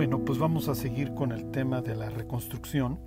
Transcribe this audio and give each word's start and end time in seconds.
Bueno, 0.00 0.24
pues 0.24 0.38
vamos 0.38 0.68
a 0.68 0.74
seguir 0.74 1.12
con 1.12 1.30
el 1.30 1.50
tema 1.50 1.82
de 1.82 1.94
la 1.94 2.08
reconstrucción. 2.08 2.98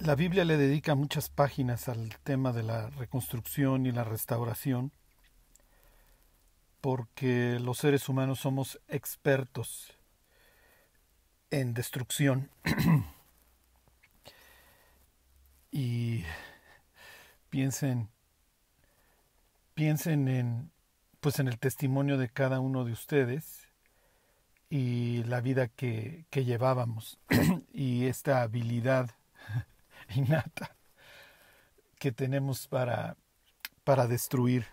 La 0.00 0.16
Biblia 0.16 0.44
le 0.44 0.56
dedica 0.56 0.96
muchas 0.96 1.30
páginas 1.30 1.88
al 1.88 2.18
tema 2.24 2.52
de 2.52 2.64
la 2.64 2.90
reconstrucción 2.90 3.86
y 3.86 3.92
la 3.92 4.02
restauración 4.02 4.90
porque 6.80 7.60
los 7.60 7.78
seres 7.78 8.08
humanos 8.08 8.40
somos 8.40 8.80
expertos 8.88 9.92
en 11.52 11.72
destrucción. 11.72 12.50
y 15.70 16.24
piensen 17.48 18.08
piensen 19.74 20.26
en 20.26 20.72
pues 21.20 21.38
en 21.38 21.46
el 21.46 21.60
testimonio 21.60 22.18
de 22.18 22.28
cada 22.28 22.58
uno 22.58 22.84
de 22.84 22.90
ustedes 22.90 23.67
y 24.70 25.22
la 25.24 25.40
vida 25.40 25.68
que, 25.68 26.26
que 26.30 26.44
llevábamos 26.44 27.18
y 27.72 28.06
esta 28.06 28.42
habilidad 28.42 29.10
innata 30.14 30.76
que 31.98 32.12
tenemos 32.12 32.66
para, 32.68 33.16
para 33.84 34.06
destruir. 34.06 34.66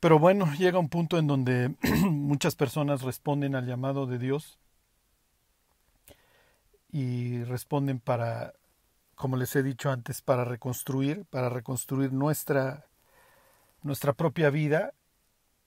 Pero 0.00 0.18
bueno, 0.18 0.52
llega 0.58 0.78
un 0.78 0.88
punto 0.88 1.18
en 1.18 1.26
donde 1.26 1.74
muchas 2.10 2.54
personas 2.54 3.02
responden 3.02 3.54
al 3.54 3.66
llamado 3.66 4.06
de 4.06 4.18
Dios 4.18 4.58
y 6.90 7.42
responden 7.44 7.98
para, 7.98 8.54
como 9.14 9.36
les 9.36 9.54
he 9.56 9.62
dicho 9.62 9.90
antes, 9.90 10.22
para 10.22 10.44
reconstruir, 10.44 11.24
para 11.26 11.48
reconstruir 11.48 12.12
nuestra, 12.12 12.86
nuestra 13.82 14.12
propia 14.12 14.50
vida 14.50 14.94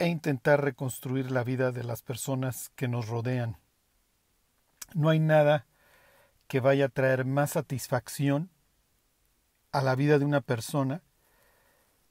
e 0.02 0.08
intentar 0.08 0.64
reconstruir 0.64 1.30
la 1.30 1.44
vida 1.44 1.72
de 1.72 1.84
las 1.84 2.02
personas 2.02 2.72
que 2.76 2.88
nos 2.88 3.08
rodean. 3.08 3.58
No 4.96 5.10
hay 5.10 5.20
nada 5.20 5.68
que 6.48 6.60
vaya 6.60 6.86
a 6.86 6.90
traer 6.90 7.24
más 7.24 7.52
satisfacción 7.52 8.50
a 9.72 9.84
la 9.84 9.94
vida 9.94 10.18
de 10.18 10.26
una 10.26 10.42
persona 10.42 11.04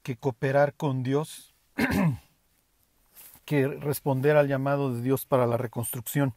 que 0.03 0.15
cooperar 0.15 0.73
con 0.73 1.03
Dios, 1.03 1.53
que 3.45 3.67
responder 3.67 4.37
al 4.37 4.47
llamado 4.47 4.95
de 4.95 5.01
Dios 5.01 5.25
para 5.25 5.45
la 5.45 5.57
reconstrucción. 5.57 6.33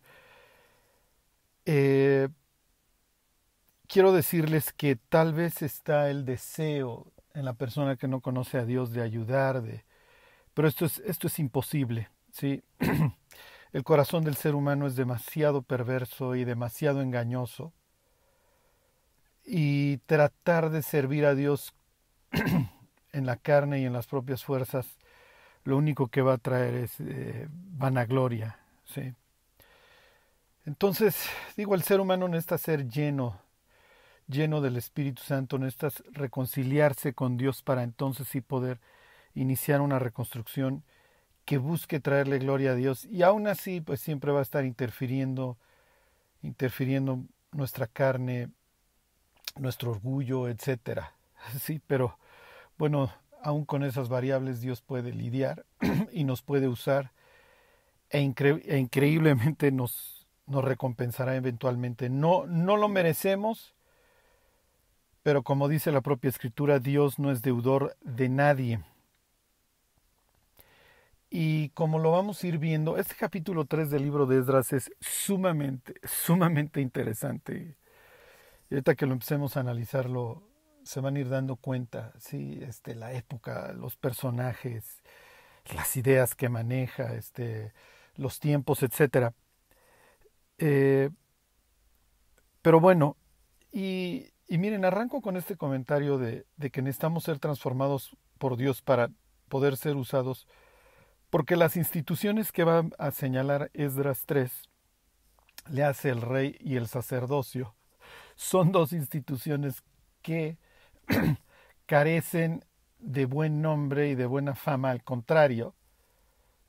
Eh, 1.67 2.31
quiero 3.87 4.13
decirles 4.13 4.73
que 4.73 4.97
tal 4.97 5.35
vez 5.35 5.63
está 5.63 6.11
el 6.11 6.25
deseo 6.25 7.13
en 7.33 7.45
la 7.45 7.53
persona 7.53 7.95
que 7.95 8.09
no 8.09 8.21
conoce 8.21 8.59
a 8.59 8.65
Dios 8.65 8.91
de 8.91 9.03
ayudar, 9.03 9.63
de, 9.63 9.85
pero 10.55 10.69
esto 10.69 10.87
es, 10.87 11.01
esto 11.01 11.27
es 11.27 11.39
imposible, 11.39 12.09
¿sí? 12.31 12.63
El 13.73 13.83
corazón 13.83 14.23
del 14.23 14.37
ser 14.37 14.55
humano 14.55 14.87
es 14.87 14.95
demasiado 14.95 15.63
perverso 15.63 16.37
y 16.37 16.45
demasiado 16.45 17.03
engañoso. 17.03 17.73
Y 19.45 19.97
tratar 20.07 20.71
de 20.71 20.81
servir 20.83 21.27
a 21.27 21.35
Dios 21.35 21.75
en 23.13 23.27
la 23.27 23.37
carne 23.37 23.81
y 23.81 23.85
en 23.85 23.93
las 23.93 24.07
propias 24.07 24.45
fuerzas, 24.45 24.87
lo 25.65 25.77
único 25.77 26.07
que 26.07 26.23
va 26.23 26.35
a 26.35 26.39
traer 26.39 26.75
es 26.75 27.01
eh, 27.01 27.49
vanagloria. 27.51 28.61
¿sí? 28.85 29.13
Entonces, 30.65 31.29
digo, 31.57 31.75
el 31.75 31.83
ser 31.83 32.01
humano 32.01 32.29
necesita 32.29 32.59
ser 32.59 32.89
lleno, 32.89 33.41
lleno 34.29 34.61
del 34.61 34.77
Espíritu 34.77 35.21
Santo, 35.23 35.59
necesita 35.59 35.91
reconciliarse 36.13 37.13
con 37.13 37.37
Dios 37.37 37.63
para 37.63 37.83
entonces 37.83 38.29
sí 38.29 38.41
poder 38.41 38.79
iniciar 39.35 39.81
una 39.81 39.99
reconstrucción 39.99 40.85
que 41.45 41.59
busque 41.59 42.01
traerle 42.01 42.39
gloria 42.39 42.73
a 42.73 42.75
Dios. 42.75 43.05
Y 43.07 43.23
aún 43.23 43.47
así 43.47 43.81
pues 43.81 44.01
siempre 44.01 44.33
va 44.33 44.41
a 44.41 44.43
estar 44.43 44.65
interfiriendo 44.65 45.57
interfiriendo 46.43 47.21
nuestra 47.53 47.87
carne 47.87 48.51
nuestro 49.57 49.91
orgullo 49.93 50.49
etcétera. 50.49 51.15
Sí 51.61 51.81
pero 51.87 52.19
bueno 52.79 53.13
aún 53.43 53.65
con 53.65 53.83
esas 53.85 54.09
variables 54.09 54.61
Dios 54.61 54.81
puede 54.81 55.13
lidiar 55.13 55.65
y 56.13 56.25
nos 56.25 56.43
puede 56.43 56.69
usar 56.69 57.13
e, 58.11 58.19
e 58.21 58.79
increíblemente 58.79 59.71
nos 59.71 60.27
nos 60.47 60.63
recompensará 60.65 61.37
eventualmente. 61.37 62.09
No 62.11 62.47
no 62.47 62.77
lo 62.77 62.89
merecemos 62.89 63.75
pero 65.23 65.43
como 65.43 65.69
dice 65.69 65.93
la 65.93 66.03
propia 66.03 66.29
escritura 66.29 66.79
Dios 66.79 67.19
no 67.19 67.31
es 67.31 67.43
deudor 67.43 67.97
de 68.03 68.29
nadie 68.29 68.81
y 71.37 71.71
como 71.71 71.99
lo 71.99 72.13
vamos 72.13 72.45
a 72.45 72.47
ir 72.47 72.59
viendo, 72.59 72.97
este 72.97 73.17
capítulo 73.17 73.65
3 73.65 73.91
del 73.91 74.05
libro 74.05 74.25
de 74.25 74.39
Esdras 74.39 74.73
es 74.73 74.93
sumamente, 75.01 75.95
sumamente 76.05 76.81
interesante. 76.81 77.77
Y 78.71 78.75
ahorita 78.75 78.95
que 78.95 79.05
lo 79.05 79.15
empecemos 79.15 79.57
a 79.57 79.61
analizarlo, 79.61 80.45
se 80.85 81.01
van 81.01 81.17
a 81.17 81.19
ir 81.19 81.29
dando 81.29 81.57
cuenta, 81.57 82.13
sí, 82.21 82.61
este, 82.63 82.95
la 82.95 83.15
época, 83.15 83.73
los 83.73 83.97
personajes, 83.97 85.03
las 85.75 85.97
ideas 85.97 86.37
que 86.37 86.49
maneja, 86.49 87.15
este, 87.15 87.73
los 88.15 88.39
tiempos, 88.39 88.85
etcétera. 88.85 89.35
Eh, 90.59 91.11
pero 92.63 92.79
bueno, 92.79 93.17
y, 93.73 94.31
y, 94.47 94.59
miren, 94.59 94.85
arranco 94.85 95.21
con 95.21 95.37
este 95.37 95.57
comentario 95.57 96.17
de, 96.17 96.47
de 96.57 96.71
que 96.71 96.81
necesitamos 96.81 97.25
ser 97.25 97.41
transformados 97.41 98.17
por 98.39 98.57
Dios 98.57 98.83
para 98.83 99.11
poder 99.49 99.77
ser 99.77 99.97
usados 99.97 100.47
porque 101.35 101.57
las 101.57 101.77
instituciones 101.77 102.53
que 102.53 102.63
va 102.63 102.85
a 102.97 103.11
señalar 103.11 103.69
Esdras 103.75 104.23
3, 104.25 104.53
le 105.69 105.83
hace 105.83 106.11
el 106.11 106.21
rey 106.21 106.57
y 106.61 106.77
el 106.77 106.87
sacerdocio, 106.87 107.75
son 108.37 108.71
dos 108.71 108.93
instituciones 108.93 109.83
que 110.23 110.59
carecen 111.87 112.65
de 113.01 113.27
buen 113.27 113.63
nombre 113.63 114.11
y 114.11 114.15
de 114.15 114.27
buena 114.27 114.55
fama, 114.55 114.93
al 114.93 115.03
contrario, 115.03 115.75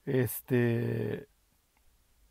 este, 0.08 1.28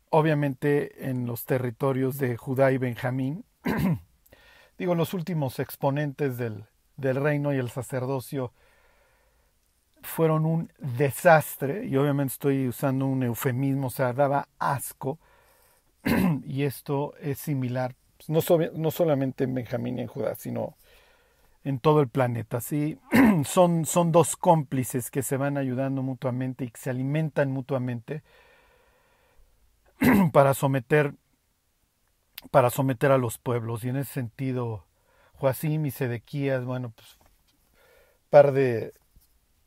obviamente 0.09 1.09
en 1.09 1.27
los 1.27 1.45
territorios 1.45 2.17
de 2.17 2.35
Judá 2.35 2.73
y 2.73 2.77
Benjamín, 2.77 3.45
digo, 4.77 4.93
los 4.93 5.13
últimos 5.13 5.59
exponentes 5.59 6.37
del, 6.37 6.65
del 6.97 7.15
reino 7.15 7.53
y 7.53 7.59
el 7.59 7.69
sacerdocio 7.69 8.51
fueron 10.05 10.45
un 10.45 10.71
desastre, 10.79 11.85
y 11.85 11.97
obviamente 11.97 12.33
estoy 12.33 12.67
usando 12.67 13.05
un 13.05 13.23
eufemismo, 13.23 13.87
o 13.87 13.91
sea, 13.91 14.13
daba 14.13 14.47
asco, 14.59 15.19
y 16.45 16.63
esto 16.63 17.13
es 17.19 17.39
similar, 17.39 17.95
pues, 18.17 18.29
no, 18.29 18.41
no 18.73 18.91
solamente 18.91 19.43
en 19.43 19.53
Benjamín 19.53 19.99
y 19.99 20.01
en 20.01 20.07
Judá, 20.07 20.35
sino 20.35 20.75
en 21.65 21.79
todo 21.79 21.99
el 21.99 22.07
planeta. 22.07 22.61
¿sí? 22.61 22.97
son, 23.43 23.85
son 23.85 24.11
dos 24.13 24.37
cómplices 24.37 25.11
que 25.11 25.23
se 25.23 25.35
van 25.35 25.57
ayudando 25.57 26.01
mutuamente 26.01 26.63
y 26.63 26.69
que 26.69 26.79
se 26.79 26.89
alimentan 26.91 27.51
mutuamente 27.51 28.23
para 30.31 30.53
someter 30.53 31.13
para 32.51 32.69
someter 32.69 33.11
a 33.11 33.17
los 33.17 33.39
pueblos 33.39 33.83
y 33.83 33.89
en 33.89 33.95
ese 33.95 34.13
sentido 34.13 34.85
Joacim 35.33 35.87
y 35.87 35.91
Sedequías 35.91 36.63
bueno 36.63 36.91
pues 36.91 37.17
par 38.29 38.51
de 38.51 38.93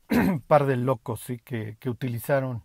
par 0.47 0.65
de 0.65 0.77
locos 0.77 1.21
¿sí? 1.21 1.39
que, 1.39 1.77
que, 1.79 1.89
utilizaron 1.89 2.63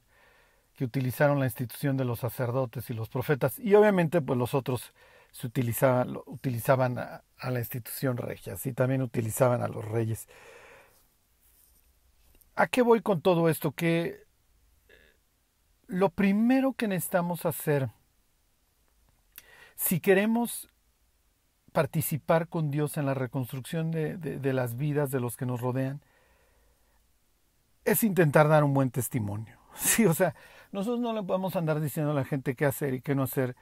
que 0.75 0.85
utilizaron 0.85 1.39
la 1.39 1.47
institución 1.47 1.97
de 1.97 2.05
los 2.05 2.21
sacerdotes 2.21 2.91
y 2.91 2.95
los 2.95 3.09
profetas 3.09 3.59
y 3.59 3.75
obviamente 3.75 4.21
pues 4.21 4.39
los 4.39 4.55
otros 4.55 4.93
se 5.35 5.49
utilizaban, 5.49 6.17
utilizaban 6.27 6.97
a, 6.97 7.25
la 7.43 7.59
institución 7.59 8.17
regia, 8.17 8.57
sí 8.57 8.73
también 8.73 9.03
utilizaban 9.03 9.63
a 9.63 9.69
los 9.69 9.85
reyes. 9.85 10.29
¿A 12.55 12.69
qué 12.69 12.83
voy 12.83 13.03
con 13.03 13.21
todo 13.21 13.49
esto? 13.49 13.73
Que 13.73 14.23
lo 15.89 16.11
primero 16.11 16.75
que 16.75 16.87
necesitamos 16.87 17.47
hacer, 17.47 17.91
si 19.75 19.99
queremos 19.99 20.69
participar 21.73 22.49
con 22.49 22.71
Dios 22.71 22.97
en 22.97 23.07
la 23.07 23.15
reconstrucción 23.15 23.91
de, 23.91 24.17
de 24.17 24.53
las 24.53 24.77
vidas 24.77 25.11
de 25.11 25.19
los 25.19 25.37
que 25.37 25.47
nos 25.47 25.61
rodean, 25.61 26.01
es 27.85 28.05
intentar 28.05 28.49
dar 28.49 28.65
un 28.65 28.75
buen 28.75 28.91
testimonio. 28.91 29.59
Sí, 29.77 30.07
o 30.07 30.15
sea, 30.15 30.37
nosotros 30.71 31.01
no 31.01 31.13
le 31.13 31.25
podemos 31.25 31.57
andar 31.57 31.81
diciendo 31.81 32.13
a 32.13 32.15
la 32.15 32.25
gente 32.25 32.55
qué 32.55 32.65
hacer 32.65 32.95
y 32.95 33.01
qué 33.01 33.17
no 33.17 33.25
hacer 33.25 33.57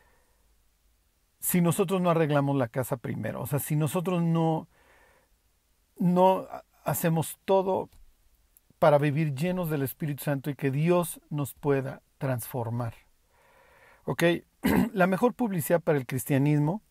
si 1.40 1.60
nosotros 1.62 2.00
no 2.00 2.10
arreglamos 2.10 2.54
la 2.56 2.69
casa 2.69 2.96
primero. 2.98 3.40
O 3.40 3.46
sea, 3.46 3.58
si 3.58 3.76
nosotros 3.76 4.22
no, 4.22 4.69
no 5.98 6.46
hacemos 6.84 7.38
todo 7.44 7.88
para 8.78 8.98
vivir 8.98 9.34
llenos 9.34 9.70
del 9.70 9.82
Espíritu 9.82 10.24
Santo 10.24 10.50
y 10.50 10.54
que 10.54 10.70
Dios 10.70 11.20
nos 11.30 11.54
pueda 11.54 12.02
transformar. 12.19 12.94
¿Ok? 14.04 14.22
La 14.92 15.06
mejor 15.06 15.34
publicidad 15.34 15.80
para 15.80 15.98
el 15.98 16.06
cristianismo 16.06 16.82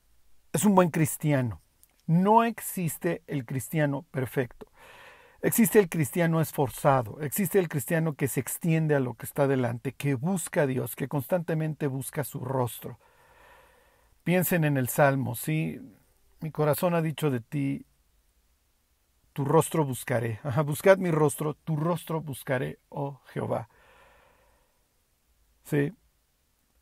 es 0.52 0.66
un 0.66 0.76
buen 0.76 0.90
cristiano. 0.90 1.62
No 2.06 2.44
existe 2.44 3.24
el 3.28 3.46
cristiano 3.46 4.04
perfecto. 4.12 4.71
Existe 5.44 5.80
el 5.80 5.90
cristiano 5.90 6.40
esforzado, 6.40 7.20
existe 7.22 7.58
el 7.58 7.68
cristiano 7.68 8.14
que 8.14 8.28
se 8.28 8.40
extiende 8.40 8.94
a 8.94 9.00
lo 9.00 9.16
que 9.16 9.26
está 9.26 9.48
delante, 9.48 9.92
que 9.92 10.14
busca 10.14 10.62
a 10.64 10.68
Dios, 10.68 10.96
que 10.96 11.08
constantemente 11.08 11.88
busca 11.88 12.24
su 12.24 12.42
rostro. 12.42 13.00
Piensen 14.24 14.66
en 14.66 14.78
el 14.78 14.88
Salmo, 14.88 15.36
sí, 15.36 15.80
mi 16.42 16.52
corazón 16.52 16.94
ha 16.94 17.02
dicho 17.02 17.32
de 17.32 17.40
ti, 17.40 17.86
tu 19.34 19.44
rostro 19.44 19.84
buscaré. 19.84 20.40
buscad 20.66 21.00
mi 21.00 21.10
rostro, 21.10 21.56
tu 21.56 21.76
rostro 21.76 22.22
buscaré, 22.22 22.78
oh 22.90 23.20
Jehová. 23.34 23.68
Sí. 25.64 25.92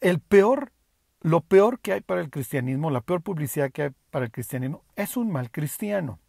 El 0.01 0.19
peor, 0.19 0.73
lo 1.21 1.41
peor 1.41 1.79
que 1.79 1.93
hay 1.93 2.01
para 2.01 2.19
el 2.19 2.29
cristianismo, 2.29 2.91
la 2.91 3.01
peor 3.01 3.21
publicidad 3.21 3.71
que 3.71 3.83
hay 3.83 3.89
para 4.09 4.25
el 4.25 4.31
cristianismo, 4.31 4.83
es 4.97 5.15
un 5.15 5.31
mal 5.31 5.49
cristiano. 5.49 6.19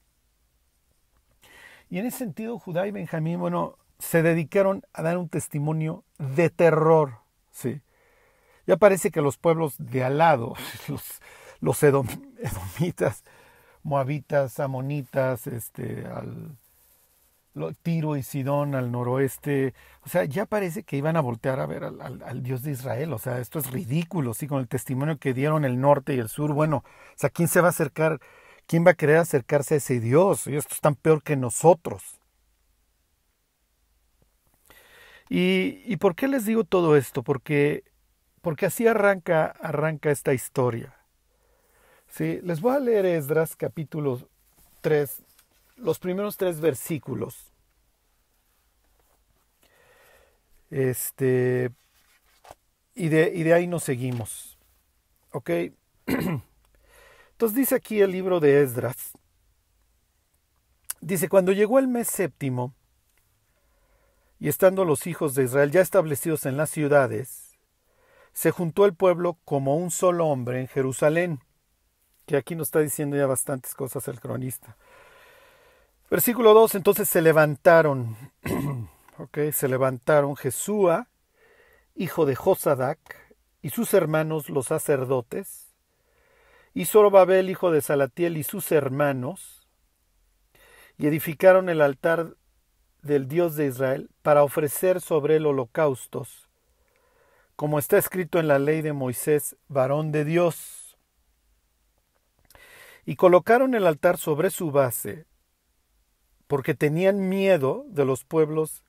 Y 1.91 1.99
en 1.99 2.07
ese 2.07 2.19
sentido, 2.19 2.59
Judá 2.59 2.87
y 2.87 2.93
Benjamín, 2.93 3.41
bueno, 3.41 3.77
se 3.99 4.23
dedicaron 4.23 4.83
a 4.93 5.03
dar 5.03 5.19
un 5.19 5.29
testimonio 5.29 6.05
de 6.19 6.49
terror. 6.49 7.19
¿sí? 7.51 7.81
Ya 8.67 8.77
parece 8.77 9.11
que 9.11 9.21
los 9.21 9.37
pueblos 9.37 9.75
de 9.79 10.05
al 10.05 10.19
lado, 10.19 10.55
los, 11.61 11.83
edomitas, 11.83 13.25
moabitas, 13.83 14.61
amonitas, 14.61 15.49
este, 15.49 16.07
al 16.07 16.57
Tiro 17.83 18.17
y 18.17 18.23
Sidón 18.23 18.77
al 18.77 18.93
noroeste, 18.93 19.75
o 20.03 20.09
sea, 20.09 20.25
ya 20.25 20.47
parece 20.47 20.85
que 20.85 20.97
iban 20.97 21.17
a 21.17 21.21
voltear 21.21 21.59
a 21.59 21.67
ver 21.67 21.83
al, 21.83 22.01
al, 22.01 22.43
Dios 22.45 22.63
de 22.63 22.71
Israel, 22.71 23.13
o 23.13 23.19
sea, 23.19 23.39
esto 23.39 23.59
es 23.59 23.71
ridículo, 23.71 24.35
sí, 24.35 24.47
con 24.47 24.61
el 24.61 24.69
testimonio 24.69 25.19
que 25.19 25.35
dieron 25.35 25.65
el 25.65 25.81
norte 25.81 26.15
y 26.15 26.21
el 26.21 26.29
sur, 26.29 26.53
bueno, 26.53 26.79
o 26.79 27.17
sea, 27.17 27.29
¿quién 27.29 27.49
se 27.49 27.61
va 27.61 27.67
a 27.67 27.71
acercar 27.71 28.21
¿Quién 28.71 28.87
va 28.87 28.93
a 28.93 28.95
querer 28.95 29.17
acercarse 29.17 29.75
a 29.75 29.77
ese 29.79 29.99
Dios? 29.99 30.47
Y 30.47 30.55
esto 30.55 30.75
es 30.75 30.81
tan 30.81 30.95
peor 30.95 31.25
que 31.25 31.35
nosotros. 31.35 32.21
¿Y, 35.29 35.83
¿Y, 35.87 35.97
por 35.97 36.15
qué 36.15 36.29
les 36.29 36.47
digo 36.47 36.63
todo 36.63 36.97
esto? 36.97 37.25
Porque, 37.25 37.83
porque 38.43 38.67
así 38.67 38.87
arranca, 38.87 39.47
arranca 39.47 40.13
esta 40.13 40.35
historia. 40.35 40.95
¿Sí? 42.07 42.39
Les 42.45 42.61
voy 42.61 42.77
a 42.77 42.79
leer 42.79 43.07
Esdras 43.07 43.57
capítulo 43.57 44.21
3, 44.83 45.21
los 45.75 45.99
primeros 45.99 46.37
tres 46.37 46.61
versículos. 46.61 47.53
Este, 50.71 51.73
y 52.95 53.09
de, 53.09 53.33
y 53.35 53.43
de 53.43 53.53
ahí 53.53 53.67
nos 53.67 53.83
seguimos. 53.83 54.61
¿Ok? 55.33 55.51
Entonces 57.41 57.57
dice 57.57 57.75
aquí 57.75 58.03
el 58.03 58.11
libro 58.11 58.39
de 58.39 58.61
Esdras. 58.63 59.13
Dice, 61.01 61.31
cuando 61.31 61.53
llegó 61.53 61.79
el 61.79 61.89
mes 61.89 62.07
séptimo, 62.07 62.75
y 64.39 64.51
estando 64.51 64.85
los 64.85 65.07
hijos 65.07 65.35
de 65.35 65.45
Israel 65.45 65.71
ya 65.71 65.81
establecidos 65.81 66.45
en 66.45 66.59
las 66.59 66.69
ciudades, 66.69 67.59
se 68.35 68.51
juntó 68.51 68.85
el 68.85 68.93
pueblo 68.93 69.39
como 69.47 69.75
un 69.77 69.91
solo 69.91 70.27
hombre 70.27 70.61
en 70.61 70.69
Jerusalén, 70.69 71.41
que 72.27 72.37
aquí 72.37 72.55
nos 72.55 72.69
está 72.69 72.81
diciendo 72.81 73.17
ya 73.17 73.25
bastantes 73.25 73.75
cosas 73.75 74.07
el 74.09 74.21
cronista. 74.21 74.77
Versículo 76.11 76.53
2, 76.53 76.75
entonces 76.75 77.09
se 77.09 77.23
levantaron, 77.23 78.19
ok, 79.17 79.39
se 79.51 79.67
levantaron 79.67 80.37
Jesúa, 80.37 81.09
hijo 81.95 82.27
de 82.27 82.35
Josadac, 82.35 82.99
y 83.63 83.71
sus 83.71 83.95
hermanos 83.95 84.51
los 84.51 84.67
sacerdotes, 84.67 85.70
y 86.73 86.85
Zorobabel, 86.85 87.51
hijo 87.51 87.71
de 87.71 87.81
Salatiel, 87.81 88.37
y 88.37 88.45
sus 88.45 88.71
hermanos, 88.73 89.67
y 90.99 91.07
edificaron 91.07 91.69
el 91.69 91.81
altar 91.81 92.37
del 93.03 93.27
Dios 93.27 93.57
de 93.57 93.67
Israel 93.67 94.11
para 94.23 94.45
ofrecer 94.45 95.01
sobre 95.01 95.37
él 95.37 95.47
holocaustos, 95.47 96.49
como 97.57 97.79
está 97.79 97.99
escrito 97.99 98.39
en 98.39 98.49
la 98.49 98.59
ley 98.59 98.83
de 98.83 98.93
Moisés, 98.93 99.57
varón 99.69 100.13
de 100.13 100.25
Dios. 100.25 100.97
Y 103.05 103.17
colocaron 103.17 103.75
el 103.75 103.87
altar 103.87 104.19
sobre 104.19 104.51
su 104.51 104.71
base, 104.71 105.27
porque 106.47 106.75
tenían 106.75 107.29
miedo 107.29 107.85
de 107.89 108.05
los 108.05 108.25
pueblos 108.25 108.85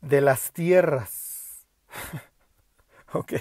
de 0.00 0.20
las 0.20 0.52
tierras. 0.52 1.66
ok 3.12 3.32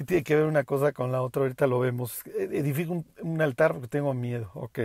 que 0.00 0.04
tiene 0.06 0.24
que 0.24 0.34
ver 0.34 0.46
una 0.46 0.64
cosa 0.64 0.92
con 0.92 1.12
la 1.12 1.20
otra, 1.20 1.42
ahorita 1.42 1.66
lo 1.66 1.78
vemos. 1.78 2.22
Edifico 2.24 3.04
un, 3.20 3.42
altar 3.42 3.72
porque 3.72 3.88
tengo 3.88 4.14
miedo, 4.14 4.50
ok. 4.54 4.78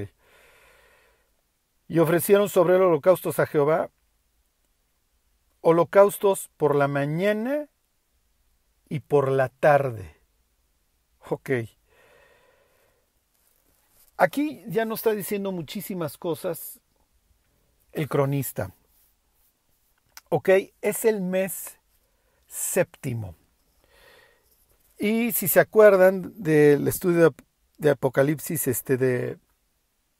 Y 1.87 1.99
ofrecieron 1.99 2.49
sobre 2.49 2.75
el 2.75 2.81
holocaustos 2.81 3.39
a 3.39 3.45
Jehová, 3.45 3.91
holocaustos 5.61 6.49
por 6.57 6.75
la 6.75 6.89
mañana 6.89 7.69
y 8.89 8.99
por 8.99 9.31
la 9.31 9.47
tarde. 9.47 10.17
Ok. 11.29 11.49
Aquí 14.17 14.65
ya 14.67 14.83
nos 14.83 14.99
está 14.99 15.11
diciendo 15.11 15.53
muchísimas 15.53 16.17
cosas 16.17 16.81
el 17.93 18.09
cronista. 18.09 18.75
Ok, 20.27 20.49
es 20.81 21.05
el 21.05 21.21
mes 21.21 21.79
séptimo. 22.47 23.33
Y 24.97 25.33
si 25.33 25.47
se 25.47 25.59
acuerdan 25.59 26.31
del 26.41 26.87
estudio 26.87 27.35
de 27.77 27.89
Apocalipsis 27.89 28.67
este 28.67 28.97
de, 28.97 29.37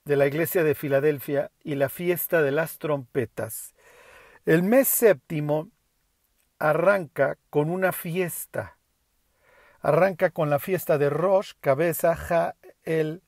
la 0.03 0.27
iglesia 0.27 0.63
de 0.63 0.75
Filadelfia 0.75 1.51
y 1.63 1.75
la 1.75 1.87
fiesta 1.87 2.41
de 2.41 2.51
las 2.51 2.77
trompetas, 2.77 3.73
el 4.45 4.63
mes 4.63 4.87
séptimo 4.87 5.69
arranca 6.59 7.37
con 7.49 7.69
una 7.69 7.93
fiesta. 7.93 8.77
Arranca 9.79 10.31
con 10.31 10.49
la 10.49 10.59
fiesta 10.59 10.97
de 10.97 11.09
Rosh, 11.09 11.53
cabeza, 11.61 12.15
Ja, 12.15 12.55
el 12.83 13.23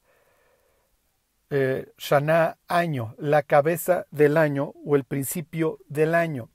eh, 1.50 1.94
Shana, 1.98 2.58
año, 2.68 3.16
la 3.18 3.42
cabeza 3.42 4.06
del 4.12 4.36
año 4.36 4.74
o 4.84 4.98
el 4.98 5.06
principio 5.06 5.80
del 5.88 6.14
año. 6.14 6.50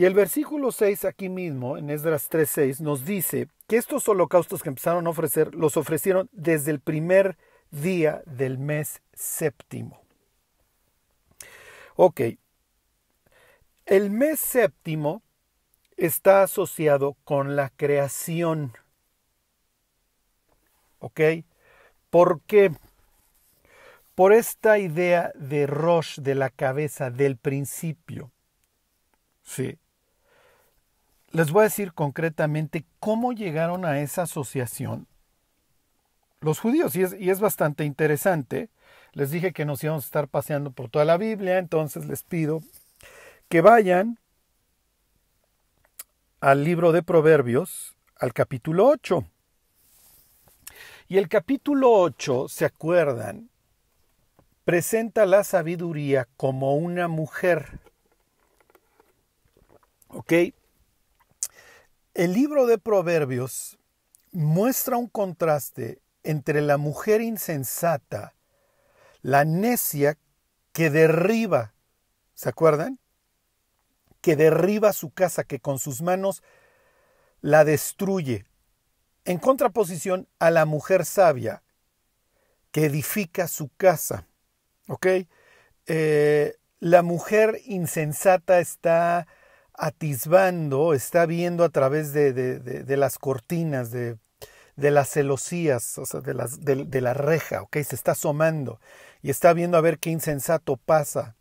Y 0.00 0.06
el 0.06 0.14
versículo 0.14 0.72
6 0.72 1.04
aquí 1.04 1.28
mismo, 1.28 1.76
en 1.76 1.90
Esdras 1.90 2.30
3.6, 2.30 2.80
nos 2.80 3.04
dice 3.04 3.48
que 3.66 3.76
estos 3.76 4.08
holocaustos 4.08 4.62
que 4.62 4.70
empezaron 4.70 5.06
a 5.06 5.10
ofrecer, 5.10 5.54
los 5.54 5.76
ofrecieron 5.76 6.30
desde 6.32 6.70
el 6.70 6.80
primer 6.80 7.36
día 7.70 8.22
del 8.24 8.56
mes 8.56 9.02
séptimo. 9.12 10.00
Ok, 11.96 12.22
el 13.84 14.08
mes 14.08 14.40
séptimo 14.40 15.22
está 15.98 16.44
asociado 16.44 17.18
con 17.24 17.54
la 17.54 17.68
creación. 17.68 18.72
¿Ok? 21.00 21.20
¿Por 22.08 22.40
qué? 22.46 22.72
Por 24.14 24.32
esta 24.32 24.78
idea 24.78 25.30
de 25.34 25.66
Rosh, 25.66 26.20
de 26.20 26.36
la 26.36 26.48
cabeza, 26.48 27.10
del 27.10 27.36
principio. 27.36 28.32
Sí. 29.42 29.78
Les 31.30 31.50
voy 31.50 31.60
a 31.60 31.64
decir 31.64 31.92
concretamente 31.92 32.84
cómo 32.98 33.32
llegaron 33.32 33.84
a 33.84 34.00
esa 34.00 34.22
asociación 34.22 35.06
los 36.40 36.58
judíos 36.58 36.96
y 36.96 37.30
es, 37.30 37.40
bastante 37.40 37.84
interesante. 37.84 38.70
Les 39.12 39.30
dije 39.30 39.52
que 39.52 39.64
nos 39.64 39.82
íbamos 39.84 40.04
a 40.04 40.06
estar 40.06 40.28
paseando 40.28 40.70
por 40.70 40.88
toda 40.88 41.04
la 41.04 41.16
Biblia, 41.16 41.58
entonces 41.58 42.06
les 42.06 42.22
pido 42.22 42.62
que 43.48 43.60
vayan 43.60 44.18
al 46.40 46.64
libro 46.64 46.92
de 46.92 47.02
Proverbios, 47.02 47.96
al 48.16 48.32
capítulo 48.32 48.86
8. 48.86 49.24
Y 51.08 51.18
el 51.18 51.28
capítulo 51.28 51.92
8, 51.92 52.48
¿se 52.48 52.64
acuerdan? 52.64 53.50
Presenta 54.64 55.26
la 55.26 55.44
sabiduría 55.44 56.28
como 56.36 56.76
una 56.76 57.08
mujer. 57.08 57.80
¿Ok? 60.08 60.32
El 62.20 62.34
libro 62.34 62.66
de 62.66 62.76
Proverbios 62.76 63.78
muestra 64.30 64.98
un 64.98 65.08
contraste 65.08 66.02
entre 66.22 66.60
la 66.60 66.76
mujer 66.76 67.22
insensata, 67.22 68.34
la 69.22 69.46
necia 69.46 70.18
que 70.74 70.90
derriba, 70.90 71.72
¿se 72.34 72.50
acuerdan? 72.50 72.98
Que 74.20 74.36
derriba 74.36 74.92
su 74.92 75.08
casa, 75.08 75.44
que 75.44 75.60
con 75.60 75.78
sus 75.78 76.02
manos 76.02 76.42
la 77.40 77.64
destruye, 77.64 78.44
en 79.24 79.38
contraposición 79.38 80.28
a 80.38 80.50
la 80.50 80.66
mujer 80.66 81.06
sabia, 81.06 81.62
que 82.70 82.84
edifica 82.84 83.48
su 83.48 83.70
casa. 83.78 84.26
¿Ok? 84.88 85.06
Eh, 85.86 86.58
la 86.80 87.02
mujer 87.02 87.62
insensata 87.64 88.60
está 88.60 89.26
atisbando, 89.80 90.92
está 90.92 91.24
viendo 91.24 91.64
a 91.64 91.70
través 91.70 92.12
de, 92.12 92.96
las 92.98 93.18
cortinas, 93.18 93.90
de, 93.90 94.18
las 94.76 95.08
celosías, 95.08 95.96
o 95.96 96.04
sea, 96.04 96.20
de, 96.20 97.00
la 97.00 97.14
reja, 97.14 97.62
¿ok? 97.62 97.78
Se 97.78 97.94
está 97.94 98.12
asomando. 98.12 98.78
y 99.22 99.30
está 99.30 99.52
viendo 99.54 99.78
a 99.78 99.80
ver 99.80 99.98
qué 99.98 100.10
insensato 100.10 100.76
pasa. 100.76 101.34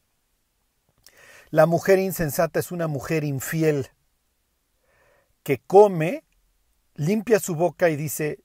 La 1.50 1.66
mujer 1.66 2.00
insensata 2.00 2.60
es 2.60 2.72
una 2.72 2.88
mujer 2.88 3.24
infiel 3.26 3.90
que 5.44 5.60
come, 5.60 6.24
limpia 6.96 7.40
su 7.40 7.56
boca 7.56 7.90
y 7.90 7.98
dice, 7.98 8.40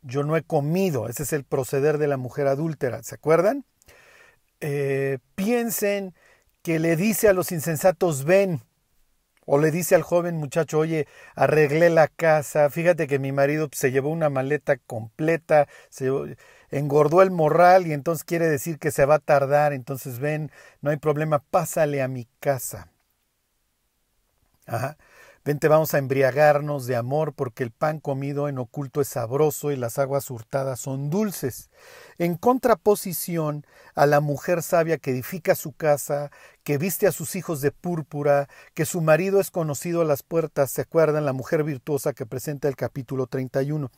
yo 0.00 0.22
no 0.22 0.36
he 0.36 0.42
comido. 0.42 1.08
Ese 1.08 1.24
es 1.24 1.34
el 1.34 1.44
proceder 1.44 1.98
de 1.98 2.06
la 2.06 2.16
mujer 2.16 2.46
adúltera. 2.46 3.02
¿Se 3.02 3.16
acuerdan? 3.16 3.66
Eh, 4.60 5.18
piensen 5.34 6.14
que 6.62 6.78
le 6.78 6.96
dice 6.96 7.28
a 7.28 7.32
los 7.32 7.52
insensatos, 7.52 8.24
ven, 8.24 8.62
o 9.50 9.58
le 9.58 9.70
dice 9.70 9.94
al 9.94 10.02
joven 10.02 10.36
muchacho, 10.36 10.78
oye, 10.78 11.08
arreglé 11.34 11.88
la 11.88 12.06
casa, 12.08 12.68
fíjate 12.68 13.06
que 13.06 13.18
mi 13.18 13.32
marido 13.32 13.68
se 13.72 13.90
llevó 13.90 14.10
una 14.10 14.28
maleta 14.28 14.76
completa, 14.76 15.68
se 15.88 16.10
engordó 16.70 17.22
el 17.22 17.30
morral 17.30 17.86
y 17.86 17.94
entonces 17.94 18.24
quiere 18.24 18.46
decir 18.46 18.78
que 18.78 18.90
se 18.90 19.06
va 19.06 19.16
a 19.16 19.18
tardar, 19.20 19.72
entonces 19.72 20.18
ven, 20.18 20.50
no 20.82 20.90
hay 20.90 20.98
problema, 20.98 21.38
pásale 21.50 22.02
a 22.02 22.08
mi 22.08 22.28
casa. 22.40 22.92
Ajá. 24.66 24.96
Vente, 25.48 25.68
vamos 25.68 25.94
a 25.94 25.98
embriagarnos 25.98 26.86
de 26.86 26.94
amor, 26.94 27.32
porque 27.32 27.64
el 27.64 27.70
pan 27.70 28.00
comido 28.00 28.50
en 28.50 28.58
oculto 28.58 29.00
es 29.00 29.08
sabroso 29.08 29.70
y 29.70 29.76
las 29.76 29.98
aguas 29.98 30.30
hurtadas 30.30 30.78
son 30.78 31.08
dulces. 31.08 31.70
En 32.18 32.36
contraposición 32.36 33.64
a 33.94 34.04
la 34.04 34.20
mujer 34.20 34.62
sabia 34.62 34.98
que 34.98 35.10
edifica 35.10 35.54
su 35.54 35.72
casa, 35.72 36.30
que 36.64 36.76
viste 36.76 37.06
a 37.06 37.12
sus 37.12 37.34
hijos 37.34 37.62
de 37.62 37.70
púrpura, 37.70 38.46
que 38.74 38.84
su 38.84 39.00
marido 39.00 39.40
es 39.40 39.50
conocido 39.50 40.02
a 40.02 40.04
las 40.04 40.22
puertas, 40.22 40.70
¿se 40.70 40.82
acuerdan? 40.82 41.24
La 41.24 41.32
mujer 41.32 41.64
virtuosa 41.64 42.12
que 42.12 42.26
presenta 42.26 42.68
el 42.68 42.76
capítulo 42.76 43.26
31. 43.26 43.90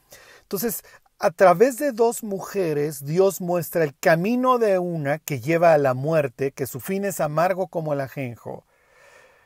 Entonces, 0.42 0.85
a 1.19 1.33
través 1.33 1.78
de 1.78 1.90
dos 1.90 2.23
mujeres, 2.23 3.04
Dios 3.04 3.40
muestra 3.40 3.83
el 3.83 3.99
camino 3.99 4.59
de 4.59 4.78
una 4.78 5.19
que 5.19 5.40
lleva 5.40 5.73
a 5.73 5.78
la 5.78 5.95
muerte, 5.95 6.52
que 6.52 6.69
su 6.69 6.78
fin 6.78 7.04
es 7.04 7.19
amargo 7.19 7.66
como 7.66 7.92
el 7.92 8.02
ajenjo 8.02 8.64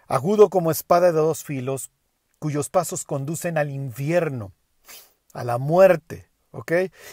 agudo 0.07 0.51
como 0.51 0.71
espada 0.71 1.13
de 1.13 1.19
dos 1.19 1.45
filos, 1.45 1.91
cuyos 2.39 2.69
pasos 2.69 3.05
conducen 3.05 3.59
al 3.59 3.71
infierno, 3.71 4.53
a 5.33 5.45
la 5.45 5.59
muerte. 5.59 6.29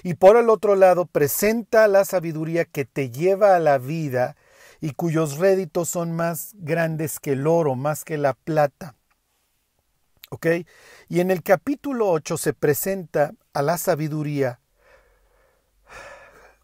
Y 0.03 0.13
por 0.15 0.37
el 0.37 0.49
otro 0.49 0.75
lado, 0.75 1.05
presenta 1.05 1.87
la 1.87 2.05
sabiduría 2.05 2.65
que 2.65 2.85
te 2.85 3.09
lleva 3.09 3.55
a 3.55 3.59
la 3.59 3.77
vida 3.77 4.35
y 4.81 4.91
cuyos 4.91 5.37
réditos 5.37 5.89
son 5.89 6.11
más 6.11 6.51
grandes 6.55 7.19
que 7.19 7.33
el 7.33 7.47
oro, 7.47 7.75
más 7.75 8.03
que 8.03 8.17
la 8.17 8.33
plata. 8.33 8.95
Y 11.09 11.19
en 11.19 11.31
el 11.31 11.43
capítulo 11.43 12.09
8 12.09 12.37
se 12.37 12.53
presenta 12.53 13.33
a 13.53 13.61
la 13.61 13.77
sabiduría 13.77 14.59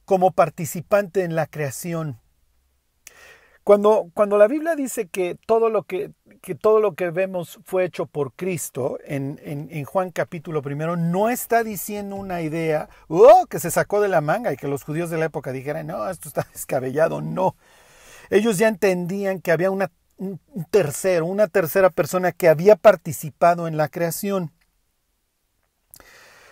como 0.06 0.32
participante 0.32 1.24
en 1.24 1.36
la 1.36 1.48
creación. 1.48 2.20
Cuando, 3.68 4.12
cuando 4.14 4.38
la 4.38 4.48
Biblia 4.48 4.78
dice 4.78 5.10
que 5.10 5.38
todo 5.46 5.70
lo 5.70 5.84
que, 5.84 6.14
que 6.42 6.56
todo 6.56 6.80
lo 6.80 6.96
que 6.96 7.10
vemos 7.10 7.60
fue 7.66 7.84
hecho 7.84 8.06
por 8.06 8.32
Cristo, 8.32 8.98
en, 9.04 9.42
en, 9.44 9.84
Juan 9.84 10.12
capítulo 10.12 10.62
primero, 10.62 10.96
no 10.96 11.30
está 11.30 11.66
diciendo 11.66 12.16
una 12.16 12.42
idea 12.42 12.88
oh, 13.10 13.46
que 13.50 13.60
se 13.60 13.70
sacó 13.70 14.00
de 14.00 14.08
la 14.08 14.22
manga 14.22 14.54
y 14.54 14.56
que 14.56 14.70
los 14.70 14.86
judíos 14.86 15.10
de 15.10 15.18
la 15.18 15.26
época 15.26 15.52
dijeran, 15.52 15.88
no, 15.88 16.10
esto 16.10 16.30
está 16.30 16.48
descabellado, 16.54 17.20
no. 17.20 17.58
Ellos 18.30 18.58
ya 18.58 18.70
entendían 18.70 19.42
que 19.42 19.52
había 19.52 19.70
una, 19.70 19.92
un 20.16 20.40
tercero, 20.72 21.26
una 21.26 21.50
tercera 21.50 21.90
persona 21.90 22.32
que 22.32 22.48
había 22.48 22.78
participado 22.78 23.68
en 23.68 23.76
la 23.76 23.90
creación. 23.90 24.54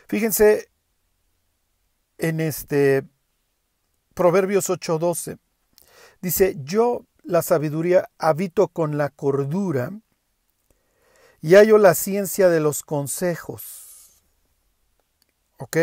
Fíjense 0.09 0.67
en 2.17 2.41
este 2.41 3.05
Proverbios 4.13 4.69
8:12. 4.69 5.37
Dice, 6.25 6.55
yo 6.63 7.05
la 7.21 7.43
sabiduría 7.43 8.09
habito 8.17 8.69
con 8.69 8.97
la 8.97 9.09
cordura 9.09 9.91
y 11.39 11.53
hallo 11.53 11.77
la 11.77 11.93
ciencia 11.93 12.49
de 12.49 12.59
los 12.59 12.81
consejos. 12.81 14.23
¿Ok? 15.59 15.77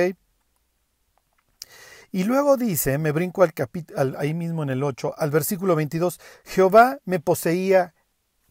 Y 2.11 2.25
luego 2.25 2.57
dice, 2.57 2.99
me 2.99 3.13
brinco 3.13 3.45
al 3.45 3.55
capítulo, 3.55 4.19
ahí 4.19 4.35
mismo 4.35 4.65
en 4.65 4.71
el 4.71 4.83
8, 4.83 5.15
al 5.17 5.31
versículo 5.31 5.77
22, 5.77 6.19
Jehová 6.45 6.99
me 7.05 7.21
poseía 7.21 7.95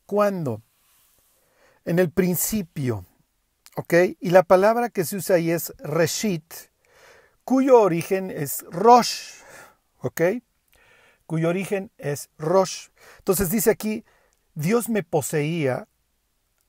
cuando? 0.05 0.62
En 1.83 2.00
el 2.00 2.10
principio. 2.10 3.05
¿Ok? 3.75 3.95
Y 4.21 4.29
la 4.29 4.43
palabra 4.43 4.88
que 4.88 5.03
se 5.03 5.17
usa 5.17 5.36
ahí 5.36 5.51
es 5.51 5.74
reshit, 5.79 6.53
cuyo 7.43 7.81
origen 7.81 8.31
es 8.31 8.63
rosh. 8.69 9.41
¿Ok? 10.00 10.21
Cuyo 11.31 11.47
origen 11.47 11.93
es 11.97 12.29
Rosh. 12.38 12.89
Entonces 13.19 13.50
dice 13.50 13.71
aquí, 13.71 14.03
Dios 14.53 14.89
me 14.89 15.01
poseía 15.01 15.88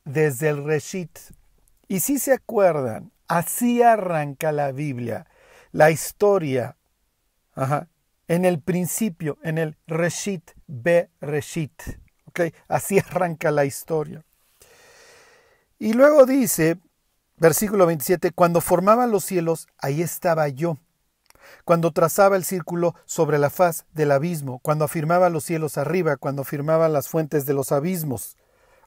desde 0.05 0.51
el 0.51 0.63
Reshit. 0.63 1.19
Y 1.89 1.99
si 1.99 2.21
se 2.21 2.33
acuerdan, 2.33 3.11
así 3.27 3.83
arranca 3.83 4.53
la 4.53 4.71
Biblia, 4.71 5.27
la 5.73 5.91
historia, 5.91 6.77
en 8.29 8.45
el 8.45 8.61
principio, 8.61 9.37
en 9.43 9.59
el 9.59 9.77
Reshit, 9.89 10.53
Be 10.69 11.11
Reshit. 11.21 11.83
¿okay? 12.27 12.55
Así 12.69 12.99
arranca 13.11 13.51
la 13.51 13.65
historia. 13.65 14.25
Y 15.81 15.93
luego 15.95 16.25
dice, 16.25 16.79
versículo 17.37 17.85
27, 17.87 18.31
cuando 18.31 18.61
formaban 18.61 19.11
los 19.11 19.25
cielos, 19.25 19.67
ahí 19.79 20.03
estaba 20.03 20.47
yo 20.47 20.79
cuando 21.65 21.93
trazaba 21.93 22.37
el 22.37 22.45
círculo 22.45 22.95
sobre 23.05 23.39
la 23.39 23.51
faz 23.51 23.87
del 23.93 24.11
abismo, 24.11 24.59
cuando 24.61 24.85
afirmaba 24.85 25.31
los 25.31 25.45
cielos 25.45 25.79
arriba, 25.79 26.17
cuando 26.17 26.43
afirmaba 26.43 26.89
las 26.89 27.09
fuentes 27.09 27.47
de 27.47 27.55
los 27.55 27.73
abismos. 27.73 28.37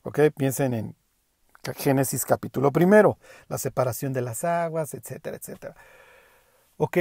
¿Ok? 0.04 0.20
Piensen 0.36 0.74
en 0.74 0.96
Génesis 1.76 2.26
capítulo 2.26 2.72
primero, 2.72 3.18
la 3.48 3.58
separación 3.58 4.14
de 4.14 4.22
las 4.22 4.44
aguas, 4.44 4.94
etcétera, 4.94 5.38
etcétera. 5.38 5.76
¿Ok? 6.78 6.98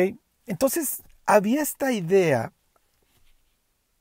Entonces, 0.47 1.03
había 1.27 1.63
esta 1.63 1.93
idea, 1.93 2.53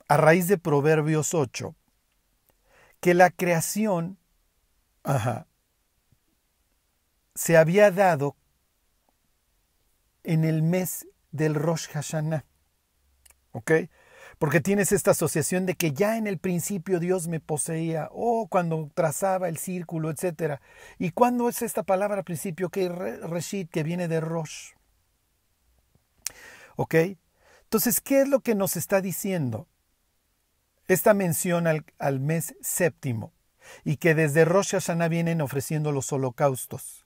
a 0.07 0.17
raíz 0.17 0.47
de 0.47 0.57
Proverbios 0.57 1.33
8, 1.33 1.75
que 2.99 3.13
la 3.13 3.31
creación 3.31 4.17
se 7.35 7.57
había 7.57 7.91
dado 7.91 8.37
en 10.23 10.45
el 10.45 10.61
mes 10.61 11.07
del 11.33 11.55
Rosh 11.55 11.89
Hashanah. 11.89 12.45
¿Ok? 13.51 13.71
Porque 14.39 14.61
tienes 14.61 14.91
esta 14.91 15.11
asociación 15.11 15.65
de 15.65 15.75
que 15.75 15.91
ya 15.91 16.17
en 16.17 16.27
el 16.27 16.37
principio 16.37 16.99
Dios 16.99 17.27
me 17.27 17.39
poseía, 17.39 18.09
o 18.11 18.47
cuando 18.47 18.89
trazaba 18.93 19.49
el 19.49 19.57
círculo, 19.57 20.09
etc. 20.09 20.59
¿Y 20.97 21.11
cuándo 21.11 21.49
es 21.49 21.61
esta 21.61 21.83
palabra 21.83 22.19
al 22.19 22.23
principio? 22.23 22.69
Que 22.69 22.89
Reshit, 22.89 23.69
que 23.69 23.83
viene 23.83 24.07
de 24.07 24.21
Rosh. 24.21 24.71
¿Ok? 26.75 26.95
Entonces, 27.63 28.01
¿qué 28.01 28.21
es 28.21 28.27
lo 28.27 28.39
que 28.39 28.55
nos 28.55 28.75
está 28.75 29.01
diciendo? 29.01 29.67
Esta 30.87 31.13
mención 31.13 31.67
al, 31.67 31.85
al 31.97 32.19
mes 32.19 32.55
séptimo 32.61 33.33
y 33.83 33.97
que 33.97 34.15
desde 34.15 34.45
Rosh 34.45 34.71
Hashanah 34.71 35.07
vienen 35.07 35.41
ofreciendo 35.41 35.91
los 35.91 36.11
holocaustos. 36.11 37.02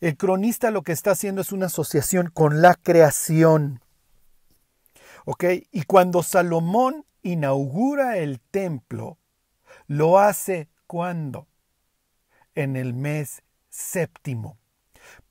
El 0.00 0.16
cronista 0.16 0.70
lo 0.70 0.82
que 0.82 0.92
está 0.92 1.12
haciendo 1.12 1.40
es 1.40 1.52
una 1.52 1.66
asociación 1.66 2.30
con 2.30 2.60
la 2.60 2.74
creación. 2.74 3.80
¿Ok? 5.24 5.44
Y 5.72 5.82
cuando 5.84 6.22
Salomón 6.22 7.06
inaugura 7.22 8.18
el 8.18 8.40
templo, 8.40 9.18
lo 9.86 10.18
hace 10.18 10.68
cuando? 10.86 11.48
En 12.54 12.76
el 12.76 12.94
mes 12.94 13.42
séptimo. 13.68 14.58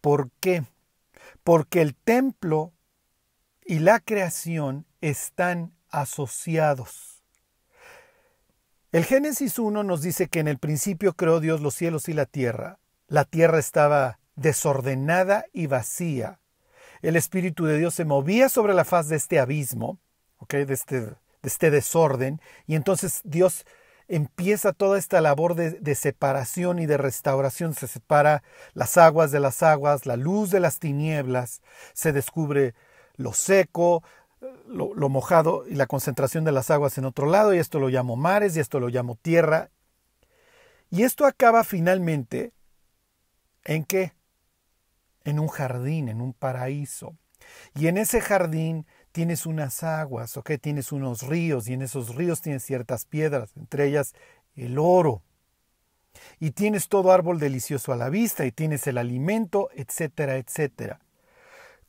¿Por 0.02 0.32
qué? 0.40 0.64
Porque 1.44 1.82
el 1.82 1.96
templo 1.96 2.74
y 3.66 3.80
la 3.80 4.00
creación 4.00 4.86
están 5.02 5.74
asociados. 5.90 7.24
El 8.92 9.06
Génesis 9.06 9.60
1 9.60 9.84
nos 9.84 10.02
dice 10.02 10.28
que 10.28 10.40
en 10.40 10.48
el 10.48 10.58
principio 10.58 11.14
creó 11.14 11.40
Dios 11.40 11.62
los 11.62 11.76
cielos 11.76 12.08
y 12.10 12.14
la 12.14 12.26
tierra. 12.26 12.80
La 13.08 13.26
tierra 13.26 13.60
estaba 13.60 14.20
desordenada 14.36 15.46
y 15.54 15.68
vacía. 15.68 16.39
El 17.01 17.15
Espíritu 17.15 17.65
de 17.65 17.77
Dios 17.77 17.94
se 17.94 18.06
movía 18.06 18.50
sobre 18.50 18.74
la 18.74 18.86
faz 18.86 19.08
de 19.08 19.15
este 19.15 19.39
abismo, 19.39 20.00
de, 20.50 20.74
este, 20.74 21.01
de 21.01 21.15
este 21.44 21.72
desorden, 21.72 22.42
y 22.68 22.75
entonces 22.75 23.22
Dios 23.24 23.65
empieza 24.08 24.74
toda 24.74 24.98
esta 24.98 25.22
labor 25.22 25.56
de, 25.56 25.96
separación 25.96 26.80
y 26.80 26.86
de 26.86 26.98
restauración. 26.98 27.74
Se 27.74 27.88
separa 27.88 28.44
las 28.74 28.98
aguas 28.98 29.32
de 29.32 29.39
las 29.39 29.63
aguas, 29.63 30.06
la 30.06 30.15
luz 30.15 30.51
de 30.51 30.60
las 30.60 30.80
tinieblas, 30.80 31.62
se 31.94 32.12
descubre 32.12 32.75
lo 33.15 33.34
seco, 33.34 34.04
lo, 34.68 34.94
lo, 34.94 35.10
mojado 35.10 35.65
y 35.68 35.75
la 35.75 35.88
concentración 35.88 36.44
de 36.44 36.51
las 36.51 36.70
aguas 36.70 36.98
en 36.98 37.06
otro 37.06 37.27
lado, 37.27 37.54
y 37.54 37.60
esto 37.60 37.80
lo 37.80 37.89
llamo 37.89 38.15
mares, 38.15 38.56
y 38.56 38.60
esto 38.60 38.80
lo 38.80 38.89
llamo 38.89 39.15
tierra. 39.15 39.72
Y 40.92 41.04
esto 41.04 41.25
acaba 41.25 41.63
finalmente 41.63 42.54
en 43.63 43.84
qué? 43.84 44.13
En 45.25 45.39
un 45.39 45.48
jardín, 45.48 46.08
en 46.08 46.22
un 46.22 46.34
paraíso. 46.34 47.17
Y 47.74 47.88
en 47.88 47.98
ese 47.98 48.22
jardín 48.22 48.86
tienes 49.12 49.46
unas 49.46 49.84
aguas, 49.84 50.38
¿ok? 50.38 50.51
Tienes 50.62 50.91
unos 50.91 51.24
ríos 51.24 51.67
y 51.67 51.74
en 51.74 51.82
esos 51.82 52.15
ríos 52.15 52.41
tienes 52.41 52.63
ciertas 52.63 53.05
piedras, 53.05 53.51
entre 53.58 53.88
ellas 53.88 54.13
el 54.55 54.77
oro. 54.79 55.22
Y 56.39 56.51
tienes 56.51 56.88
todo 56.88 57.12
árbol 57.12 57.39
delicioso 57.39 57.91
a 57.91 57.98
la 57.98 58.10
vista 58.10 58.46
y 58.46 58.51
tienes 58.51 58.88
el 58.88 58.98
alimento, 58.98 59.70
etcétera, 59.75 60.38
etcétera. 60.38 61.01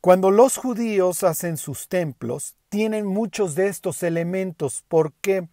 Cuando 0.00 0.30
los 0.30 0.56
judíos 0.56 1.24
hacen 1.24 1.56
sus 1.56 1.88
templos, 1.88 2.56
tienen 2.68 3.06
muchos 3.06 3.54
de 3.54 3.68
estos 3.68 4.02
elementos. 4.02 4.84
¿Por 4.88 5.12
qué? 5.14 5.48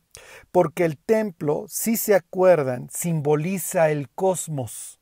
Porque 0.51 0.85
el 0.85 0.97
templo, 0.97 1.65
si 1.67 1.97
se 1.97 2.13
acuerdan, 2.13 2.89
simboliza 2.91 3.89
el 3.89 4.09
cosmos. 4.09 4.99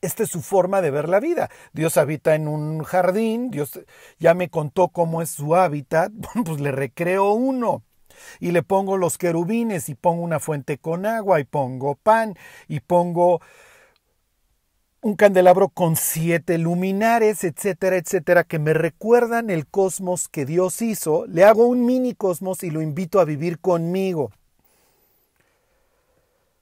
Esta 0.00 0.22
es 0.22 0.30
su 0.30 0.42
forma 0.42 0.80
de 0.80 0.90
ver 0.90 1.08
la 1.08 1.20
vida. 1.20 1.50
Dios 1.72 1.96
habita 1.96 2.34
en 2.34 2.46
un 2.46 2.84
jardín, 2.84 3.50
Dios 3.50 3.80
ya 4.18 4.34
me 4.34 4.48
contó 4.48 4.88
cómo 4.88 5.22
es 5.22 5.30
su 5.30 5.56
hábitat, 5.56 6.12
pues 6.44 6.60
le 6.60 6.72
recreo 6.72 7.32
uno. 7.32 7.82
Y 8.40 8.50
le 8.50 8.62
pongo 8.62 8.96
los 8.96 9.18
querubines 9.18 9.88
y 9.88 9.94
pongo 9.94 10.22
una 10.22 10.40
fuente 10.40 10.78
con 10.78 11.06
agua 11.06 11.40
y 11.40 11.44
pongo 11.44 11.94
pan 11.94 12.34
y 12.66 12.80
pongo 12.80 13.40
un 15.00 15.14
candelabro 15.14 15.68
con 15.68 15.94
siete 15.94 16.58
luminares, 16.58 17.44
etcétera, 17.44 17.96
etcétera, 17.96 18.44
que 18.44 18.58
me 18.58 18.74
recuerdan 18.74 19.50
el 19.50 19.66
cosmos 19.66 20.28
que 20.28 20.44
Dios 20.44 20.82
hizo. 20.82 21.26
Le 21.26 21.44
hago 21.44 21.66
un 21.66 21.86
mini 21.86 22.14
cosmos 22.14 22.64
y 22.64 22.70
lo 22.70 22.82
invito 22.82 23.20
a 23.20 23.24
vivir 23.24 23.60
conmigo. 23.60 24.30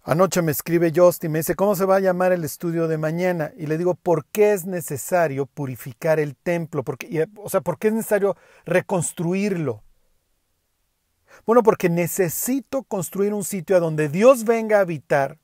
Anoche 0.09 0.41
me 0.41 0.53
escribe 0.53 0.93
Justin, 0.95 1.33
me 1.33 1.41
dice, 1.41 1.57
¿cómo 1.57 1.75
se 1.75 1.85
va 1.85 1.97
a 1.97 2.01
llamar 2.01 2.31
el 2.31 2.45
estudio 2.45 2.87
de 2.87 2.97
mañana? 2.97 3.51
Y 3.57 3.67
le 3.67 3.77
digo, 3.77 3.97
¿por 3.97 4.25
qué 4.27 4.53
es 4.53 4.65
necesario 4.65 5.47
purificar 5.47 6.21
el 6.21 6.37
templo? 6.37 6.85
Porque, 6.85 7.27
o 7.35 7.51
sea, 7.51 7.61
¿por 7.61 7.77
qué 7.77 7.89
es 7.89 7.95
necesario 7.95 8.37
reconstruirlo? 8.65 9.83
Bueno, 11.45 11.65
porque 11.65 11.89
necesito 11.91 12.85
construir 12.85 13.35
un 13.35 13.43
sitio 13.43 13.77
a 13.77 13.81
donde 13.81 14.09
Dios 14.09 14.45
venga 14.45 14.79
a 14.79 14.83
habitar 14.83 15.39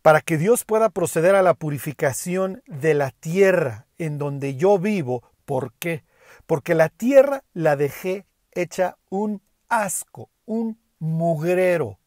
para 0.00 0.20
que 0.20 0.38
Dios 0.38 0.64
pueda 0.64 0.88
proceder 0.88 1.34
a 1.34 1.42
la 1.42 1.54
purificación 1.54 2.62
de 2.68 2.94
la 2.94 3.10
tierra 3.10 3.88
en 3.98 4.16
donde 4.16 4.54
yo 4.54 4.78
vivo. 4.78 5.24
¿Por 5.44 5.72
qué? 5.80 6.04
Porque 6.46 6.76
la 6.76 6.88
tierra 6.88 7.42
la 7.52 7.74
dejé 7.74 8.26
hecha 8.52 8.96
un 9.10 9.42
asco, 9.68 10.30
un 10.44 10.78
mugrero. 11.00 11.98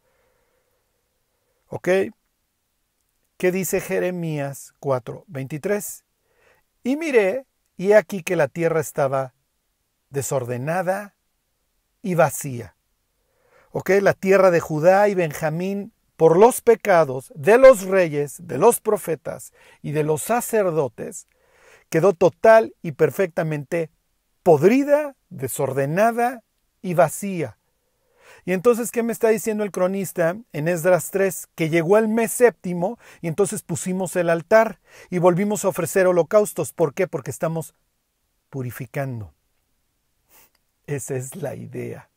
¿Ok? 1.67 1.89
¿Qué 3.37 3.51
dice 3.51 3.81
Jeremías 3.81 4.73
4:23? 4.79 6.03
Y 6.83 6.97
miré, 6.97 7.45
y 7.77 7.93
aquí 7.93 8.23
que 8.23 8.35
la 8.35 8.47
tierra 8.47 8.79
estaba 8.79 9.33
desordenada 10.09 11.15
y 12.01 12.15
vacía. 12.15 12.75
¿Ok? 13.71 13.89
La 14.01 14.13
tierra 14.13 14.51
de 14.51 14.59
Judá 14.59 15.09
y 15.09 15.15
Benjamín 15.15 15.91
por 16.15 16.37
los 16.37 16.61
pecados 16.61 17.33
de 17.35 17.57
los 17.57 17.81
reyes, 17.81 18.37
de 18.47 18.57
los 18.57 18.79
profetas 18.79 19.51
y 19.81 19.91
de 19.91 20.03
los 20.03 20.21
sacerdotes, 20.21 21.27
quedó 21.89 22.13
total 22.13 22.73
y 22.81 22.93
perfectamente 22.93 23.91
podrida, 24.43 25.15
desordenada 25.29 26.43
y 26.81 26.93
vacía. 26.93 27.57
Y 28.45 28.53
entonces, 28.53 28.91
¿qué 28.91 29.01
me 29.01 29.11
está 29.11 29.29
diciendo 29.29 29.63
el 29.63 29.71
cronista 29.71 30.37
en 30.53 30.67
Esdras 30.67 31.09
3? 31.09 31.47
Que 31.55 31.69
llegó 31.69 31.97
el 31.97 32.07
mes 32.07 32.31
séptimo 32.31 32.99
y 33.21 33.27
entonces 33.27 33.63
pusimos 33.63 34.15
el 34.15 34.29
altar 34.29 34.79
y 35.09 35.17
volvimos 35.17 35.65
a 35.65 35.69
ofrecer 35.69 36.05
holocaustos. 36.05 36.71
¿Por 36.71 36.93
qué? 36.93 37.07
Porque 37.07 37.31
estamos 37.31 37.73
purificando. 38.51 39.33
Esa 40.85 41.15
es 41.15 41.35
la 41.35 41.55
idea. 41.55 42.11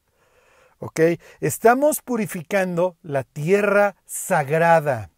¿Ok? 0.78 1.00
Estamos 1.40 2.02
purificando 2.02 2.98
la 3.02 3.24
tierra 3.24 3.96
sagrada. 4.04 5.10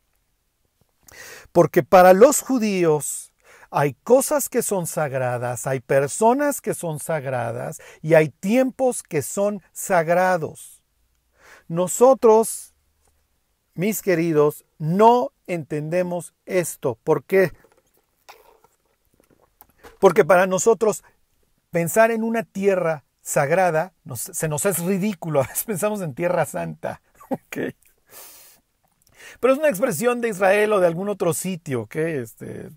Porque 1.50 1.82
para 1.82 2.12
los 2.12 2.40
judíos 2.40 3.32
hay 3.70 3.94
cosas 3.94 4.48
que 4.48 4.62
son 4.62 4.86
sagradas, 4.86 5.66
hay 5.66 5.80
personas 5.80 6.60
que 6.60 6.74
son 6.74 7.00
sagradas 7.00 7.80
y 8.00 8.14
hay 8.14 8.28
tiempos 8.28 9.02
que 9.02 9.22
son 9.22 9.60
sagrados. 9.72 10.79
Nosotros, 11.70 12.74
mis 13.74 14.02
queridos, 14.02 14.64
no 14.78 15.30
entendemos 15.46 16.34
esto. 16.44 16.98
¿Por 17.04 17.22
qué? 17.22 17.52
Porque 20.00 20.24
para 20.24 20.48
nosotros 20.48 21.04
pensar 21.70 22.10
en 22.10 22.24
una 22.24 22.42
tierra 22.42 23.04
sagrada 23.22 23.94
se 24.16 24.48
nos 24.48 24.66
es 24.66 24.80
ridículo. 24.80 25.40
A 25.44 25.46
veces 25.46 25.62
pensamos 25.62 26.00
en 26.00 26.14
tierra 26.14 26.44
santa. 26.44 27.00
Okay. 27.46 27.76
Pero 29.38 29.52
es 29.52 29.60
una 29.60 29.68
expresión 29.68 30.20
de 30.20 30.30
Israel 30.30 30.72
o 30.72 30.80
de 30.80 30.88
algún 30.88 31.08
otro 31.08 31.32
sitio. 31.32 31.82
¿okay? 31.82 32.14
Este, 32.14 32.70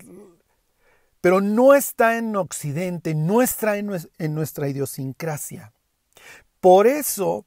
pero 1.20 1.40
no 1.40 1.74
está 1.74 2.16
en 2.16 2.36
Occidente, 2.36 3.16
no 3.16 3.42
está 3.42 3.76
en 3.76 4.34
nuestra 4.34 4.68
idiosincrasia. 4.68 5.72
Por 6.60 6.86
eso 6.86 7.44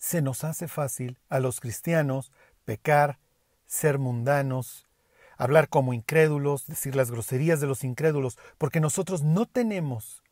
se 0.00 0.22
nos 0.22 0.44
hace 0.44 0.66
fácil 0.66 1.18
a 1.28 1.38
los 1.40 1.60
cristianos 1.60 2.32
pecar, 2.64 3.18
ser 3.66 3.98
mundanos, 3.98 4.88
hablar 5.36 5.68
como 5.68 5.92
incrédulos, 5.92 6.66
decir 6.66 6.96
las 6.96 7.10
groserías 7.10 7.60
de 7.60 7.66
los 7.66 7.84
incrédulos, 7.84 8.38
porque 8.56 8.80
nosotros 8.80 9.22
no 9.22 9.44
tenemos 9.46 10.22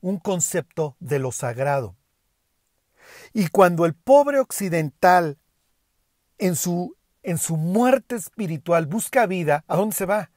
un 0.00 0.18
concepto 0.18 0.96
de 0.98 1.18
lo 1.18 1.30
sagrado. 1.30 1.94
Y 3.34 3.48
cuando 3.48 3.84
el 3.84 3.94
pobre 3.94 4.40
occidental 4.40 5.38
en 6.38 6.56
su, 6.56 6.96
en 7.22 7.36
su 7.36 7.58
muerte 7.58 8.16
espiritual 8.16 8.86
busca 8.86 9.26
vida, 9.26 9.62
¿a 9.68 9.76
dónde 9.76 9.94
se 9.94 10.06
va? 10.06 10.30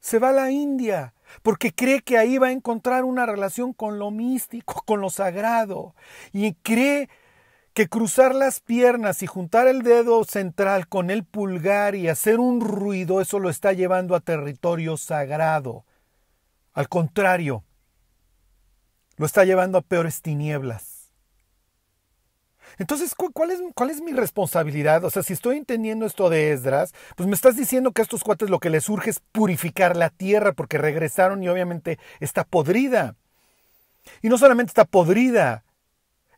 Se 0.00 0.18
va 0.18 0.30
a 0.30 0.32
la 0.32 0.50
India, 0.50 1.12
porque 1.42 1.74
cree 1.74 2.00
que 2.00 2.16
ahí 2.16 2.38
va 2.38 2.48
a 2.48 2.52
encontrar 2.52 3.04
una 3.04 3.26
relación 3.26 3.74
con 3.74 3.98
lo 3.98 4.10
místico, 4.10 4.82
con 4.86 5.02
lo 5.02 5.10
sagrado, 5.10 5.94
y 6.32 6.54
cree 6.54 7.10
que 7.80 7.88
cruzar 7.88 8.34
las 8.34 8.60
piernas 8.60 9.22
y 9.22 9.26
juntar 9.26 9.66
el 9.66 9.80
dedo 9.80 10.22
central 10.24 10.86
con 10.86 11.10
el 11.10 11.24
pulgar 11.24 11.94
y 11.94 12.08
hacer 12.08 12.38
un 12.38 12.60
ruido, 12.60 13.22
eso 13.22 13.38
lo 13.38 13.48
está 13.48 13.72
llevando 13.72 14.14
a 14.14 14.20
territorio 14.20 14.98
sagrado. 14.98 15.86
Al 16.74 16.90
contrario, 16.90 17.64
lo 19.16 19.24
está 19.24 19.46
llevando 19.46 19.78
a 19.78 19.80
peores 19.80 20.20
tinieblas. 20.20 21.10
Entonces, 22.76 23.14
¿cuál 23.14 23.50
es, 23.50 23.60
¿cuál 23.74 23.88
es 23.88 24.02
mi 24.02 24.12
responsabilidad? 24.12 25.02
O 25.04 25.10
sea, 25.10 25.22
si 25.22 25.32
estoy 25.32 25.56
entendiendo 25.56 26.04
esto 26.04 26.28
de 26.28 26.52
Esdras, 26.52 26.92
pues 27.16 27.30
me 27.30 27.34
estás 27.34 27.56
diciendo 27.56 27.92
que 27.92 28.02
a 28.02 28.04
estos 28.04 28.22
cuates 28.22 28.50
lo 28.50 28.58
que 28.58 28.68
les 28.68 28.90
urge 28.90 29.08
es 29.08 29.20
purificar 29.32 29.96
la 29.96 30.10
tierra 30.10 30.52
porque 30.52 30.76
regresaron 30.76 31.42
y 31.42 31.48
obviamente 31.48 31.98
está 32.20 32.44
podrida. 32.44 33.16
Y 34.20 34.28
no 34.28 34.36
solamente 34.36 34.68
está 34.68 34.84
podrida, 34.84 35.64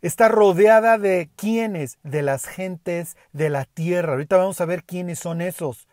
está 0.03 0.29
rodeada 0.29 0.99
de 0.99 1.31
quiénes, 1.37 1.99
de 2.03 2.23
las 2.23 2.45
gentes 2.45 3.17
de 3.33 3.49
la 3.49 3.65
tierra. 3.65 4.13
Ahorita 4.13 4.37
vamos 4.37 4.61
a 4.61 4.67
ver 4.67 4.85
quiénes 4.85 5.21
son 5.21 5.41
esos. 5.41 5.89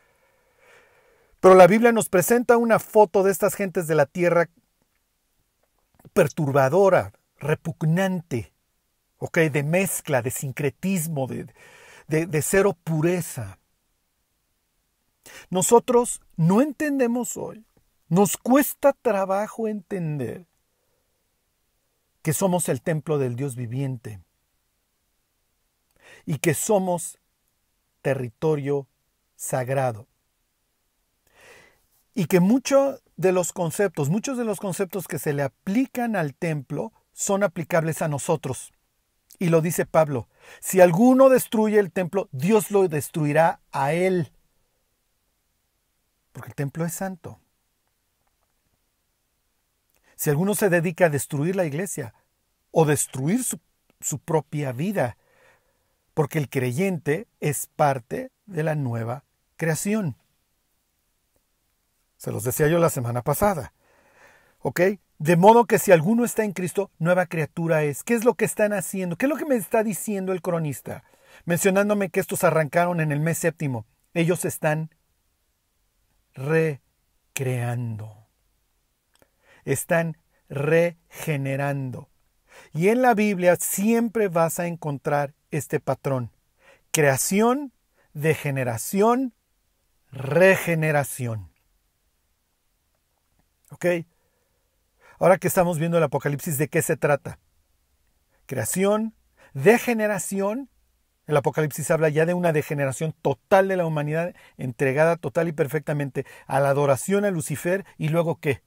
Pero 1.39 1.55
la 1.55 1.67
Biblia 1.67 1.91
nos 1.91 2.09
presenta 2.09 2.57
una 2.57 2.79
foto 2.79 3.23
de 3.23 3.31
estas 3.31 3.53
gentes 3.53 3.87
de 3.87 3.95
la 3.95 4.07
tierra 4.07 4.49
perturbadora, 6.11 7.13
repugnante, 7.37 8.51
¿ok? 9.19 9.37
De 9.37 9.63
mezcla, 9.63 10.21
de 10.21 10.31
sincretismo, 10.31 11.27
de, 11.27 11.45
de, 12.07 12.25
de 12.25 12.41
cero 12.41 12.75
pureza. 12.83 13.59
Nosotros 15.49 16.19
no 16.35 16.61
entendemos 16.61 17.37
hoy, 17.37 17.63
nos 18.07 18.35
cuesta 18.35 18.93
trabajo 18.93 19.67
entender 19.67 20.48
que 22.29 22.33
somos 22.33 22.69
el 22.69 22.83
templo 22.83 23.17
del 23.17 23.35
Dios 23.35 23.55
viviente 23.55 24.21
y 26.27 26.37
que 26.37 26.53
somos 26.53 27.17
territorio 28.03 28.87
sagrado. 29.35 30.05
Y 32.13 32.25
que 32.25 32.39
muchos 32.39 33.01
de 33.17 33.31
los 33.31 33.51
conceptos, 33.51 34.11
muchos 34.11 34.37
de 34.37 34.45
los 34.45 34.59
conceptos 34.59 35.07
que 35.07 35.17
se 35.17 35.33
le 35.33 35.41
aplican 35.41 36.15
al 36.15 36.35
templo 36.35 36.93
son 37.13 37.41
aplicables 37.41 38.03
a 38.03 38.07
nosotros. 38.07 38.73
Y 39.39 39.49
lo 39.49 39.61
dice 39.61 39.87
Pablo, 39.87 40.29
si 40.59 40.81
alguno 40.81 41.29
destruye 41.29 41.79
el 41.79 41.91
templo, 41.91 42.29
Dios 42.31 42.69
lo 42.69 42.87
destruirá 42.87 43.59
a 43.71 43.93
él. 43.93 44.31
Porque 46.31 46.49
el 46.49 46.55
templo 46.55 46.85
es 46.85 46.93
santo. 46.93 47.39
Si 50.19 50.29
alguno 50.29 50.53
se 50.53 50.69
dedica 50.69 51.05
a 51.05 51.09
destruir 51.09 51.55
la 51.55 51.63
iglesia 51.63 52.13
o 52.71 52.83
destruir 52.83 53.41
su, 53.41 54.19
propia 54.19 54.73
vida, 54.73 55.15
porque 56.13 56.39
el 56.39 56.49
creyente 56.49 57.29
es 57.39 57.67
parte 57.67 58.29
de 58.45 58.63
la 58.63 58.75
nueva 58.75 59.23
creación. 59.55 60.17
Se 62.17 62.33
los 62.33 62.43
decía 62.43 62.67
yo 62.67 62.79
la 62.79 62.89
semana 62.89 63.21
pasada. 63.21 63.71
¿Ok? 64.59 64.81
De 65.19 65.37
modo 65.37 65.63
que 65.63 65.79
si 65.79 65.93
alguno 65.93 66.25
está 66.25 66.43
en 66.43 66.51
Cristo, 66.51 66.91
nueva 66.99 67.25
criatura 67.27 67.83
es. 67.83 68.03
¿Qué 68.03 68.13
es 68.13 68.25
lo 68.25 68.33
que 68.33 68.43
están 68.43 68.73
haciendo? 68.73 69.15
¿Qué 69.15 69.25
es 69.25 69.29
lo 69.29 69.37
que 69.37 69.45
me 69.45 69.55
está 69.55 69.83
diciendo 69.83 70.33
el 70.33 70.41
cronista? 70.41 71.05
Mencionándome 71.45 72.09
que 72.09 72.19
estos 72.19 72.43
arrancaron 72.43 72.99
en 72.99 73.13
el 73.13 73.21
mes 73.21 73.37
séptimo. 73.37 73.85
Ellos 74.13 74.43
están 74.43 74.89
recreando. 76.33 78.18
Están 79.69 80.17
regenerando. 80.49 82.09
Y 82.73 82.89
en 82.89 83.03
la 83.03 83.13
Biblia 83.13 83.55
siempre 83.55 84.27
vas 84.27 84.59
a 84.59 84.65
encontrar 84.65 85.35
este 85.51 85.79
patrón. 85.79 86.31
Creación, 86.91 87.71
degeneración, 88.13 89.35
regeneración. 90.11 91.51
¿Ok? 93.69 93.85
Ahora 95.19 95.37
que 95.37 95.47
estamos 95.47 95.77
viendo 95.77 95.99
el 95.99 96.03
Apocalipsis, 96.03 96.57
¿de 96.57 96.67
qué 96.67 96.81
se 96.81 96.97
trata? 96.97 97.37
Creación, 98.47 99.13
degeneración. 99.53 100.71
El 101.27 101.37
Apocalipsis 101.37 101.91
habla 101.91 102.09
ya 102.09 102.25
de 102.25 102.33
una 102.33 102.53
degeneración 102.53 103.13
total 103.21 103.67
de 103.67 103.77
la 103.77 103.85
humanidad, 103.85 104.33
entregada 104.57 105.15
total 105.15 105.47
y 105.47 105.51
perfectamente 105.51 106.25
a 106.47 106.59
la 106.59 106.69
adoración 106.69 107.23
a 107.23 107.29
Lucifer 107.29 107.85
y 107.99 108.09
luego 108.09 108.39
qué? 108.39 108.63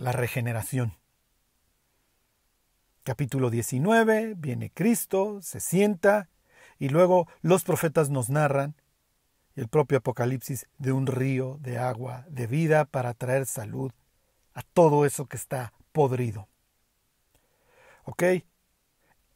La 0.00 0.12
regeneración. 0.12 0.96
Capítulo 3.02 3.50
19, 3.50 4.32
viene 4.34 4.70
Cristo, 4.70 5.42
se 5.42 5.60
sienta 5.60 6.30
y 6.78 6.88
luego 6.88 7.28
los 7.42 7.64
profetas 7.64 8.08
nos 8.08 8.30
narran 8.30 8.76
el 9.56 9.68
propio 9.68 9.98
Apocalipsis 9.98 10.68
de 10.78 10.92
un 10.92 11.06
río 11.06 11.58
de 11.60 11.76
agua 11.76 12.24
de 12.30 12.46
vida 12.46 12.86
para 12.86 13.12
traer 13.12 13.44
salud 13.44 13.92
a 14.54 14.62
todo 14.62 15.04
eso 15.04 15.26
que 15.26 15.36
está 15.36 15.74
podrido. 15.92 16.48
¿Ok? 18.04 18.22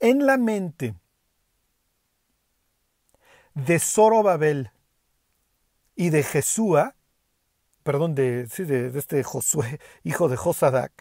En 0.00 0.24
la 0.24 0.38
mente 0.38 0.94
de 3.53 3.79
Zorobabel 3.79 4.70
y 5.94 6.09
de 6.09 6.22
Jesúa, 6.22 6.96
perdón, 7.84 8.16
de, 8.16 8.46
de, 8.46 8.98
este 8.98 9.22
Josué, 9.22 9.78
hijo 10.02 10.28
de 10.28 10.36
Josadac, 10.36 10.92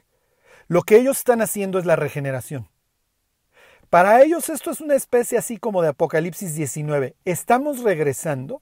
lo 0.67 0.83
que 0.83 0.97
ellos 0.97 1.17
están 1.17 1.41
haciendo 1.41 1.79
es 1.79 1.85
la 1.85 1.95
regeneración. 1.95 2.69
Para 3.89 4.21
ellos 4.23 4.49
esto 4.49 4.71
es 4.71 4.81
una 4.81 4.95
especie 4.95 5.37
así 5.37 5.57
como 5.57 5.81
de 5.81 5.89
Apocalipsis 5.89 6.55
19. 6.55 7.15
Estamos 7.25 7.83
regresando 7.83 8.61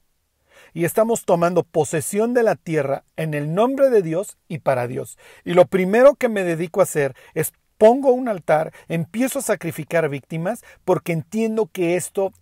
y 0.73 0.85
estamos 0.85 1.25
tomando 1.25 1.63
posesión 1.63 2.33
de 2.33 2.43
la 2.43 2.55
tierra 2.55 3.03
en 3.15 3.33
el 3.33 3.53
nombre 3.53 3.89
de 3.89 4.01
Dios 4.01 4.37
y 4.47 4.59
para 4.59 4.87
Dios. 4.87 5.17
Y 5.45 5.53
lo 5.53 5.65
primero 5.65 6.15
que 6.15 6.29
me 6.29 6.43
dedico 6.43 6.79
a 6.79 6.83
hacer 6.83 7.15
es 7.33 7.53
pongo 7.77 8.11
un 8.11 8.27
altar, 8.27 8.73
empiezo 8.89 9.39
a 9.39 9.41
sacrificar 9.41 10.07
víctimas 10.09 10.63
porque 10.85 11.13
entiendo 11.13 11.69
que 11.71 11.95
esto 11.95 12.33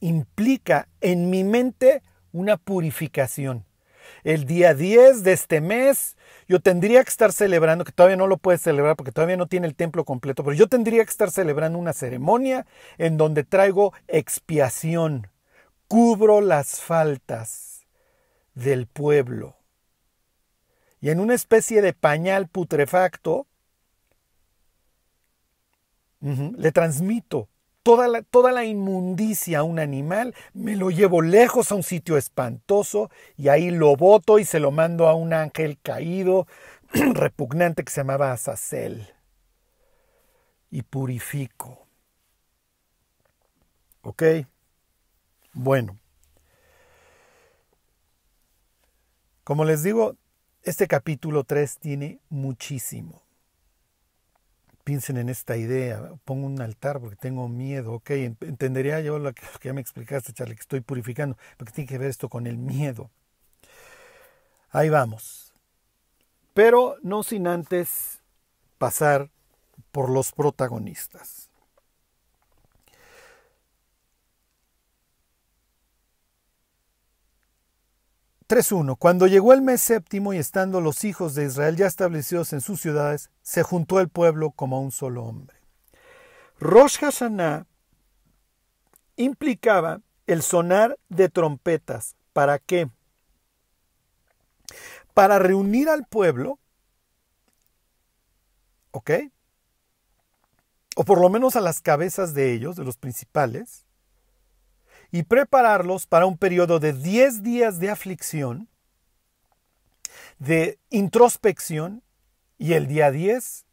implica 0.00 0.88
en 1.00 1.30
mi 1.30 1.44
mente 1.44 2.02
una 2.32 2.56
purificación. 2.56 3.64
El 4.24 4.44
día 4.44 4.74
10 4.74 5.22
de 5.22 5.32
este 5.32 5.60
mes 5.60 6.16
yo 6.48 6.60
tendría 6.60 7.02
que 7.02 7.10
estar 7.10 7.32
celebrando, 7.32 7.84
que 7.84 7.92
todavía 7.92 8.16
no 8.16 8.26
lo 8.26 8.38
puedes 8.38 8.62
celebrar 8.62 8.96
porque 8.96 9.12
todavía 9.12 9.36
no 9.36 9.46
tiene 9.46 9.66
el 9.66 9.74
templo 9.74 10.04
completo, 10.04 10.44
pero 10.44 10.54
yo 10.54 10.68
tendría 10.68 11.04
que 11.04 11.10
estar 11.10 11.30
celebrando 11.30 11.78
una 11.78 11.92
ceremonia 11.92 12.66
en 12.98 13.16
donde 13.16 13.44
traigo 13.44 13.92
expiación, 14.08 15.28
cubro 15.88 16.40
las 16.40 16.80
faltas 16.80 17.86
del 18.54 18.86
pueblo. 18.86 19.56
Y 21.00 21.10
en 21.10 21.20
una 21.20 21.34
especie 21.34 21.82
de 21.82 21.92
pañal 21.92 22.48
putrefacto, 22.48 23.46
le 26.20 26.72
transmito 26.72 27.48
toda 27.86 28.08
la, 28.08 28.22
toda 28.22 28.50
la 28.50 28.64
inmundicia 28.64 29.60
a 29.60 29.62
un 29.62 29.78
animal, 29.78 30.34
me 30.54 30.74
lo 30.74 30.90
llevo 30.90 31.22
lejos 31.22 31.70
a 31.70 31.76
un 31.76 31.84
sitio 31.84 32.16
espantoso 32.16 33.12
y 33.36 33.46
ahí 33.46 33.70
lo 33.70 33.94
boto 33.94 34.40
y 34.40 34.44
se 34.44 34.58
lo 34.58 34.72
mando 34.72 35.06
a 35.06 35.14
un 35.14 35.32
ángel 35.32 35.78
caído, 35.80 36.48
repugnante 36.92 37.84
que 37.84 37.92
se 37.92 38.00
llamaba 38.00 38.32
Azazel. 38.32 39.14
Y 40.68 40.82
purifico. 40.82 41.86
¿Ok? 44.02 44.24
Bueno, 45.52 45.96
como 49.44 49.64
les 49.64 49.84
digo, 49.84 50.16
este 50.64 50.88
capítulo 50.88 51.44
3 51.44 51.78
tiene 51.78 52.18
muchísimo. 52.30 53.25
Piensen 54.86 55.16
en 55.16 55.28
esta 55.28 55.56
idea, 55.56 56.12
pongo 56.24 56.46
un 56.46 56.60
altar 56.60 57.00
porque 57.00 57.16
tengo 57.16 57.48
miedo, 57.48 57.94
ok, 57.94 58.10
entendería 58.10 59.00
yo 59.00 59.18
lo 59.18 59.34
que, 59.34 59.42
ya 59.60 59.72
me 59.72 59.80
explicaste, 59.80 60.32
Charlie, 60.32 60.54
que 60.54 60.60
estoy 60.60 60.80
purificando, 60.80 61.36
porque 61.56 61.72
tiene 61.72 61.88
que 61.88 61.98
ver 61.98 62.08
esto 62.08 62.28
con 62.28 62.46
el 62.46 62.56
miedo. 62.56 63.10
Ahí 64.70 64.88
vamos. 64.88 65.52
Pero 66.54 66.98
no 67.02 67.24
sin 67.24 67.48
antes 67.48 68.20
pasar 68.78 69.28
por 69.90 70.08
los 70.08 70.30
protagonistas. 70.30 71.45
3.1. 78.48 78.96
Cuando 78.96 79.26
llegó 79.26 79.52
el 79.52 79.62
mes 79.62 79.80
séptimo 79.80 80.32
y 80.32 80.38
estando 80.38 80.80
los 80.80 81.04
hijos 81.04 81.34
de 81.34 81.46
Israel 81.46 81.76
ya 81.76 81.86
establecidos 81.86 82.52
en 82.52 82.60
sus 82.60 82.80
ciudades, 82.80 83.30
se 83.42 83.62
juntó 83.62 84.00
el 84.00 84.08
pueblo 84.08 84.52
como 84.52 84.80
un 84.80 84.92
solo 84.92 85.24
hombre. 85.24 85.56
Rosh 86.58 86.98
Hashanah 86.98 87.66
implicaba 89.16 90.00
el 90.26 90.42
sonar 90.42 90.98
de 91.08 91.28
trompetas. 91.28 92.16
¿Para 92.32 92.58
qué? 92.58 92.88
Para 95.14 95.38
reunir 95.38 95.88
al 95.88 96.06
pueblo, 96.06 96.58
¿ok? 98.90 99.10
O 100.96 101.04
por 101.04 101.20
lo 101.20 101.28
menos 101.30 101.56
a 101.56 101.60
las 101.60 101.80
cabezas 101.80 102.34
de 102.34 102.52
ellos, 102.52 102.76
de 102.76 102.84
los 102.84 102.96
principales, 102.96 103.85
y 105.10 105.22
prepararlos 105.22 106.06
para 106.06 106.26
un 106.26 106.36
periodo 106.36 106.78
de 106.78 106.92
10 106.92 107.42
días 107.42 107.78
de 107.78 107.90
aflicción, 107.90 108.68
de 110.38 110.78
introspección, 110.90 112.02
y 112.58 112.72
el 112.72 112.86
día 112.86 113.10
10 113.10 113.66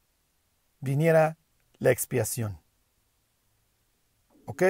viniera 0.79 1.37
la 1.79 1.91
expiación. 1.91 2.59
¿Ok? 4.45 4.63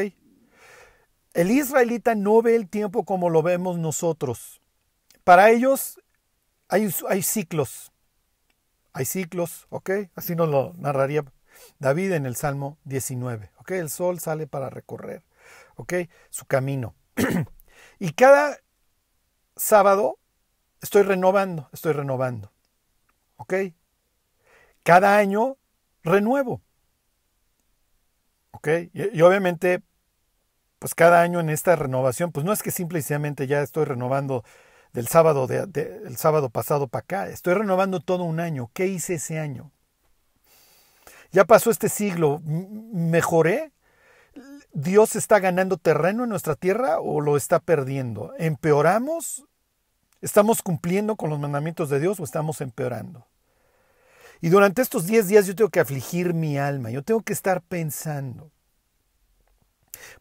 El 1.34 1.50
israelita 1.50 2.14
no 2.14 2.42
ve 2.42 2.56
el 2.56 2.70
tiempo 2.70 3.06
como 3.06 3.30
lo 3.30 3.42
vemos 3.42 3.80
nosotros. 3.80 4.62
Para 5.24 5.50
ellos 5.50 6.00
hay, 6.68 6.94
hay 7.10 7.24
ciclos. 7.24 7.92
Hay 8.94 9.06
ciclos, 9.06 9.66
¿ok? 9.70 9.90
Así 10.16 10.36
nos 10.36 10.50
lo 10.50 10.74
narraría 10.78 11.26
David 11.80 12.12
en 12.12 12.28
el 12.28 12.36
Salmo 12.36 12.78
19. 12.86 13.50
¿Ok? 13.58 13.72
El 13.72 13.90
sol 13.90 14.20
sale 14.20 14.46
para 14.46 14.70
recorrer. 14.70 15.24
¿Ok? 15.76 15.94
Su 16.30 16.46
camino. 16.46 16.96
y 18.00 18.14
cada 18.14 18.58
sábado 19.56 20.20
estoy 20.82 21.04
renovando, 21.04 21.70
estoy 21.72 21.94
renovando, 21.94 22.52
¿ok? 23.38 23.54
Cada 24.84 25.18
año 25.18 25.58
renuevo, 26.04 26.62
¿ok? 28.52 28.68
Y, 28.94 29.22
obviamente, 29.22 29.82
pues 30.80 30.94
cada 30.96 31.22
año 31.22 31.40
en 31.40 31.50
esta 31.50 31.76
renovación, 31.76 32.32
pues 32.32 32.46
no 32.46 32.52
es 32.52 32.62
que 32.62 32.72
simplemente 32.72 33.48
ya 33.48 33.62
estoy 33.62 33.86
renovando 33.86 34.44
del 34.92 35.08
sábado, 35.08 35.48
del 35.48 36.18
sábado 36.18 36.50
pasado 36.50 36.88
para 36.88 37.04
acá, 37.04 37.30
estoy 37.30 37.54
renovando 37.54 38.00
todo 38.00 38.24
un 38.24 38.40
año. 38.40 38.70
¿Qué 38.74 38.88
hice 38.88 39.16
ese 39.16 39.40
año? 39.40 39.72
Ya 41.32 41.46
pasó 41.46 41.72
este 41.72 41.90
siglo, 41.90 42.42
¿mejoré? 42.44 43.72
¿Dios 44.74 45.16
está 45.16 45.40
ganando 45.40 45.78
terreno 45.78 46.24
en 46.24 46.30
nuestra 46.30 46.56
tierra 46.56 47.00
o 47.00 47.22
lo 47.22 47.38
está 47.38 47.60
perdiendo? 47.60 48.34
¿Empeoramos? 48.40 49.46
¿Estamos 50.20 50.64
cumpliendo 50.64 51.16
con 51.16 51.30
los 51.30 51.40
mandamientos 51.40 51.90
de 51.90 52.00
Dios 52.00 52.20
o 52.20 52.24
estamos 52.24 52.60
empeorando? 52.60 53.28
Y 54.42 54.50
durante 54.50 54.82
estos 54.82 55.06
10 55.06 55.28
días 55.28 55.46
yo 55.46 55.56
tengo 55.56 55.70
que 55.70 55.80
afligir 55.80 56.34
mi 56.34 56.58
alma, 56.58 56.90
yo 56.90 57.04
tengo 57.04 57.22
que 57.22 57.34
estar 57.34 57.62
pensando. 57.62 58.52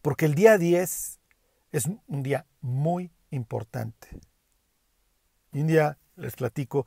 Porque 0.03 0.25
el 0.25 0.35
día 0.35 0.59
10 0.59 1.19
es 1.71 1.85
un 2.07 2.23
día 2.23 2.45
muy 2.61 3.11
importante. 3.31 4.21
Y 5.51 5.61
un 5.61 5.67
día 5.67 5.97
les 6.15 6.35
platico 6.35 6.85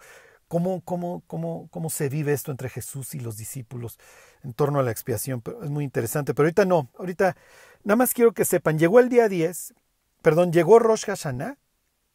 cómo, 0.48 0.80
cómo, 0.82 1.22
cómo, 1.26 1.68
cómo 1.70 1.90
se 1.90 2.09
vive 2.09 2.32
esto 2.32 2.50
entre 2.50 2.68
Jesús 2.68 3.14
y 3.14 3.20
los 3.20 3.37
discípulos 3.37 3.98
en 4.42 4.52
torno 4.52 4.78
a 4.78 4.82
la 4.82 4.90
expiación. 4.90 5.42
Es 5.62 5.70
muy 5.70 5.85
interesante, 5.85 6.35
pero 6.35 6.46
ahorita 6.46 6.64
no. 6.64 6.88
Ahorita 6.98 7.37
nada 7.85 7.96
más 7.96 8.14
quiero 8.14 8.32
que 8.32 8.44
sepan, 8.44 8.78
llegó 8.78 9.00
el 9.00 9.09
día 9.09 9.28
10, 9.28 9.74
perdón, 10.22 10.52
llegó 10.52 10.78
Rosh 10.78 11.04
Hashanah. 11.04 11.59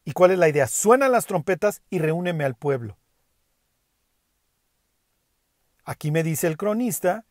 ¿Y 0.04 0.14
cuál 0.14 0.32
es 0.32 0.40
la 0.40 0.50
idea? 0.50 0.68
Suenan 0.68 1.12
las 1.12 1.28
trompetas 1.28 1.84
y 1.92 2.00
reúneme 2.00 2.44
al 2.44 2.56
pueblo. 2.56 2.98
Aquí 5.84 6.10
me 6.10 6.24
dice 6.24 6.48
el 6.48 6.58
cronista 6.58 7.26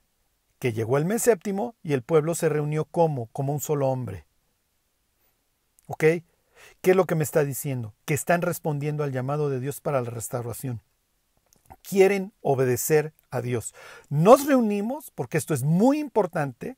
que 0.60 0.72
llegó 0.72 0.98
el 0.98 1.04
mes 1.04 1.22
séptimo 1.22 1.74
y 1.82 1.94
el 1.94 2.02
pueblo 2.02 2.34
se 2.34 2.48
reunió 2.48 2.84
como, 2.84 3.26
como 3.28 3.52
un 3.52 3.60
solo 3.60 3.88
hombre. 3.88 4.26
¿Ok? 5.86 6.04
¿Qué 6.80 6.90
es 6.90 6.96
lo 6.96 7.06
que 7.06 7.14
me 7.14 7.24
está 7.24 7.42
diciendo? 7.44 7.94
Que 8.04 8.14
están 8.14 8.42
respondiendo 8.42 9.02
al 9.02 9.12
llamado 9.12 9.48
de 9.50 9.58
Dios 9.58 9.80
para 9.80 10.00
la 10.00 10.10
restauración. 10.10 10.80
Quieren 11.82 12.32
obedecer 12.40 13.14
a 13.30 13.40
Dios. 13.40 13.74
Nos 14.08 14.46
reunimos, 14.46 15.10
porque 15.14 15.38
esto 15.38 15.54
es 15.54 15.62
muy 15.62 15.98
importante. 15.98 16.76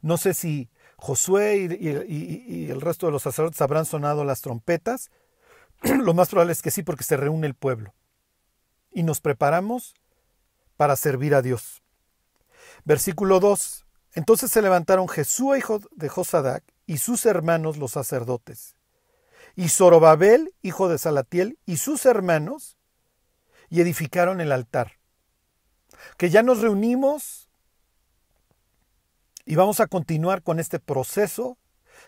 No 0.00 0.16
sé 0.16 0.34
si 0.34 0.68
Josué 0.96 1.78
y, 1.78 2.70
el 2.70 2.80
resto 2.80 3.06
de 3.06 3.12
los 3.12 3.22
sacerdotes 3.22 3.60
habrán 3.60 3.86
sonado 3.86 4.24
las 4.24 4.40
trompetas. 4.40 5.10
Lo 5.82 6.14
más 6.14 6.28
probable 6.28 6.52
es 6.52 6.62
que 6.62 6.70
sí, 6.70 6.82
porque 6.82 7.04
se 7.04 7.16
reúne 7.16 7.46
el 7.46 7.54
pueblo. 7.54 7.94
Y 8.92 9.02
nos 9.02 9.20
preparamos 9.20 9.94
para 10.76 10.96
servir 10.96 11.34
a 11.34 11.42
Dios. 11.42 11.82
Versículo 12.84 13.40
2. 13.40 13.86
Entonces 14.14 14.50
se 14.50 14.62
levantaron 14.62 15.08
Jesús, 15.08 15.58
hijo 15.58 15.80
de 15.90 16.08
Josadac, 16.08 16.64
y 16.86 16.98
sus 16.98 17.26
hermanos 17.26 17.76
los 17.76 17.92
sacerdotes, 17.92 18.76
y 19.56 19.68
Zorobabel, 19.68 20.54
hijo 20.62 20.88
de 20.88 20.98
Salatiel, 20.98 21.58
y 21.66 21.78
sus 21.78 22.06
hermanos, 22.06 22.75
y 23.70 23.80
edificaron 23.80 24.40
el 24.40 24.52
altar. 24.52 24.92
Que 26.16 26.30
ya 26.30 26.42
nos 26.42 26.60
reunimos 26.60 27.48
y 29.44 29.54
vamos 29.54 29.80
a 29.80 29.86
continuar 29.86 30.42
con 30.42 30.58
este 30.58 30.78
proceso 30.78 31.56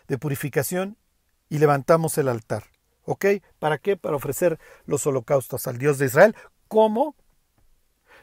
de 0.07 0.17
purificación 0.17 0.97
y 1.49 1.57
levantamos 1.57 2.17
el 2.17 2.27
altar. 2.27 2.65
¿Ok? 3.05 3.25
¿Para 3.57 3.79
qué? 3.79 3.97
Para 3.97 4.15
ofrecer 4.15 4.59
los 4.85 5.07
holocaustos 5.07 5.65
al 5.67 5.77
Dios 5.77 5.97
de 5.97 6.05
Israel. 6.05 6.35
¿Cómo? 6.67 7.15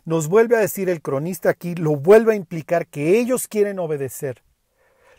Nos 0.05 0.29
vuelve 0.29 0.57
a 0.57 0.61
decir 0.61 0.88
el 0.88 1.03
cronista 1.03 1.51
aquí, 1.51 1.75
lo 1.75 1.96
vuelve 1.96 2.35
a 2.35 2.37
implicar 2.37 2.87
que 2.87 3.18
ellos 3.18 3.49
quieren 3.49 3.81
obedecer. 3.81 4.44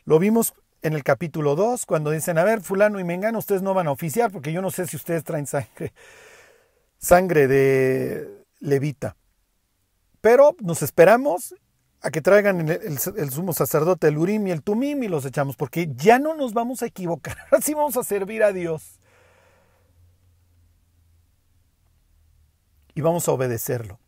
Lo 0.06 0.20
vimos 0.20 0.54
en 0.82 0.94
el 0.94 1.04
capítulo 1.04 1.56
2, 1.56 1.86
cuando 1.86 2.12
dicen, 2.12 2.38
a 2.38 2.46
ver, 2.46 2.62
fulano 2.62 3.00
y 3.00 3.04
mengano, 3.04 3.40
ustedes 3.40 3.62
no 3.62 3.74
van 3.74 3.88
a 3.88 3.92
oficiar, 3.92 4.32
porque 4.32 4.54
yo 4.54 4.62
no 4.62 4.72
sé 4.72 4.88
si 4.88 4.96
ustedes 4.96 5.24
traen 5.26 5.48
sangre, 5.48 5.92
sangre 6.98 7.48
de 7.48 8.46
levita. 8.60 9.16
Pero 10.22 10.56
nos 10.60 10.82
esperamos 10.82 11.56
a 12.02 12.12
que 12.12 12.22
traigan 12.22 12.70
el, 12.70 13.00
sumo 13.32 13.54
sacerdote, 13.54 14.08
el 14.08 14.18
Urim 14.18 14.48
y 14.48 14.52
el 14.52 14.64
Tumim 14.64 15.04
y 15.04 15.08
los 15.08 15.26
echamos, 15.26 15.56
porque 15.56 15.90
ya 15.96 16.20
no 16.20 16.36
nos 16.36 16.54
vamos 16.54 16.82
a 16.82 16.86
equivocar, 16.86 17.38
así 17.52 17.74
vamos 17.74 17.98
a 17.98 18.04
servir 18.04 18.44
a 18.44 18.54
Dios. 18.54 19.00
Y 22.94 23.02
vamos 23.02 23.28
a 23.28 23.32
obedecerlo. 23.32 24.00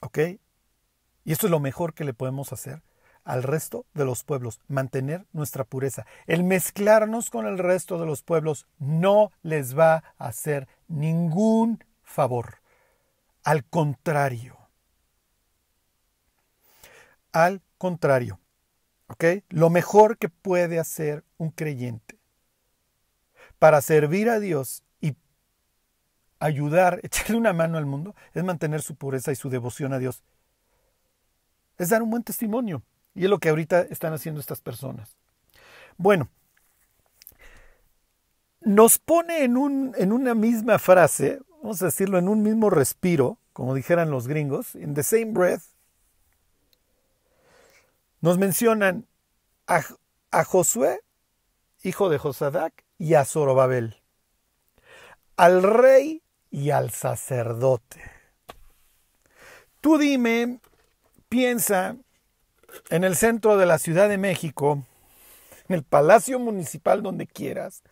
¿Ok? 0.00 0.18
Y 1.24 1.32
esto 1.32 1.46
es 1.46 1.50
lo 1.50 1.58
mejor 1.58 1.94
que 1.94 2.04
le 2.04 2.12
podemos 2.12 2.52
hacer 2.52 2.82
al 3.24 3.42
resto 3.42 3.86
de 3.94 4.04
los 4.04 4.22
pueblos, 4.22 4.60
mantener 4.68 5.26
nuestra 5.32 5.64
pureza. 5.64 6.06
El 6.26 6.44
mezclarnos 6.44 7.30
con 7.30 7.46
el 7.46 7.58
resto 7.58 7.98
de 7.98 8.06
los 8.06 8.22
pueblos 8.22 8.66
no 8.78 9.32
les 9.42 9.76
va 9.76 10.04
a 10.18 10.26
hacer 10.28 10.68
ningún 10.88 11.82
favor. 12.02 12.60
Al 13.42 13.64
contrario. 13.64 14.58
Al 17.32 17.62
contrario. 17.78 18.40
¿Ok? 19.08 19.24
Lo 19.48 19.70
mejor 19.70 20.18
que 20.18 20.28
puede 20.28 20.78
hacer 20.78 21.24
un 21.36 21.50
creyente 21.50 22.18
para 23.58 23.80
servir 23.80 24.28
a 24.28 24.40
Dios 24.40 24.82
y 25.00 25.16
ayudar, 26.38 27.00
echarle 27.02 27.36
una 27.36 27.52
mano 27.52 27.78
al 27.78 27.86
mundo, 27.86 28.14
es 28.34 28.44
mantener 28.44 28.82
su 28.82 28.96
pureza 28.96 29.32
y 29.32 29.36
su 29.36 29.48
devoción 29.48 29.92
a 29.92 29.98
Dios. 29.98 30.22
Es 31.78 31.88
dar 31.88 32.02
un 32.02 32.10
buen 32.10 32.22
testimonio. 32.22 32.82
Y 33.14 33.24
es 33.24 33.30
lo 33.30 33.38
que 33.38 33.48
ahorita 33.48 33.82
están 33.82 34.12
haciendo 34.12 34.40
estas 34.40 34.60
personas. 34.60 35.16
Bueno, 35.96 36.28
nos 38.60 38.98
pone 38.98 39.44
en, 39.44 39.56
un, 39.56 39.94
en 39.96 40.12
una 40.12 40.34
misma 40.34 40.78
frase, 40.78 41.40
vamos 41.62 41.80
a 41.82 41.86
decirlo, 41.86 42.18
en 42.18 42.28
un 42.28 42.42
mismo 42.42 42.70
respiro, 42.70 43.38
como 43.52 43.74
dijeran 43.74 44.10
los 44.10 44.26
gringos, 44.26 44.74
in 44.74 44.94
the 44.94 45.02
same 45.02 45.26
breath, 45.26 45.62
nos 48.20 48.38
mencionan 48.38 49.06
a, 49.66 49.82
a 50.30 50.44
Josué, 50.44 51.00
hijo 51.82 52.08
de 52.08 52.18
Josadac, 52.18 52.84
y 52.98 53.14
a 53.14 53.24
Zorobabel, 53.24 54.00
al 55.36 55.62
rey 55.62 56.22
y 56.50 56.70
al 56.70 56.90
sacerdote. 56.90 58.00
Tú 59.80 59.98
dime, 59.98 60.60
piensa, 61.28 61.96
en 62.90 63.04
el 63.04 63.16
centro 63.16 63.56
de 63.56 63.66
la 63.66 63.78
Ciudad 63.78 64.08
de 64.08 64.18
México, 64.18 64.84
en 65.68 65.76
el 65.76 65.82
Palacio 65.82 66.38
Municipal, 66.38 67.02
donde 67.02 67.26
quieras, 67.26 67.82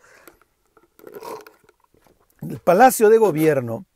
en 2.41 2.51
el 2.51 2.59
Palacio 2.59 3.09
de 3.09 3.19
Gobierno, 3.19 3.87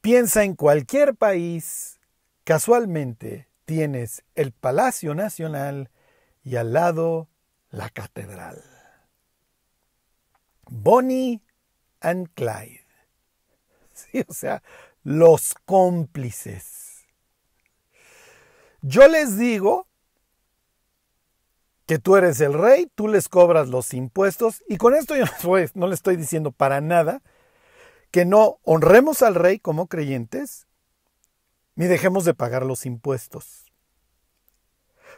piensa 0.00 0.44
en 0.44 0.54
cualquier 0.54 1.14
país, 1.14 2.00
casualmente 2.44 3.48
tienes 3.64 4.24
el 4.34 4.52
Palacio 4.52 5.14
Nacional 5.14 5.90
y 6.42 6.56
al 6.56 6.72
lado 6.72 7.28
la 7.70 7.88
Catedral. 7.90 8.62
Bonnie 10.68 11.40
and 12.00 12.28
Clyde. 12.34 12.80
Sí, 13.92 14.24
o 14.26 14.32
sea, 14.32 14.62
los 15.02 15.54
cómplices 15.66 16.89
yo 18.82 19.08
les 19.08 19.38
digo 19.38 19.86
que 21.86 21.98
tú 21.98 22.16
eres 22.16 22.40
el 22.40 22.54
rey, 22.54 22.90
tú 22.94 23.08
les 23.08 23.28
cobras 23.28 23.68
los 23.68 23.94
impuestos 23.94 24.62
y 24.68 24.76
con 24.76 24.94
esto 24.94 25.16
yo 25.16 25.24
no 25.74 25.86
le 25.86 25.94
estoy 25.94 26.16
diciendo 26.16 26.52
para 26.52 26.80
nada 26.80 27.22
que 28.10 28.24
no 28.24 28.58
honremos 28.64 29.22
al 29.22 29.34
rey 29.34 29.58
como 29.58 29.86
creyentes 29.86 30.66
ni 31.74 31.86
dejemos 31.86 32.24
de 32.24 32.34
pagar 32.34 32.64
los 32.64 32.86
impuestos. 32.86 33.66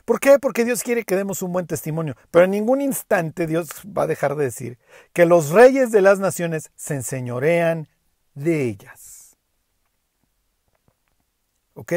¿Por 0.04 0.18
qué? 0.18 0.38
Porque 0.38 0.64
Dios 0.64 0.82
quiere 0.82 1.04
que 1.04 1.16
demos 1.16 1.42
un 1.42 1.52
buen 1.52 1.66
testimonio, 1.66 2.16
pero 2.30 2.44
en 2.44 2.50
ningún 2.50 2.80
instante 2.80 3.46
Dios 3.46 3.68
va 3.86 4.04
a 4.04 4.06
dejar 4.06 4.36
de 4.36 4.44
decir 4.44 4.78
que 5.12 5.26
los 5.26 5.50
reyes 5.50 5.90
de 5.92 6.00
las 6.02 6.18
naciones 6.18 6.70
se 6.74 6.94
enseñorean 6.94 7.88
de 8.34 8.64
ellas. 8.64 9.36
¿Ok? 11.74 11.92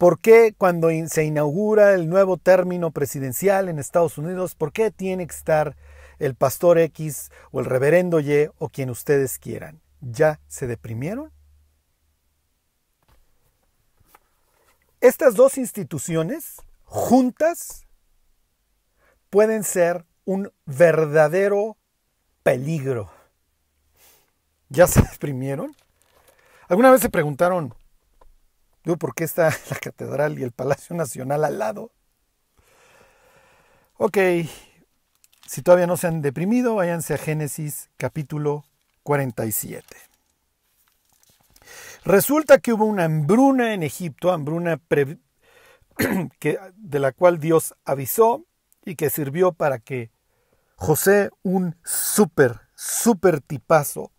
¿Por 0.00 0.18
qué 0.18 0.54
cuando 0.56 0.88
se 1.08 1.24
inaugura 1.24 1.92
el 1.92 2.08
nuevo 2.08 2.38
término 2.38 2.90
presidencial 2.90 3.68
en 3.68 3.78
Estados 3.78 4.16
Unidos, 4.16 4.54
por 4.54 4.72
qué 4.72 4.90
tiene 4.90 5.26
que 5.26 5.34
estar 5.34 5.76
el 6.18 6.34
pastor 6.34 6.78
X 6.78 7.30
o 7.52 7.60
el 7.60 7.66
reverendo 7.66 8.18
Y 8.18 8.48
o 8.56 8.70
quien 8.70 8.88
ustedes 8.88 9.38
quieran? 9.38 9.82
¿Ya 10.00 10.40
se 10.48 10.66
deprimieron? 10.66 11.30
Estas 15.02 15.34
dos 15.34 15.58
instituciones 15.58 16.62
juntas 16.84 17.86
pueden 19.28 19.64
ser 19.64 20.06
un 20.24 20.50
verdadero 20.64 21.76
peligro. 22.42 23.10
¿Ya 24.70 24.86
se 24.86 25.02
deprimieron? 25.02 25.76
¿Alguna 26.68 26.90
vez 26.90 27.02
se 27.02 27.10
preguntaron, 27.10 27.74
¿por 28.84 29.14
qué 29.14 29.24
está 29.24 29.50
la 29.70 29.76
catedral 29.76 30.38
y 30.38 30.42
el 30.42 30.52
Palacio 30.52 30.96
Nacional 30.96 31.44
al 31.44 31.58
lado? 31.58 31.92
Ok, 33.96 34.16
si 35.46 35.62
todavía 35.62 35.86
no 35.86 35.96
se 35.96 36.06
han 36.06 36.22
deprimido, 36.22 36.76
váyanse 36.76 37.14
a 37.14 37.18
Génesis 37.18 37.90
capítulo 37.96 38.64
47. 39.02 39.84
Resulta 42.04 42.58
que 42.58 42.72
hubo 42.72 42.86
una 42.86 43.04
hambruna 43.04 43.74
en 43.74 43.82
Egipto, 43.82 44.32
hambruna 44.32 44.80
de 46.38 46.98
la 46.98 47.12
cual 47.12 47.38
Dios 47.38 47.74
avisó 47.84 48.46
y 48.84 48.96
que 48.96 49.10
sirvió 49.10 49.52
para 49.52 49.78
que 49.78 50.10
José, 50.76 51.28
un 51.42 51.76
súper, 51.84 52.60
súper 52.74 53.42
tipazo, 53.42 54.12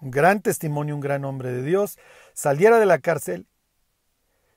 un 0.00 0.10
gran 0.10 0.40
testimonio, 0.40 0.94
un 0.94 1.02
gran 1.02 1.26
hombre 1.26 1.52
de 1.52 1.62
Dios, 1.62 1.98
saliera 2.32 2.78
de 2.78 2.86
la 2.86 2.98
cárcel 2.98 3.46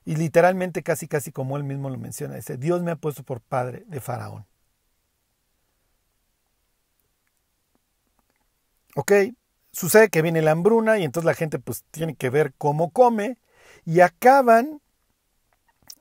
y 0.09 0.15
literalmente 0.15 0.81
casi 0.81 1.07
casi 1.07 1.31
como 1.31 1.55
él 1.55 1.63
mismo 1.63 1.87
lo 1.91 1.99
menciona, 1.99 2.33
dice, 2.33 2.57
Dios 2.57 2.81
me 2.81 2.89
ha 2.89 2.95
puesto 2.95 3.21
por 3.21 3.41
padre 3.41 3.83
de 3.85 4.01
Faraón. 4.01 4.47
Ok, 8.95 9.11
sucede 9.71 10.09
que 10.09 10.23
viene 10.23 10.41
la 10.41 10.49
hambruna 10.49 10.97
y 10.97 11.03
entonces 11.03 11.27
la 11.27 11.35
gente 11.35 11.59
pues 11.59 11.83
tiene 11.91 12.15
que 12.15 12.31
ver 12.31 12.55
cómo 12.57 12.89
come 12.89 13.37
y 13.85 13.99
acaban 13.99 14.81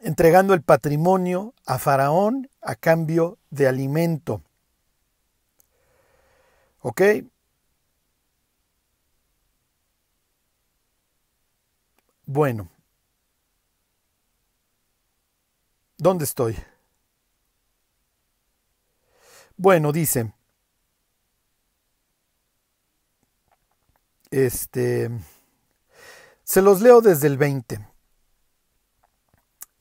entregando 0.01 0.55
el 0.55 0.63
patrimonio 0.63 1.53
a 1.67 1.79
Faraón 1.79 2.49
a 2.63 2.77
cambio 2.77 3.37
de 3.51 3.69
alimento. 3.69 4.41
¿Ok? 6.81 7.03
Bueno. 12.25 12.71
¿Dónde 15.99 16.25
estoy? 16.25 16.57
Bueno, 19.57 19.91
dice. 19.91 20.33
Este. 24.31 25.11
Se 26.45 26.63
los 26.63 26.81
leo 26.81 27.01
desde 27.01 27.27
el 27.27 27.37
20. 27.37 27.87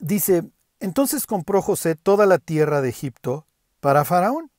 Dice, 0.00 0.50
entonces 0.80 1.26
compró 1.26 1.62
José 1.62 1.94
toda 1.94 2.26
la 2.26 2.38
tierra 2.38 2.80
de 2.80 2.88
Egipto 2.88 3.46
para 3.80 4.04
Faraón. 4.04 4.50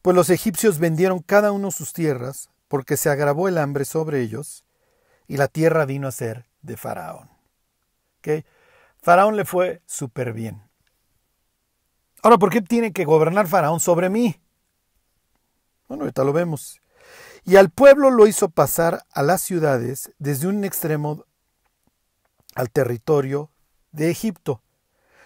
Pues 0.00 0.14
los 0.14 0.30
egipcios 0.30 0.78
vendieron 0.78 1.18
cada 1.20 1.50
uno 1.52 1.70
sus 1.70 1.92
tierras, 1.92 2.50
porque 2.68 2.96
se 2.96 3.10
agravó 3.10 3.48
el 3.48 3.58
hambre 3.58 3.84
sobre 3.84 4.20
ellos, 4.20 4.64
y 5.26 5.36
la 5.36 5.48
tierra 5.48 5.84
vino 5.84 6.08
a 6.08 6.12
ser 6.12 6.46
de 6.62 6.76
Faraón. 6.76 7.28
¿Okay? 8.18 8.44
Faraón 9.04 9.36
le 9.36 9.44
fue 9.44 9.82
súper 9.84 10.32
bien. 10.32 10.62
Ahora, 12.22 12.38
¿por 12.38 12.48
qué 12.48 12.62
tiene 12.62 12.94
que 12.94 13.04
gobernar 13.04 13.46
Faraón 13.46 13.78
sobre 13.78 14.08
mí? 14.08 14.40
Bueno, 15.86 16.04
ahorita 16.04 16.24
lo 16.24 16.32
vemos. 16.32 16.80
Y 17.44 17.56
al 17.56 17.68
pueblo 17.68 18.08
lo 18.08 18.26
hizo 18.26 18.48
pasar 18.48 19.04
a 19.12 19.22
las 19.22 19.42
ciudades 19.42 20.10
desde 20.18 20.46
un 20.46 20.64
extremo 20.64 21.26
al 22.54 22.70
territorio 22.70 23.50
de 23.92 24.10
Egipto. 24.10 24.62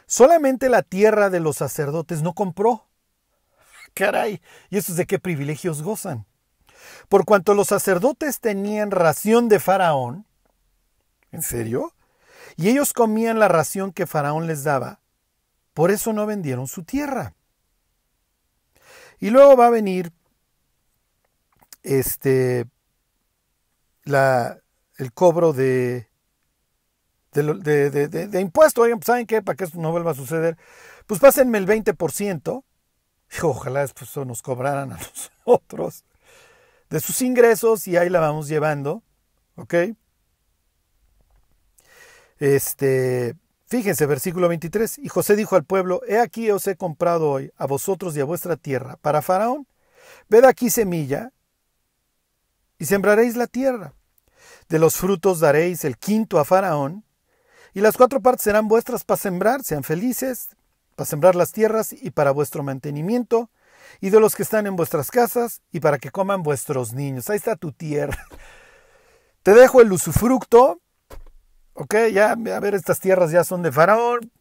Solamente 0.09 0.69
la 0.69 0.83
tierra 0.83 1.31
de 1.31 1.39
los 1.39 1.59
sacerdotes 1.59 2.21
no 2.21 2.35
compró. 2.35 2.89
Caray, 3.95 4.43
¿y 4.71 4.79
estos 4.79 4.97
de 4.97 5.07
qué 5.07 5.21
privilegios 5.21 5.83
gozan? 5.83 6.27
Por 7.09 7.25
cuanto 7.25 7.55
los 7.55 7.69
sacerdotes 7.69 8.41
tenían 8.41 8.91
ración 8.91 9.49
de 9.49 9.61
Faraón, 9.61 10.27
¿en 11.31 11.43
serio? 11.43 11.93
Y 12.59 12.69
ellos 12.69 12.93
comían 12.93 13.39
la 13.39 13.47
ración 13.47 13.93
que 13.93 14.09
Faraón 14.09 14.49
les 14.49 14.65
daba, 14.65 15.01
por 15.75 15.93
eso 15.93 16.13
no 16.13 16.27
vendieron 16.27 16.67
su 16.67 16.83
tierra. 16.83 17.35
Y 19.21 19.31
luego 19.31 19.57
va 19.57 19.69
a 19.69 19.71
venir 19.71 20.13
este 21.85 22.67
la, 24.03 24.59
el 24.97 25.13
cobro 25.13 25.53
de 25.53 26.09
de, 27.33 28.41
impuesto. 28.41 28.83
Oigan, 28.83 28.99
pues, 28.99 29.07
¿saben 29.07 29.27
qué? 29.27 29.41
Para 29.41 29.55
que 29.55 29.63
esto 29.63 29.79
no 29.79 29.93
vuelva 29.93 30.11
a 30.11 30.15
suceder, 30.15 30.57
pues 31.07 31.21
pásenme 31.21 31.59
el 31.59 31.67
20%. 31.67 32.65
Y 33.31 33.45
ojalá 33.45 33.83
después 33.83 34.17
nos 34.27 34.43
cobraran 34.43 34.93
a 34.93 34.99
nosotros 35.47 36.05
de 36.91 36.99
sus 36.99 37.23
ingresos 37.23 37.87
y 37.87 37.97
ahí 37.97 38.11
la 38.11 38.19
vamos 38.19 38.49
llevando. 38.49 39.05
¿Ok? 39.55 39.75
Este, 42.39 43.37
fíjense, 43.67 44.07
versículo 44.07 44.49
23. 44.49 44.99
Y 44.99 45.09
José 45.09 45.37
dijo 45.37 45.57
al 45.57 45.65
pueblo: 45.65 46.03
He 46.07 46.19
aquí 46.19 46.51
os 46.51 46.67
he 46.67 46.77
comprado 46.77 47.31
hoy 47.31 47.53
a 47.57 47.67
vosotros 47.67 48.17
y 48.17 48.21
a 48.21 48.25
vuestra 48.25 48.57
tierra 48.57 48.97
para 49.01 49.23
Faraón. 49.23 49.67
Ved 50.29 50.45
aquí 50.45 50.71
semilla 50.71 51.33
y 52.79 52.87
sembraréis 52.87 53.37
la 53.37 53.47
tierra. 53.47 53.95
De 54.69 54.79
los 54.79 54.97
frutos 54.97 55.41
daréis 55.41 55.85
el 55.85 55.99
quinto 55.99 56.39
a 56.39 56.45
Faraón 56.45 57.05
y 57.75 57.81
las 57.81 57.97
cuatro 57.97 58.21
partes 58.21 58.45
serán 58.45 58.69
vuestras 58.69 59.05
para 59.05 59.19
sembrar, 59.19 59.63
sean 59.63 59.85
felices, 59.85 60.51
para 60.97 61.07
sembrar 61.07 61.35
las 61.35 61.53
tierras 61.53 61.93
y 61.93 62.11
para 62.11 62.31
vuestro 62.31 62.63
mantenimiento, 62.63 63.51
y 64.01 64.11
de 64.11 64.21
los 64.21 64.35
que 64.35 64.43
están 64.43 64.67
en 64.67 64.77
vuestras 64.77 65.11
casas, 65.11 65.63
y 65.71 65.81
para 65.81 65.99
que 65.99 66.11
coman 66.11 66.43
vuestros 66.43 66.93
niños. 66.93 67.31
Ahí 67.31 67.37
está 67.37 67.57
tu 67.57 67.73
tierra. 67.73 68.19
Te 69.43 69.55
dejo 69.55 69.81
el 69.81 69.93
usufructo, 69.93 70.81
ok, 71.79 71.95
ya, 72.13 72.33
a 72.33 72.61
ver, 72.61 72.75
estas 72.75 72.99
tierras 72.99 73.31
ya 73.31 73.45
son 73.45 73.63
de 73.63 73.71
Faraón, 73.71 74.33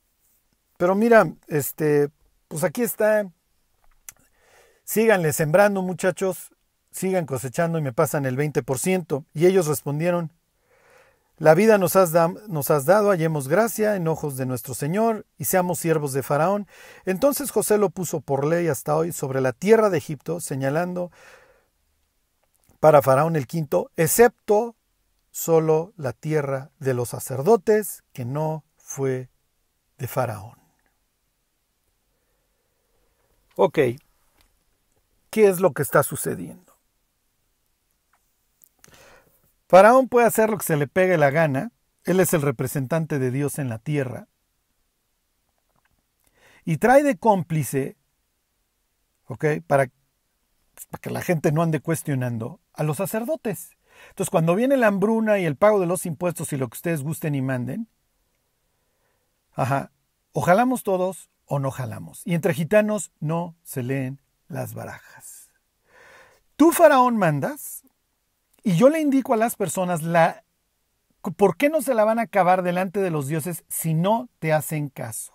pero 0.77 0.95
mira, 0.95 1.31
este, 1.47 2.09
pues 2.47 2.63
aquí 2.63 2.81
está. 2.81 3.29
Síganle 4.83 5.33
sembrando, 5.33 5.81
muchachos, 5.81 6.51
sigan 6.91 7.25
cosechando 7.25 7.77
y 7.77 7.81
me 7.81 7.93
pasan 7.93 8.25
el 8.25 8.37
20%. 8.37 9.25
Y 9.33 9.45
ellos 9.45 9.67
respondieron, 9.67 10.31
la 11.37 11.53
vida 11.53 11.77
nos 11.77 11.95
has, 11.95 12.11
nos 12.47 12.71
has, 12.71 12.85
dado, 12.85 13.09
hallemos 13.09 13.47
gracia 13.47 13.95
en 13.95 14.07
ojos 14.07 14.37
de 14.37 14.47
nuestro 14.47 14.73
Señor 14.73 15.27
y 15.37 15.45
seamos 15.45 15.77
siervos 15.77 16.13
de 16.13 16.23
Faraón. 16.23 16.67
Entonces 17.05 17.51
José 17.51 17.77
lo 17.77 17.91
puso 17.91 18.21
por 18.21 18.45
ley 18.47 18.67
hasta 18.67 18.95
hoy 18.95 19.11
sobre 19.11 19.41
la 19.41 19.53
tierra 19.53 19.91
de 19.91 19.99
Egipto, 19.99 20.39
señalando 20.39 21.11
para 22.79 23.03
Faraón 23.03 23.35
el 23.35 23.45
quinto, 23.45 23.91
excepto 23.95 24.76
solo 25.37 25.93
la 25.97 26.13
tierra 26.13 26.71
de 26.79 26.95
los 26.95 27.09
sacerdotes, 27.09 28.03
que 28.11 28.25
no 28.25 28.65
fue 28.75 29.29
de 29.99 30.07
Faraón. 30.07 30.57
Ok, 33.55 33.77
¿qué 35.29 35.47
es 35.47 35.59
lo 35.59 35.73
que 35.73 35.83
está 35.83 36.01
sucediendo? 36.01 36.75
Faraón 39.67 40.09
puede 40.09 40.25
hacer 40.25 40.49
lo 40.49 40.57
que 40.57 40.65
se 40.65 40.75
le 40.75 40.87
pegue 40.87 41.19
la 41.19 41.29
gana, 41.29 41.71
él 42.05 42.19
es 42.19 42.33
el 42.33 42.41
representante 42.41 43.19
de 43.19 43.29
Dios 43.29 43.59
en 43.59 43.69
la 43.69 43.77
tierra, 43.77 44.27
y 46.65 46.77
trae 46.77 47.03
de 47.03 47.15
cómplice, 47.15 47.95
¿ok? 49.27 49.45
Para, 49.67 49.91
para 50.89 50.99
que 50.99 51.11
la 51.11 51.21
gente 51.21 51.51
no 51.51 51.61
ande 51.61 51.79
cuestionando 51.79 52.59
a 52.73 52.81
los 52.81 52.97
sacerdotes. 52.97 53.76
Entonces, 54.09 54.29
cuando 54.29 54.55
viene 54.55 54.77
la 54.77 54.87
hambruna 54.87 55.39
y 55.39 55.45
el 55.45 55.55
pago 55.55 55.79
de 55.79 55.85
los 55.85 56.05
impuestos 56.05 56.53
y 56.53 56.57
lo 56.57 56.67
que 56.69 56.75
ustedes 56.75 57.03
gusten 57.03 57.35
y 57.35 57.41
manden, 57.41 57.87
ajá, 59.53 59.91
o 60.33 60.41
jalamos 60.41 60.83
todos 60.83 61.29
o 61.45 61.59
no 61.59 61.71
jalamos. 61.71 62.21
Y 62.25 62.35
entre 62.35 62.53
gitanos 62.53 63.11
no 63.19 63.55
se 63.63 63.83
leen 63.83 64.19
las 64.47 64.73
barajas. 64.73 65.49
Tú, 66.55 66.71
faraón, 66.71 67.17
mandas, 67.17 67.83
y 68.63 68.75
yo 68.75 68.89
le 68.89 68.99
indico 68.99 69.33
a 69.33 69.37
las 69.37 69.55
personas 69.55 70.01
la, 70.03 70.43
por 71.21 71.57
qué 71.57 71.69
no 71.69 71.81
se 71.81 71.93
la 71.93 72.03
van 72.03 72.19
a 72.19 72.23
acabar 72.23 72.63
delante 72.63 72.99
de 72.99 73.11
los 73.11 73.27
dioses 73.27 73.63
si 73.67 73.93
no 73.93 74.29
te 74.39 74.53
hacen 74.53 74.89
caso. 74.89 75.33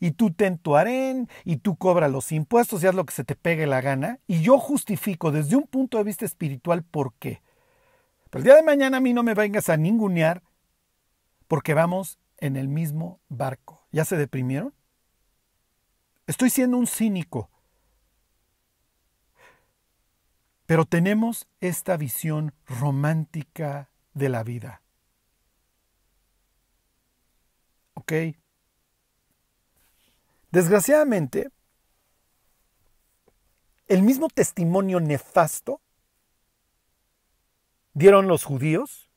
Y 0.00 0.12
tú 0.12 0.32
ten 0.32 0.58
tu 0.58 0.76
harén, 0.76 1.28
y 1.44 1.56
tú 1.56 1.76
cobra 1.76 2.08
los 2.08 2.32
impuestos 2.32 2.82
y 2.82 2.86
haz 2.86 2.94
lo 2.94 3.04
que 3.04 3.14
se 3.14 3.24
te 3.24 3.36
pegue 3.36 3.66
la 3.66 3.80
gana. 3.80 4.18
Y 4.26 4.42
yo 4.42 4.58
justifico 4.58 5.30
desde 5.30 5.56
un 5.56 5.66
punto 5.66 5.98
de 5.98 6.04
vista 6.04 6.24
espiritual 6.24 6.82
por 6.82 7.14
qué. 7.14 7.42
Pero 8.32 8.40
el 8.40 8.44
día 8.44 8.56
de 8.56 8.62
mañana 8.62 8.96
a 8.96 9.00
mí 9.00 9.12
no 9.12 9.22
me 9.22 9.34
vengas 9.34 9.68
a 9.68 9.76
ningunear 9.76 10.42
porque 11.48 11.74
vamos 11.74 12.18
en 12.38 12.56
el 12.56 12.66
mismo 12.66 13.20
barco. 13.28 13.86
¿Ya 13.92 14.06
se 14.06 14.16
deprimieron? 14.16 14.72
Estoy 16.26 16.48
siendo 16.48 16.78
un 16.78 16.86
cínico. 16.86 17.50
Pero 20.64 20.86
tenemos 20.86 21.46
esta 21.60 21.98
visión 21.98 22.54
romántica 22.66 23.90
de 24.14 24.30
la 24.30 24.42
vida. 24.42 24.80
¿Ok? 27.92 28.12
Desgraciadamente, 30.50 31.50
el 33.88 34.02
mismo 34.02 34.28
testimonio 34.28 35.00
nefasto 35.00 35.82
dieron 37.94 38.28
los 38.28 38.44
judíos, 38.44 39.08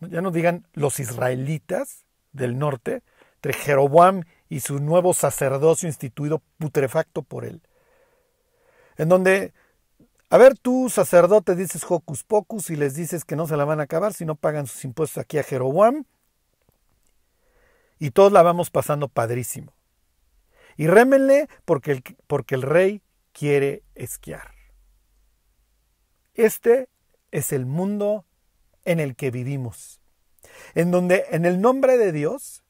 ya 0.00 0.20
no 0.20 0.30
digan 0.30 0.66
los 0.72 1.00
israelitas 1.00 2.06
del 2.32 2.58
norte, 2.58 3.02
entre 3.36 3.52
Jeroboam 3.52 4.22
y 4.48 4.60
su 4.60 4.78
nuevo 4.80 5.14
sacerdocio 5.14 5.88
instituido 5.88 6.42
putrefacto 6.58 7.22
por 7.22 7.44
él, 7.44 7.62
en 8.96 9.08
donde 9.08 9.52
a 10.32 10.38
ver, 10.38 10.56
tú, 10.56 10.88
sacerdote, 10.88 11.56
dices 11.56 11.84
hocus 11.88 12.22
pocus 12.22 12.70
y 12.70 12.76
les 12.76 12.94
dices 12.94 13.24
que 13.24 13.34
no 13.34 13.48
se 13.48 13.56
la 13.56 13.64
van 13.64 13.80
a 13.80 13.84
acabar 13.84 14.14
si 14.14 14.24
no 14.24 14.36
pagan 14.36 14.68
sus 14.68 14.84
impuestos 14.84 15.18
aquí 15.18 15.38
a 15.38 15.42
Jeroboam. 15.42 16.04
Y 17.98 18.12
todos 18.12 18.30
la 18.30 18.42
vamos 18.42 18.70
pasando 18.70 19.08
padrísimo. 19.08 19.74
Y 20.76 20.86
rémenle 20.86 21.48
porque 21.64 21.90
el, 21.90 22.04
porque 22.28 22.54
el 22.54 22.62
rey 22.62 23.02
quiere 23.32 23.82
esquiar. 23.96 24.54
Este 26.34 26.88
es 27.30 27.52
el 27.52 27.66
mundo 27.66 28.24
en 28.84 29.00
el 29.00 29.16
que 29.16 29.30
vivimos, 29.30 30.00
en 30.74 30.90
donde 30.90 31.26
en 31.30 31.44
el 31.44 31.60
nombre 31.60 31.96
de 31.98 32.12
Dios 32.12 32.62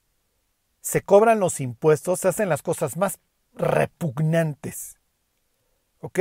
se 0.80 1.02
cobran 1.02 1.40
los 1.40 1.60
impuestos, 1.60 2.20
se 2.20 2.28
hacen 2.28 2.48
las 2.48 2.62
cosas 2.62 2.96
más 2.96 3.18
repugnantes. 3.54 4.98
¿Ok? 6.00 6.18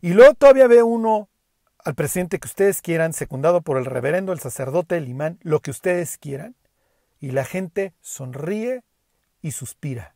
Y 0.00 0.12
luego 0.14 0.34
todavía 0.34 0.66
ve 0.66 0.82
uno 0.82 1.28
al 1.84 1.94
presidente 1.94 2.38
que 2.38 2.46
ustedes 2.46 2.80
quieran, 2.82 3.12
secundado 3.12 3.60
por 3.62 3.76
el 3.76 3.84
reverendo, 3.84 4.32
el 4.32 4.40
sacerdote, 4.40 4.96
el 4.96 5.08
imán, 5.08 5.38
lo 5.42 5.60
que 5.60 5.70
ustedes 5.70 6.18
quieran, 6.18 6.54
y 7.20 7.30
la 7.30 7.44
gente 7.44 7.94
sonríe 8.00 8.82
y 9.40 9.52
suspira. 9.52 10.14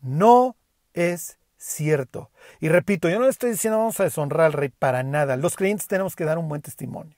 No 0.00 0.56
es 0.94 1.38
cierto. 1.62 2.30
Y 2.60 2.68
repito, 2.68 3.08
yo 3.08 3.18
no 3.18 3.24
le 3.24 3.30
estoy 3.30 3.50
diciendo 3.50 3.78
vamos 3.78 4.00
a 4.00 4.04
deshonrar 4.04 4.46
al 4.46 4.52
rey 4.52 4.68
para 4.70 5.02
nada. 5.02 5.36
Los 5.36 5.56
creyentes 5.56 5.86
tenemos 5.86 6.16
que 6.16 6.24
dar 6.24 6.38
un 6.38 6.48
buen 6.48 6.62
testimonio. 6.62 7.16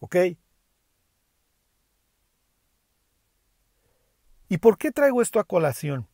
¿Ok? 0.00 0.16
¿Y 4.48 4.58
por 4.58 4.78
qué 4.78 4.92
traigo 4.92 5.20
esto 5.20 5.40
a 5.40 5.44
colación? 5.44 6.06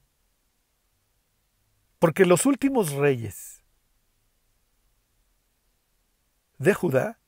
Porque 1.99 2.25
los 2.25 2.47
últimos 2.47 2.93
reyes 2.93 3.63
de 6.59 6.75
Judá 6.75 7.21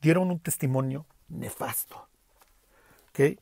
dieron 0.00 0.30
un 0.30 0.40
testimonio 0.40 1.06
nefasto. 1.28 2.08
¿Ok? 3.10 3.38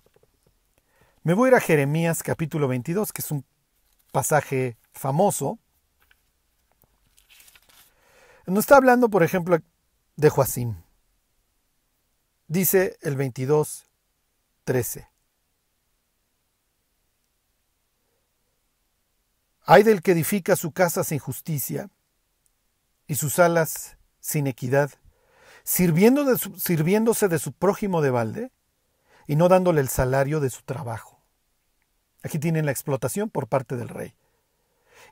Me 1.23 1.35
voy 1.35 1.49
a 1.49 1.51
ir 1.51 1.55
a 1.57 1.61
Jeremías 1.61 2.23
capítulo 2.23 2.69
22, 2.69 3.13
que 3.13 3.23
es 3.23 3.31
un 3.33 3.45
pasaje 4.17 4.79
famoso. 4.95 5.59
No 8.47 8.61
está 8.61 8.79
hablando, 8.79 9.11
por 9.11 9.23
ejemplo, 9.23 9.59
de 10.17 10.31
Joacim. 10.31 10.75
Dice 12.49 12.97
el 13.03 13.15
22, 13.15 13.85
13. 14.65 15.11
Hay 19.67 19.83
del 19.83 20.01
que 20.01 20.13
edifica 20.13 20.57
su 20.57 20.73
casa 20.73 21.05
sin 21.05 21.19
justicia 21.19 21.91
y 23.07 23.17
sus 23.17 23.39
alas 23.39 23.99
sin 24.21 24.47
equidad, 24.47 24.93
sirviéndose 25.63 27.29
de 27.29 27.39
su 27.39 27.53
prójimo 27.53 28.01
de 28.01 28.09
balde 28.09 28.51
y 29.27 29.37
no 29.37 29.51
dándole 29.51 29.83
el 29.83 29.91
salario 29.91 30.41
de 30.41 30.49
su 30.49 30.63
trabajo. 30.63 31.16
Aquí 32.27 32.41
tienen 32.41 32.67
la 32.67 32.73
explotación 32.73 33.31
por 33.31 33.47
parte 33.47 33.77
del 33.77 33.89
rey. 33.89 34.15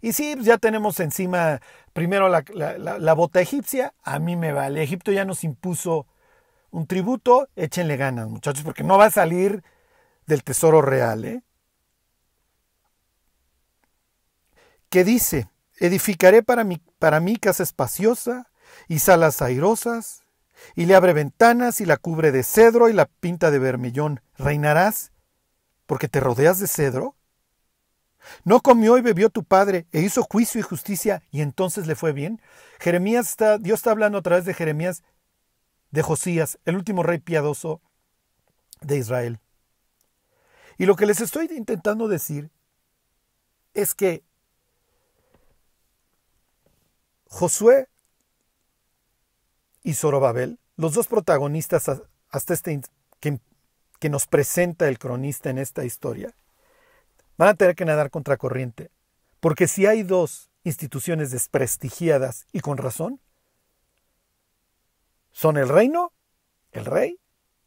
Y 0.02 0.14
sí, 0.14 0.34
ya 0.40 0.58
tenemos 0.58 0.98
encima 0.98 1.60
primero 1.92 2.28
la, 2.28 2.42
la, 2.52 3.12
bota 3.14 3.40
egipcia, 3.40 3.94
a 4.02 4.18
mí 4.18 4.34
me 4.34 4.52
vale. 4.52 4.82
Egipto 4.82 5.12
ya 5.12 5.24
nos 5.24 5.44
impuso 5.44 6.08
un 6.72 6.88
tributo, 6.88 7.48
échenle 7.54 7.96
ganas, 7.96 8.28
muchachos, 8.28 8.64
porque 8.64 8.82
no 8.82 8.98
va 8.98 9.06
a 9.06 9.10
salir 9.12 9.62
del 10.26 10.42
tesoro 10.42 10.82
real. 10.82 11.24
¿eh? 11.24 11.42
que 14.90 15.04
dice, 15.04 15.48
edificaré 15.78 16.42
para 16.42 16.64
mí, 16.64 16.82
para 16.98 17.20
mí 17.20 17.36
casa 17.36 17.62
espaciosa 17.62 18.50
y 18.88 18.98
salas 18.98 19.40
airosas, 19.40 20.24
y 20.74 20.86
le 20.86 20.96
abre 20.96 21.12
ventanas 21.12 21.80
y 21.80 21.86
la 21.86 21.96
cubre 21.96 22.32
de 22.32 22.42
cedro 22.42 22.88
y 22.88 22.92
la 22.92 23.06
pinta 23.06 23.52
de 23.52 23.60
vermellón. 23.60 24.20
¿Reinarás 24.36 25.12
porque 25.86 26.08
te 26.08 26.20
rodeas 26.20 26.58
de 26.58 26.66
cedro? 26.66 27.16
¿No 28.44 28.60
comió 28.60 28.96
y 28.96 29.02
bebió 29.02 29.28
tu 29.28 29.44
padre 29.44 29.86
e 29.92 30.00
hizo 30.00 30.22
juicio 30.22 30.58
y 30.58 30.62
justicia 30.62 31.22
y 31.30 31.42
entonces 31.42 31.86
le 31.86 31.94
fue 31.94 32.12
bien? 32.12 32.40
Jeremías 32.78 33.28
está, 33.28 33.58
Dios 33.58 33.80
está 33.80 33.90
hablando 33.90 34.18
a 34.18 34.22
través 34.22 34.44
de 34.44 34.54
Jeremías 34.54 35.02
de 35.90 36.02
Josías, 36.02 36.58
el 36.64 36.76
último 36.76 37.02
rey 37.02 37.18
piadoso 37.18 37.80
de 38.80 38.98
Israel. 38.98 39.40
Y 40.78 40.86
lo 40.86 40.96
que 40.96 41.06
les 41.06 41.20
estoy 41.20 41.48
intentando 41.54 42.08
decir 42.08 42.50
es 43.74 43.94
que 43.94 44.24
Josué 47.28 47.88
y 49.82 49.94
Zorobabel, 49.94 50.58
los 50.76 50.94
dos 50.94 51.06
protagonistas 51.06 51.90
hasta 52.30 52.54
este 52.54 52.80
que, 53.20 53.38
que 54.04 54.10
nos 54.10 54.26
presenta 54.26 54.86
el 54.86 54.98
cronista 54.98 55.48
en 55.48 55.56
esta 55.56 55.82
historia, 55.82 56.36
van 57.38 57.48
a 57.48 57.54
tener 57.54 57.74
que 57.74 57.86
nadar 57.86 58.10
contracorriente, 58.10 58.90
porque 59.40 59.66
si 59.66 59.86
hay 59.86 60.02
dos 60.02 60.50
instituciones 60.62 61.30
desprestigiadas 61.30 62.46
y 62.52 62.60
con 62.60 62.76
razón, 62.76 63.18
son 65.32 65.56
el 65.56 65.70
reino, 65.70 66.12
el 66.72 66.84
rey 66.84 67.18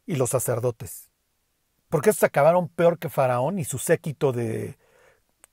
y 0.06 0.14
los 0.14 0.30
sacerdotes. 0.30 1.10
Porque 1.88 2.10
estos 2.10 2.22
acabaron 2.22 2.68
peor 2.68 3.00
que 3.00 3.08
Faraón 3.08 3.58
y 3.58 3.64
su 3.64 3.78
séquito 3.78 4.30
de... 4.30 4.78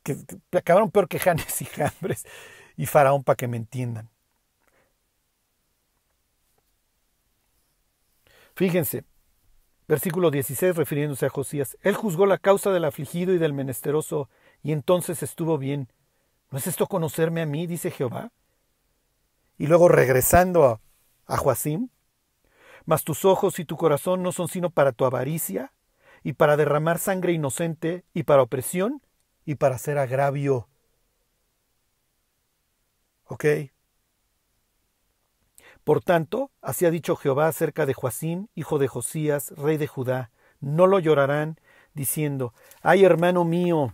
que, 0.03 0.17
acabaron 0.51 0.91
peor 0.91 1.07
que 1.07 1.17
Janes 1.17 1.63
y 1.63 1.65
Jambres 1.65 2.27
y 2.77 2.85
Faraón 2.85 3.23
para 3.23 3.37
que 3.37 3.47
me 3.47 3.57
entiendan. 3.57 4.11
Fíjense, 8.53 9.03
versículo 9.87 10.31
16 10.31 10.75
refiriéndose 10.75 11.25
a 11.25 11.29
Josías, 11.29 11.77
él 11.81 11.95
juzgó 11.95 12.25
la 12.25 12.37
causa 12.37 12.71
del 12.71 12.85
afligido 12.85 13.33
y 13.33 13.37
del 13.37 13.53
menesteroso, 13.53 14.29
y 14.63 14.71
entonces 14.71 15.23
estuvo 15.23 15.57
bien. 15.57 15.89
¿No 16.51 16.57
es 16.57 16.67
esto 16.67 16.87
conocerme 16.87 17.41
a 17.41 17.45
mí? 17.45 17.67
dice 17.67 17.91
Jehová. 17.91 18.31
Y 19.57 19.67
luego 19.67 19.87
regresando 19.87 20.65
a, 20.65 20.81
a 21.27 21.37
Joacim, 21.37 21.89
mas 22.85 23.03
tus 23.03 23.25
ojos 23.25 23.59
y 23.59 23.65
tu 23.65 23.77
corazón 23.77 24.21
no 24.21 24.31
son 24.31 24.47
sino 24.47 24.69
para 24.69 24.91
tu 24.91 25.05
avaricia, 25.05 25.71
y 26.23 26.33
para 26.33 26.57
derramar 26.57 26.97
sangre 26.97 27.33
inocente, 27.33 28.03
y 28.13 28.23
para 28.23 28.41
opresión, 28.41 29.01
y 29.45 29.55
para 29.55 29.75
hacer 29.75 29.97
agravio. 29.97 30.67
¿Ok? 33.25 33.45
Por 35.85 36.01
tanto, 36.01 36.51
así 36.61 36.85
ha 36.85 36.91
dicho 36.91 37.15
Jehová 37.15 37.47
acerca 37.47 37.85
de 37.85 37.93
Joacim, 37.93 38.47
hijo 38.55 38.79
de 38.79 38.87
Josías, 38.89 39.51
rey 39.55 39.77
de 39.77 39.87
Judá, 39.87 40.31
no 40.59 40.87
lo 40.87 40.99
llorarán, 40.99 41.59
diciendo, 41.93 42.53
ay 42.81 43.05
hermano 43.05 43.45
mío, 43.45 43.93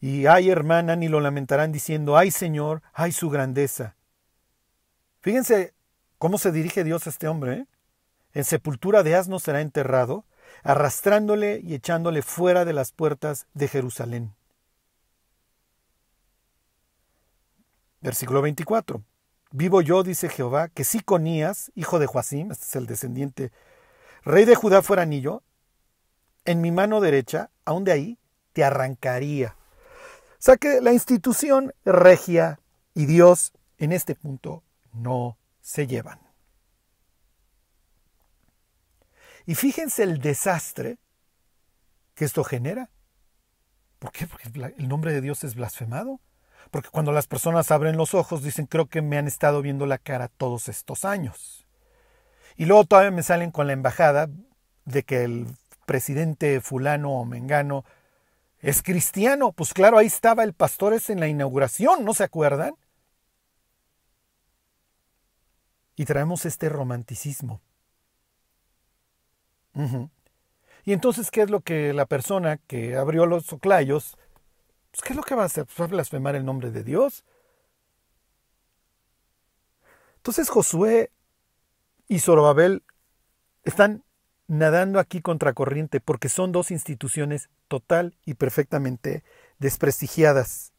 y 0.00 0.26
ay 0.26 0.50
hermana, 0.50 0.96
ni 0.96 1.08
lo 1.08 1.20
lamentarán 1.20 1.72
diciendo, 1.72 2.16
ay 2.16 2.30
Señor, 2.30 2.82
ay 2.92 3.12
su 3.12 3.30
grandeza. 3.30 3.96
Fíjense 5.20 5.74
cómo 6.18 6.38
se 6.38 6.52
dirige 6.52 6.84
Dios 6.84 7.06
a 7.06 7.10
este 7.10 7.28
hombre. 7.28 7.52
¿eh? 7.54 7.66
En 8.34 8.44
sepultura 8.44 9.02
de 9.02 9.14
asno 9.14 9.38
será 9.38 9.62
enterrado, 9.62 10.24
arrastrándole 10.62 11.60
y 11.62 11.74
echándole 11.74 12.22
fuera 12.22 12.64
de 12.64 12.72
las 12.72 12.92
puertas 12.92 13.46
de 13.54 13.68
Jerusalén. 13.68 14.35
Versículo 18.06 18.40
24. 18.40 19.02
Vivo 19.50 19.80
yo, 19.80 20.04
dice 20.04 20.28
Jehová, 20.28 20.68
que 20.68 20.84
si 20.84 21.00
Conías, 21.00 21.72
hijo 21.74 21.98
de 21.98 22.06
Joacim, 22.06 22.52
este 22.52 22.64
es 22.64 22.76
el 22.76 22.86
descendiente, 22.86 23.50
rey 24.22 24.44
de 24.44 24.54
Judá 24.54 24.80
fuera 24.80 25.02
anillo, 25.02 25.42
en 26.44 26.60
mi 26.60 26.70
mano 26.70 27.00
derecha, 27.00 27.50
aún 27.64 27.82
de 27.82 27.90
ahí, 27.90 28.18
te 28.52 28.62
arrancaría. 28.62 29.56
O 29.58 30.38
sea 30.38 30.56
que 30.56 30.80
la 30.80 30.92
institución 30.92 31.74
regia 31.84 32.60
y 32.94 33.06
Dios 33.06 33.52
en 33.76 33.90
este 33.90 34.14
punto 34.14 34.62
no 34.92 35.36
se 35.60 35.88
llevan. 35.88 36.20
Y 39.46 39.56
fíjense 39.56 40.04
el 40.04 40.20
desastre 40.20 40.98
que 42.14 42.24
esto 42.24 42.44
genera. 42.44 42.88
¿Por 43.98 44.12
qué? 44.12 44.28
Porque 44.28 44.48
el 44.78 44.86
nombre 44.86 45.12
de 45.12 45.20
Dios 45.20 45.42
es 45.42 45.56
blasfemado. 45.56 46.20
Porque 46.70 46.90
cuando 46.90 47.12
las 47.12 47.26
personas 47.26 47.70
abren 47.70 47.96
los 47.96 48.14
ojos 48.14 48.42
dicen, 48.42 48.66
creo 48.66 48.86
que 48.86 49.02
me 49.02 49.18
han 49.18 49.26
estado 49.26 49.62
viendo 49.62 49.86
la 49.86 49.98
cara 49.98 50.28
todos 50.28 50.68
estos 50.68 51.04
años. 51.04 51.66
Y 52.56 52.64
luego 52.64 52.84
todavía 52.84 53.10
me 53.10 53.22
salen 53.22 53.50
con 53.50 53.66
la 53.66 53.72
embajada 53.72 54.28
de 54.84 55.02
que 55.02 55.24
el 55.24 55.46
presidente 55.84 56.60
fulano 56.60 57.12
o 57.12 57.24
mengano 57.24 57.84
es 58.60 58.82
cristiano. 58.82 59.52
Pues 59.52 59.74
claro, 59.74 59.98
ahí 59.98 60.06
estaba 60.06 60.42
el 60.42 60.54
pastor 60.54 60.94
ese 60.94 61.12
en 61.12 61.20
la 61.20 61.28
inauguración, 61.28 62.04
¿no 62.04 62.14
se 62.14 62.24
acuerdan? 62.24 62.74
Y 65.94 66.04
traemos 66.04 66.44
este 66.44 66.68
romanticismo. 66.68 67.60
Y 70.84 70.92
entonces, 70.92 71.30
¿qué 71.30 71.42
es 71.42 71.50
lo 71.50 71.60
que 71.60 71.92
la 71.92 72.06
persona 72.06 72.56
que 72.56 72.96
abrió 72.96 73.26
los 73.26 73.44
soclayos 73.44 74.16
pues, 74.96 75.06
¿qué 75.06 75.12
es 75.12 75.16
lo 75.16 75.22
que 75.22 75.34
va 75.34 75.42
a 75.42 75.46
hacer? 75.46 75.66
Pues, 75.66 75.78
va 75.78 75.84
a 75.84 75.88
blasfemar 75.88 76.36
el 76.36 76.44
nombre 76.44 76.70
de 76.70 76.82
Dios. 76.82 77.24
Entonces 80.16 80.48
Josué 80.48 81.10
y 82.08 82.20
Zorobabel 82.20 82.82
están 83.62 84.04
nadando 84.48 84.98
aquí 84.98 85.20
contracorriente 85.20 86.00
porque 86.00 86.28
son 86.28 86.50
dos 86.50 86.70
instituciones 86.70 87.50
total 87.68 88.16
y 88.24 88.34
perfectamente 88.34 89.22
desprestigiadas. 89.58 90.72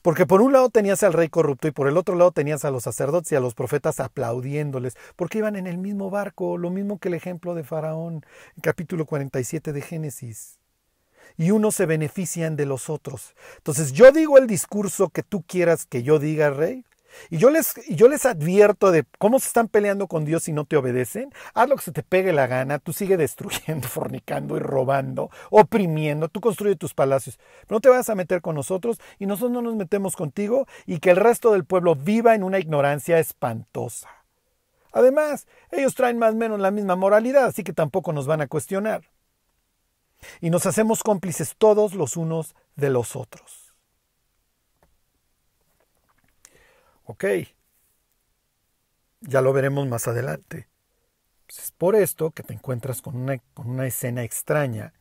Porque 0.00 0.26
por 0.26 0.40
un 0.40 0.52
lado 0.52 0.70
tenías 0.70 1.02
al 1.02 1.12
rey 1.12 1.28
corrupto 1.28 1.66
y 1.66 1.72
por 1.72 1.88
el 1.88 1.96
otro 1.96 2.14
lado 2.14 2.30
tenías 2.30 2.64
a 2.64 2.70
los 2.70 2.84
sacerdotes 2.84 3.32
y 3.32 3.34
a 3.34 3.40
los 3.40 3.54
profetas 3.54 3.98
aplaudiéndoles, 3.98 4.96
porque 5.16 5.38
iban 5.38 5.56
en 5.56 5.66
el 5.66 5.78
mismo 5.78 6.08
barco, 6.08 6.56
lo 6.56 6.70
mismo 6.70 6.98
que 6.98 7.08
el 7.08 7.14
ejemplo 7.14 7.56
de 7.56 7.64
Faraón 7.64 8.24
capítulo 8.62 9.06
47 9.06 9.72
de 9.72 9.82
Génesis 9.82 10.59
y 11.36 11.50
unos 11.50 11.74
se 11.74 11.86
benefician 11.86 12.56
de 12.56 12.66
los 12.66 12.90
otros. 12.90 13.34
Entonces 13.56 13.92
yo 13.92 14.12
digo 14.12 14.38
el 14.38 14.46
discurso 14.46 15.08
que 15.08 15.22
tú 15.22 15.42
quieras 15.46 15.86
que 15.86 16.02
yo 16.02 16.18
diga, 16.18 16.50
rey, 16.50 16.84
y 17.28 17.38
yo 17.38 17.50
les, 17.50 17.74
yo 17.88 18.08
les 18.08 18.26
advierto 18.26 18.90
de 18.90 19.04
cómo 19.18 19.38
se 19.38 19.48
están 19.48 19.68
peleando 19.68 20.06
con 20.06 20.24
Dios 20.24 20.44
si 20.44 20.52
no 20.52 20.64
te 20.64 20.76
obedecen. 20.76 21.32
Haz 21.54 21.68
lo 21.68 21.76
que 21.76 21.82
se 21.82 21.92
te 21.92 22.02
pegue 22.02 22.32
la 22.32 22.46
gana, 22.46 22.78
tú 22.78 22.92
sigue 22.92 23.16
destruyendo, 23.16 23.88
fornicando 23.88 24.56
y 24.56 24.60
robando, 24.60 25.30
oprimiendo, 25.50 26.28
tú 26.28 26.40
construye 26.40 26.76
tus 26.76 26.94
palacios. 26.94 27.38
Pero 27.66 27.76
no 27.76 27.80
te 27.80 27.88
vas 27.88 28.08
a 28.08 28.14
meter 28.14 28.40
con 28.40 28.54
nosotros 28.54 28.98
y 29.18 29.26
nosotros 29.26 29.52
no 29.52 29.62
nos 29.62 29.76
metemos 29.76 30.16
contigo 30.16 30.66
y 30.86 30.98
que 30.98 31.10
el 31.10 31.16
resto 31.16 31.52
del 31.52 31.64
pueblo 31.64 31.94
viva 31.94 32.34
en 32.34 32.42
una 32.42 32.58
ignorancia 32.58 33.18
espantosa. 33.18 34.08
Además, 34.92 35.46
ellos 35.70 35.94
traen 35.94 36.18
más 36.18 36.32
o 36.32 36.36
menos 36.36 36.58
la 36.58 36.72
misma 36.72 36.96
moralidad, 36.96 37.44
así 37.44 37.62
que 37.62 37.72
tampoco 37.72 38.12
nos 38.12 38.26
van 38.26 38.40
a 38.40 38.48
cuestionar. 38.48 39.02
Y 40.40 40.50
nos 40.50 40.66
hacemos 40.66 41.02
cómplices 41.02 41.54
todos 41.56 41.94
los 41.94 42.16
unos 42.16 42.54
de 42.76 42.90
los 42.90 43.16
otros. 43.16 43.74
Ok, 47.04 47.24
ya 49.20 49.40
lo 49.40 49.52
veremos 49.52 49.86
más 49.88 50.06
adelante. 50.08 50.68
Es 51.48 51.72
por 51.72 51.96
esto 51.96 52.30
que 52.30 52.42
te 52.42 52.54
encuentras 52.54 53.02
con 53.02 53.16
una, 53.16 53.38
con 53.54 53.68
una 53.68 53.86
escena 53.86 54.22
extraña 54.22 54.94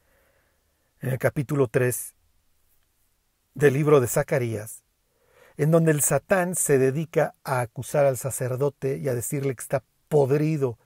en 1.01 1.09
el 1.09 1.19
capítulo 1.19 1.67
3 1.67 2.15
del 3.53 3.73
libro 3.73 4.01
de 4.01 4.07
Zacarías, 4.07 4.83
en 5.57 5.71
donde 5.71 5.91
el 5.91 6.01
Satán 6.01 6.55
se 6.55 6.77
dedica 6.79 7.35
a 7.43 7.61
acusar 7.61 8.05
al 8.05 8.17
sacerdote 8.17 8.97
y 8.97 9.07
a 9.07 9.13
decirle 9.13 9.55
que 9.55 9.61
está 9.61 9.83
podrido 10.07 10.79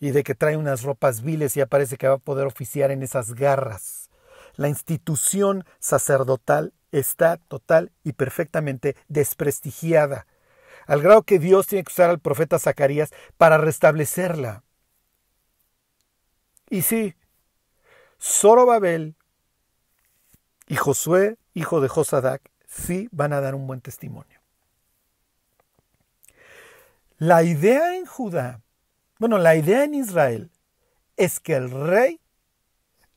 y 0.00 0.10
de 0.10 0.24
que 0.24 0.34
trae 0.34 0.56
unas 0.56 0.82
ropas 0.82 1.22
viles 1.22 1.56
y 1.56 1.60
aparece 1.60 1.96
que 1.96 2.08
va 2.08 2.14
a 2.14 2.18
poder 2.18 2.46
oficiar 2.46 2.90
en 2.90 3.02
esas 3.02 3.34
garras. 3.34 4.10
La 4.56 4.68
institución 4.68 5.64
sacerdotal 5.78 6.72
está 6.90 7.36
total 7.36 7.92
y 8.02 8.14
perfectamente 8.14 8.96
desprestigiada, 9.08 10.26
al 10.86 11.02
grado 11.02 11.22
que 11.22 11.38
Dios 11.38 11.66
tiene 11.66 11.84
que 11.84 11.92
usar 11.92 12.10
al 12.10 12.18
profeta 12.18 12.58
Zacarías 12.58 13.10
para 13.36 13.58
restablecerla. 13.58 14.64
Y 16.68 16.82
sí, 16.82 17.14
Zorobabel 18.20 19.16
y 20.66 20.76
Josué, 20.76 21.36
hijo 21.54 21.80
de 21.80 21.88
Josadac, 21.88 22.42
sí 22.66 23.08
van 23.12 23.32
a 23.32 23.40
dar 23.40 23.54
un 23.54 23.66
buen 23.66 23.80
testimonio. 23.80 24.40
La 27.18 27.42
idea 27.42 27.96
en 27.96 28.06
Judá, 28.06 28.62
bueno, 29.20 29.36
la 29.36 29.54
idea 29.54 29.84
en 29.84 29.92
Israel 29.92 30.50
es 31.18 31.40
que 31.40 31.54
el 31.54 31.70
rey 31.70 32.20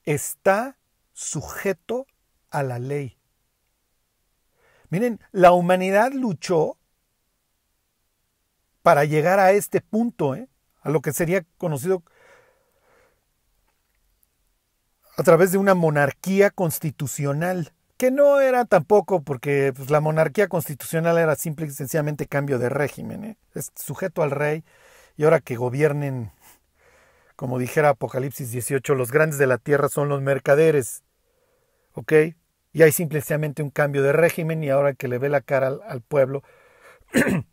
está 0.04 0.78
sujeto 1.14 2.06
a 2.50 2.62
la 2.62 2.78
ley. 2.78 3.18
Miren, 4.90 5.22
la 5.32 5.54
humanidad 5.54 6.12
luchó 6.12 6.78
para 8.82 9.06
llegar 9.06 9.40
a 9.40 9.54
este 9.54 9.80
punto, 9.80 10.36
¿eh? 10.36 10.50
a 10.82 10.90
lo 10.90 11.02
que 11.02 11.14
sería 11.14 11.46
conocido 11.58 12.04
a 15.16 15.24
través 15.24 15.54
de 15.54 15.58
una 15.58 15.74
monarquía 15.74 16.50
constitucional, 16.50 17.72
que 17.96 18.12
no 18.12 18.42
era 18.42 18.66
tampoco 18.66 19.22
porque 19.22 19.72
pues, 19.74 19.90
la 19.90 20.02
monarquía 20.02 20.50
constitucional 20.50 21.18
era 21.18 21.38
simple 21.38 21.68
y 21.68 21.72
sencillamente 21.72 22.28
cambio 22.28 22.60
de 22.60 22.68
régimen, 22.68 23.24
¿eh? 23.24 23.38
es 23.56 23.72
sujeto 23.76 24.22
al 24.22 24.32
rey 24.32 24.66
y 25.16 25.24
ahora 25.24 25.40
que 25.40 25.56
gobiernen, 25.56 26.32
como 27.36 27.60
dijera 27.60 27.90
Apocalipsis 27.90 28.52
18, 28.52 28.96
los 28.96 29.12
grandes 29.12 29.38
de 29.38 29.48
la 29.48 29.58
tierra 29.58 29.90
son 29.90 30.10
los 30.10 30.22
mercaderes, 30.22 31.04
¿ok? 31.94 32.14
Y 32.72 32.82
hay 32.82 32.92
simplemente 32.92 33.62
un 33.62 33.70
cambio 33.70 34.02
de 34.02 34.14
régimen 34.14 34.64
y 34.64 34.70
ahora 34.70 34.94
que 34.94 35.08
le 35.08 35.20
ve 35.20 35.30
la 35.30 35.42
cara 35.42 35.68
al, 35.88 36.02
pueblo, 36.02 36.44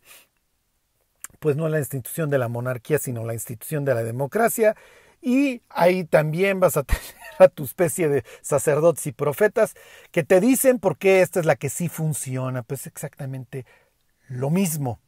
pues 1.39 1.57
no 1.57 1.69
la 1.69 1.79
institución 1.79 2.31
de 2.31 2.39
la 2.39 2.49
monarquía, 2.49 2.99
sino 2.99 3.25
la 3.25 3.35
institución 3.35 3.85
de 3.85 3.95
la 3.95 4.03
democracia, 4.03 4.77
y 5.21 5.63
ahí 5.69 6.05
también 6.05 6.61
vas 6.61 6.77
a 6.77 6.83
tener 6.85 7.03
a 7.39 7.49
tu 7.49 7.65
especie 7.65 8.09
de 8.09 8.25
sacerdotes 8.43 9.07
y 9.07 9.13
profetas 9.13 9.75
que 10.13 10.25
te 10.25 10.41
dicen 10.41 10.79
por 10.79 10.97
qué 10.99 11.23
esta 11.23 11.41
es 11.41 11.47
la 11.47 11.57
que 11.57 11.71
sí 11.71 11.89
funciona. 11.89 12.63
Pues 12.63 12.87
exactamente 12.87 13.67
lo 14.29 14.51
mismo. 14.51 15.01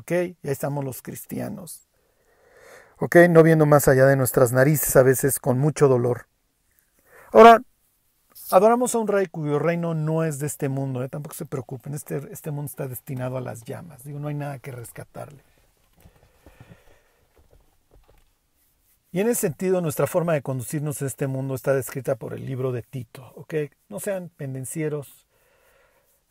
¿Ok? 0.00 0.12
Y 0.12 0.14
ahí 0.14 0.36
estamos 0.44 0.82
los 0.82 1.02
cristianos. 1.02 1.86
¿Ok? 2.98 3.16
No 3.28 3.42
viendo 3.42 3.66
más 3.66 3.86
allá 3.86 4.06
de 4.06 4.16
nuestras 4.16 4.50
narices 4.50 4.96
a 4.96 5.02
veces 5.02 5.38
con 5.38 5.58
mucho 5.58 5.88
dolor. 5.88 6.26
Ahora, 7.32 7.60
adoramos 8.50 8.94
a 8.94 8.98
un 8.98 9.08
rey 9.08 9.26
cuyo 9.26 9.58
reino 9.58 9.94
no 9.94 10.24
es 10.24 10.38
de 10.38 10.46
este 10.46 10.70
mundo. 10.70 11.04
¿eh? 11.04 11.10
Tampoco 11.10 11.34
se 11.34 11.44
preocupen. 11.44 11.92
Este, 11.92 12.20
este 12.32 12.50
mundo 12.50 12.70
está 12.70 12.88
destinado 12.88 13.36
a 13.36 13.42
las 13.42 13.62
llamas. 13.64 14.02
Digo, 14.02 14.18
no 14.18 14.28
hay 14.28 14.34
nada 14.34 14.58
que 14.58 14.72
rescatarle. 14.72 15.42
Y 19.12 19.20
en 19.20 19.28
ese 19.28 19.42
sentido, 19.42 19.82
nuestra 19.82 20.06
forma 20.06 20.32
de 20.32 20.40
conducirnos 20.40 21.02
en 21.02 21.08
este 21.08 21.26
mundo 21.26 21.54
está 21.54 21.74
descrita 21.74 22.14
por 22.14 22.32
el 22.32 22.46
libro 22.46 22.72
de 22.72 22.82
Tito, 22.82 23.32
¿ok? 23.34 23.54
No 23.88 23.98
sean 23.98 24.30
pendencieros, 24.30 25.26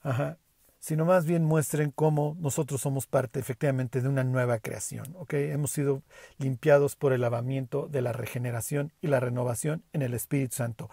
ajá, 0.02 0.38
sino 0.80 1.06
más 1.06 1.26
bien 1.26 1.44
muestren 1.44 1.92
cómo 1.92 2.36
nosotros 2.40 2.82
somos 2.82 3.08
parte 3.08 3.40
efectivamente 3.40 4.02
de 4.02 4.10
una 4.10 4.24
nueva 4.24 4.60
creación, 4.60 5.16
¿ok? 5.18 5.34
Hemos 5.34 5.72
sido 5.72 6.02
limpiados 6.38 6.96
por 6.96 7.14
el 7.14 7.22
lavamiento 7.22 7.88
de 7.88 8.02
la 8.02 8.14
regeneración 8.14 8.94
y 9.02 9.08
la 9.08 9.20
renovación 9.20 9.84
en 9.94 10.02
el 10.02 10.14
Espíritu 10.14 10.56
Santo 10.56 10.90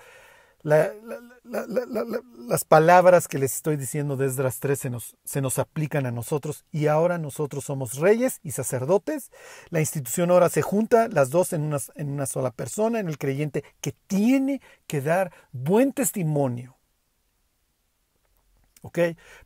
las 0.67 2.65
palabras 2.67 3.29
que 3.29 3.39
les 3.39 3.55
estoy 3.55 3.77
diciendo 3.77 4.17
desde 4.17 4.43
las 4.43 4.59
tres 4.59 4.81
se 4.81 4.91
nos, 4.91 5.17
se 5.25 5.41
nos 5.41 5.61
aplican 5.61 6.07
a 6.07 6.11
nosotros 6.11 6.65
y 6.73 6.89
ahora 6.89 7.19
nosotros 7.19 7.65
somos 7.65 7.99
reyes 7.99 8.41
y 8.43 8.51
sacerdotes. 8.51 9.31
La 9.71 9.79
institución 9.79 10.31
ahora 10.31 10.49
se 10.49 10.63
junta 10.63 11.07
las 11.09 11.31
dos 11.31 11.53
en 11.53 11.63
una, 11.63 11.79
en 11.95 12.11
una 12.11 12.27
sola 12.27 12.51
persona, 12.51 12.99
en 12.99 13.09
el 13.09 13.17
creyente 13.19 13.63
que 13.81 13.93
tiene 14.09 14.61
que 14.89 15.01
dar 15.01 15.31
buen 15.53 15.93
testimonio. 15.93 16.76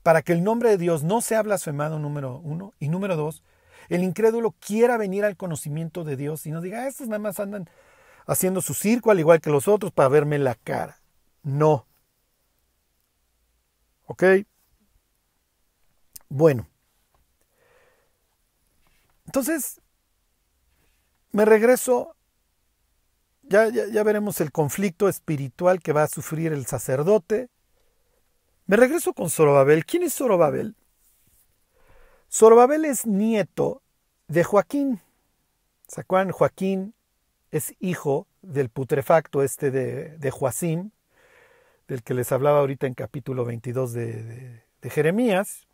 Para 0.02 0.22
que 0.22 0.32
el 0.32 0.42
nombre 0.42 0.70
de 0.70 0.78
Dios 0.78 1.02
no 1.02 1.20
sea 1.20 1.42
blasfemado, 1.42 1.98
número 1.98 2.38
uno. 2.38 2.72
Y 2.78 2.88
número 2.88 3.16
dos, 3.16 3.42
el 3.88 4.04
incrédulo 4.04 4.52
quiera 4.52 4.96
venir 4.96 5.24
al 5.24 5.36
conocimiento 5.36 6.04
de 6.04 6.16
Dios 6.16 6.46
y 6.46 6.50
no 6.50 6.60
diga, 6.60 6.82
ah, 6.82 6.88
estos 6.88 7.08
nada 7.08 7.18
más 7.18 7.40
andan 7.40 7.68
haciendo 8.26 8.62
su 8.62 8.74
circo 8.74 9.10
al 9.10 9.18
igual 9.18 9.40
que 9.40 9.50
los 9.50 9.68
otros 9.68 9.92
para 9.92 10.08
verme 10.08 10.38
la 10.38 10.54
cara. 10.54 11.00
No. 11.42 11.86
¿Ok? 14.06 14.24
Bueno. 16.28 16.66
Entonces, 19.26 19.80
me 21.32 21.44
regreso, 21.44 22.16
ya, 23.42 23.68
ya, 23.68 23.86
ya, 23.86 24.02
veremos 24.02 24.40
el 24.40 24.50
conflicto 24.50 25.08
espiritual 25.08 25.80
que 25.80 25.92
va 25.92 26.04
a 26.04 26.08
sufrir 26.08 26.52
el 26.52 26.66
sacerdote. 26.66 27.48
Me 28.70 28.76
regreso 28.76 29.14
con 29.14 29.30
Zorobabel. 29.30 29.84
¿Quién 29.84 30.04
es 30.04 30.14
Zorobabel? 30.14 30.76
Zorobabel 32.30 32.84
es 32.84 33.04
nieto 33.04 33.82
de 34.28 34.44
Joaquín. 34.44 35.00
¿Se? 35.88 36.04
Joaquín 36.04 36.94
es 37.50 37.74
hijo 37.80 38.28
del 38.42 38.68
putrefacto 38.68 39.42
este 39.42 39.72
de, 39.72 40.16
de 40.18 40.30
Joacim, 40.30 40.92
del 41.88 42.04
que 42.04 42.14
les 42.14 42.30
hablaba 42.30 42.60
ahorita 42.60 42.86
en 42.86 42.94
capítulo 42.94 43.44
22 43.44 43.92
de, 43.92 44.62
Jeremías. 44.82 45.66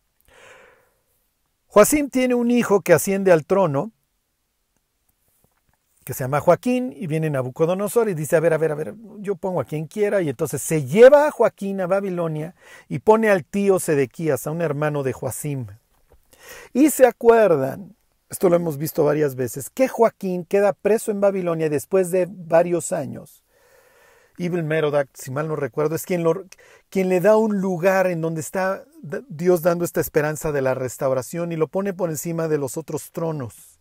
Joacim 1.66 2.08
tiene 2.08 2.34
un 2.34 2.50
hijo 2.50 2.80
que 2.80 2.94
asciende 2.94 3.30
al 3.30 3.44
trono, 3.44 3.92
que 6.06 6.14
se 6.14 6.22
llama 6.22 6.40
Joaquín, 6.40 6.94
y 6.96 7.08
viene 7.08 7.28
Nabucodonosor 7.28 8.08
y 8.08 8.14
dice, 8.14 8.36
a 8.36 8.40
ver, 8.40 8.52
a 8.52 8.58
ver, 8.58 8.70
a 8.70 8.74
ver, 8.76 8.94
yo 9.18 9.34
pongo 9.34 9.60
a 9.60 9.64
quien 9.64 9.86
quiera, 9.86 10.22
y 10.22 10.28
entonces 10.28 10.62
se 10.62 10.84
lleva 10.84 11.26
a 11.26 11.30
Joaquín 11.32 11.80
a 11.80 11.88
Babilonia 11.88 12.54
y 12.88 13.00
pone 13.00 13.28
al 13.28 13.44
tío 13.44 13.80
Sedequías, 13.80 14.46
a 14.46 14.52
un 14.52 14.62
hermano 14.62 15.02
de 15.02 15.12
Joacim. 15.12 15.66
Y 16.72 16.90
se 16.90 17.06
acuerdan, 17.06 17.96
esto 18.30 18.48
lo 18.48 18.54
hemos 18.54 18.78
visto 18.78 19.02
varias 19.02 19.34
veces, 19.34 19.68
que 19.68 19.88
Joaquín 19.88 20.44
queda 20.44 20.72
preso 20.72 21.10
en 21.10 21.20
Babilonia 21.20 21.68
después 21.68 22.12
de 22.12 22.28
varios 22.30 22.92
años 22.92 23.42
Ibn 24.38 24.66
Merodach, 24.66 25.08
si 25.14 25.30
mal 25.30 25.48
no 25.48 25.56
recuerdo, 25.56 25.96
es 25.96 26.04
quien, 26.04 26.24
quien 26.90 27.08
le 27.08 27.20
da 27.20 27.36
un 27.36 27.60
lugar 27.60 28.06
en 28.06 28.20
donde 28.20 28.40
está 28.40 28.84
Dios 29.28 29.62
dando 29.62 29.84
esta 29.84 30.00
esperanza 30.00 30.52
de 30.52 30.62
la 30.62 30.74
restauración 30.74 31.52
y 31.52 31.56
lo 31.56 31.68
pone 31.68 31.94
por 31.94 32.10
encima 32.10 32.48
de 32.48 32.58
los 32.58 32.76
otros 32.76 33.12
tronos. 33.12 33.75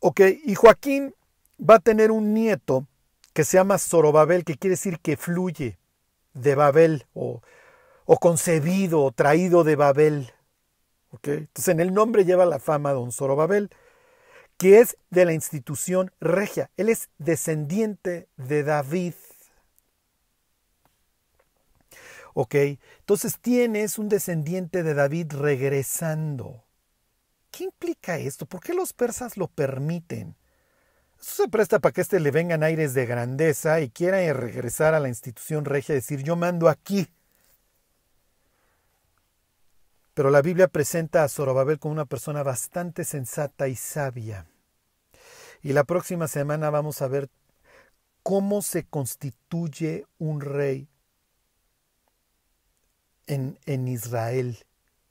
Ok, 0.00 0.20
y 0.44 0.54
Joaquín 0.54 1.14
va 1.58 1.76
a 1.76 1.80
tener 1.80 2.10
un 2.10 2.34
nieto 2.34 2.86
que 3.32 3.44
se 3.44 3.56
llama 3.56 3.78
Zorobabel, 3.78 4.44
que 4.44 4.56
quiere 4.56 4.72
decir 4.72 4.98
que 4.98 5.16
fluye 5.16 5.78
de 6.34 6.54
Babel 6.54 7.06
o, 7.14 7.42
o 8.04 8.18
concebido 8.18 9.02
o 9.02 9.12
traído 9.12 9.62
de 9.62 9.76
Babel. 9.76 10.32
Okay. 11.12 11.38
Entonces 11.38 11.68
en 11.68 11.80
el 11.80 11.92
nombre 11.92 12.24
lleva 12.24 12.46
la 12.46 12.58
fama 12.58 12.92
don 12.92 13.12
Zorobabel 13.12 13.70
que 14.60 14.80
es 14.80 14.98
de 15.08 15.24
la 15.24 15.32
institución 15.32 16.12
regia. 16.20 16.70
Él 16.76 16.90
es 16.90 17.08
descendiente 17.16 18.28
de 18.36 18.62
David. 18.62 19.14
Ok, 22.34 22.54
entonces 22.98 23.38
tienes 23.40 23.98
un 23.98 24.10
descendiente 24.10 24.82
de 24.82 24.92
David 24.92 25.32
regresando. 25.32 26.62
¿Qué 27.50 27.64
implica 27.64 28.18
esto? 28.18 28.46
¿Por 28.46 28.60
qué 28.60 28.74
los 28.74 28.92
persas 28.92 29.36
lo 29.36 29.48
permiten? 29.48 30.36
Eso 31.20 31.42
se 31.42 31.48
presta 31.48 31.80
para 31.80 31.92
que 31.92 32.00
éste 32.00 32.20
le 32.20 32.30
vengan 32.30 32.62
aires 32.62 32.94
de 32.94 33.06
grandeza 33.06 33.80
y 33.80 33.90
quiera 33.90 34.18
regresar 34.32 34.94
a 34.94 35.00
la 35.00 35.08
institución 35.08 35.64
regia 35.64 35.94
y 35.94 35.96
decir 35.96 36.22
yo 36.22 36.36
mando 36.36 36.68
aquí. 36.68 37.08
Pero 40.14 40.30
la 40.30 40.42
Biblia 40.42 40.68
presenta 40.68 41.24
a 41.24 41.28
Zorobabel 41.28 41.78
como 41.78 41.92
una 41.92 42.06
persona 42.06 42.42
bastante 42.42 43.04
sensata 43.04 43.68
y 43.68 43.76
sabia. 43.76 44.46
Y 45.62 45.72
la 45.72 45.84
próxima 45.84 46.26
semana 46.26 46.70
vamos 46.70 47.02
a 47.02 47.08
ver 47.08 47.28
cómo 48.22 48.62
se 48.62 48.84
constituye 48.84 50.06
un 50.18 50.40
rey 50.40 50.88
en, 53.26 53.58
en, 53.66 53.88
Israel. 53.88 54.58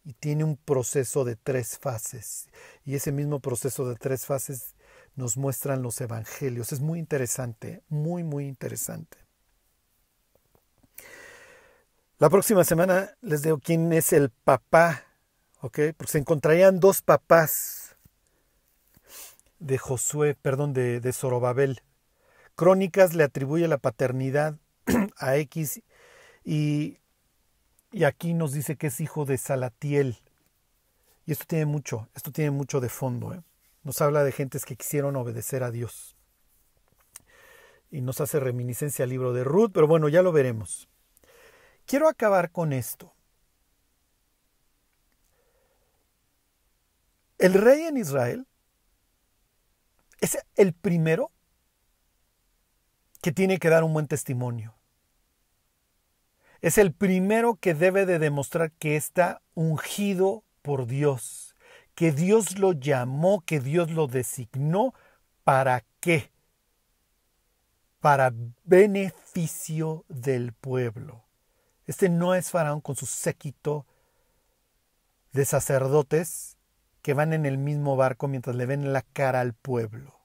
Y 0.03 0.13
tiene 0.13 0.43
un 0.43 0.57
proceso 0.57 1.25
de 1.25 1.35
tres 1.35 1.77
fases. 1.77 2.47
Y 2.85 2.95
ese 2.95 3.11
mismo 3.11 3.39
proceso 3.39 3.87
de 3.87 3.95
tres 3.95 4.25
fases 4.25 4.75
nos 5.15 5.37
muestran 5.37 5.81
los 5.81 5.99
evangelios. 6.01 6.71
Es 6.71 6.79
muy 6.79 6.99
interesante, 6.99 7.83
muy, 7.89 8.23
muy 8.23 8.47
interesante. 8.47 9.17
La 12.17 12.29
próxima 12.29 12.63
semana 12.63 13.15
les 13.21 13.43
digo 13.43 13.59
quién 13.59 13.93
es 13.93 14.11
el 14.11 14.29
papá, 14.29 15.05
¿ok? 15.61 15.79
Porque 15.95 16.11
se 16.11 16.17
encontrarían 16.17 16.79
dos 16.79 17.01
papás 17.01 17.95
de 19.59 19.77
Josué, 19.77 20.35
perdón, 20.35 20.73
de, 20.73 20.99
de 20.99 21.13
Zorobabel. 21.13 21.81
Crónicas 22.55 23.13
le 23.13 23.23
atribuye 23.23 23.67
la 23.67 23.77
paternidad 23.77 24.57
a 25.17 25.37
X 25.37 25.81
y, 26.43 26.97
y 27.91 28.03
aquí 28.03 28.33
nos 28.33 28.53
dice 28.53 28.75
que 28.75 28.87
es 28.87 28.99
hijo 28.99 29.25
de 29.25 29.37
Salatiel. 29.37 30.17
Y 31.25 31.31
esto 31.31 31.45
tiene 31.47 31.65
mucho, 31.65 32.07
esto 32.15 32.31
tiene 32.31 32.51
mucho 32.51 32.79
de 32.79 32.89
fondo. 32.89 33.33
¿eh? 33.33 33.41
Nos 33.83 34.01
habla 34.01 34.23
de 34.23 34.31
gentes 34.31 34.65
que 34.65 34.75
quisieron 34.75 35.15
obedecer 35.15 35.63
a 35.63 35.71
Dios. 35.71 36.15
Y 37.91 38.01
nos 38.01 38.21
hace 38.21 38.39
reminiscencia 38.39 39.03
al 39.03 39.09
libro 39.09 39.33
de 39.33 39.43
Ruth, 39.43 39.71
pero 39.73 39.87
bueno, 39.87 40.09
ya 40.09 40.21
lo 40.21 40.31
veremos. 40.31 40.89
Quiero 41.85 42.07
acabar 42.07 42.51
con 42.51 42.71
esto. 42.71 43.13
El 47.39 47.53
rey 47.53 47.83
en 47.83 47.97
Israel 47.97 48.47
es 50.19 50.37
el 50.55 50.73
primero 50.73 51.31
que 53.21 53.31
tiene 53.31 53.57
que 53.57 53.69
dar 53.69 53.83
un 53.83 53.93
buen 53.93 54.07
testimonio. 54.07 54.78
Es 56.61 56.77
el 56.77 56.93
primero 56.93 57.55
que 57.55 57.73
debe 57.73 58.05
de 58.05 58.19
demostrar 58.19 58.71
que 58.71 58.95
está 58.95 59.41
ungido 59.53 60.43
por 60.61 60.87
Dios, 60.87 61.55
que 61.95 62.11
Dios 62.11 62.59
lo 62.59 62.73
llamó, 62.73 63.41
que 63.41 63.59
Dios 63.59 63.91
lo 63.91 64.07
designó. 64.07 64.93
¿Para 65.43 65.85
qué? 65.99 66.31
Para 68.01 68.33
beneficio 68.65 70.05
del 70.09 70.53
pueblo. 70.53 71.23
Este 71.87 72.09
no 72.09 72.35
es 72.35 72.51
Faraón 72.51 72.81
con 72.81 72.95
su 72.95 73.05
séquito 73.05 73.85
de 75.31 75.45
sacerdotes 75.45 76.57
que 77.01 77.13
van 77.13 77.33
en 77.33 77.45
el 77.45 77.57
mismo 77.57 77.95
barco 77.95 78.27
mientras 78.27 78.55
le 78.55 78.65
ven 78.65 78.93
la 78.93 79.01
cara 79.01 79.39
al 79.39 79.53
pueblo. 79.53 80.19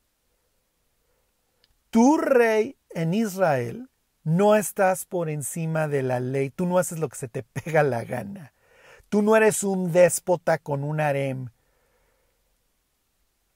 Tu 1.90 2.18
rey 2.18 2.76
en 2.90 3.14
Israel 3.14 3.88
no 4.24 4.56
estás 4.56 5.06
por 5.06 5.28
encima 5.28 5.86
de 5.88 6.02
la 6.02 6.18
ley, 6.20 6.50
tú 6.50 6.66
no 6.66 6.78
haces 6.78 6.98
lo 6.98 7.08
que 7.08 7.16
se 7.16 7.28
te 7.28 7.42
pega 7.42 7.82
la 7.82 8.04
gana. 8.04 8.52
Tú 9.08 9.22
no 9.22 9.36
eres 9.36 9.62
un 9.62 9.92
déspota 9.92 10.58
con 10.58 10.82
un 10.82 11.00
harem 11.00 11.50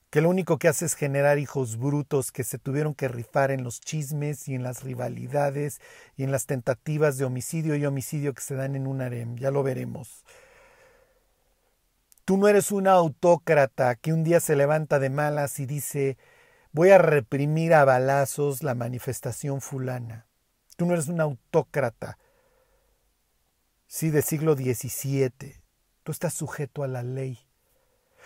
que 0.09 0.21
lo 0.21 0.29
único 0.29 0.57
que 0.57 0.67
hace 0.67 0.85
es 0.85 0.95
generar 0.95 1.37
hijos 1.37 1.77
brutos 1.77 2.31
que 2.31 2.43
se 2.43 2.57
tuvieron 2.57 2.95
que 2.95 3.07
rifar 3.07 3.51
en 3.51 3.63
los 3.63 3.79
chismes 3.79 4.47
y 4.47 4.55
en 4.55 4.63
las 4.63 4.83
rivalidades 4.83 5.79
y 6.17 6.23
en 6.23 6.31
las 6.31 6.47
tentativas 6.47 7.17
de 7.17 7.25
homicidio 7.25 7.75
y 7.75 7.85
homicidio 7.85 8.33
que 8.33 8.41
se 8.41 8.55
dan 8.55 8.75
en 8.75 8.87
un 8.87 9.01
harem. 9.01 9.35
Ya 9.37 9.51
lo 9.51 9.61
veremos. 9.61 10.23
Tú 12.25 12.37
no 12.37 12.47
eres 12.47 12.71
un 12.71 12.87
autócrata 12.87 13.95
que 13.95 14.13
un 14.13 14.23
día 14.23 14.39
se 14.39 14.55
levanta 14.55 14.99
de 14.99 15.09
malas 15.09 15.59
y 15.59 15.65
dice 15.65 16.17
voy 16.71 16.89
a 16.91 16.97
reprimir 16.97 17.73
a 17.73 17.85
balazos 17.85 18.63
la 18.63 18.75
manifestación 18.75 19.61
fulana. 19.61 20.28
Tú 20.79 20.85
no 20.85 20.93
eres 20.93 21.09
un 21.09 21.19
autócrata. 21.19 22.17
Sí, 23.85 24.11
de 24.11 24.21
siglo 24.21 24.55
XVII. 24.55 25.61
Tú 26.03 26.13
estás 26.13 26.33
sujeto 26.33 26.83
a 26.83 26.87
la 26.87 27.03
ley. 27.03 27.37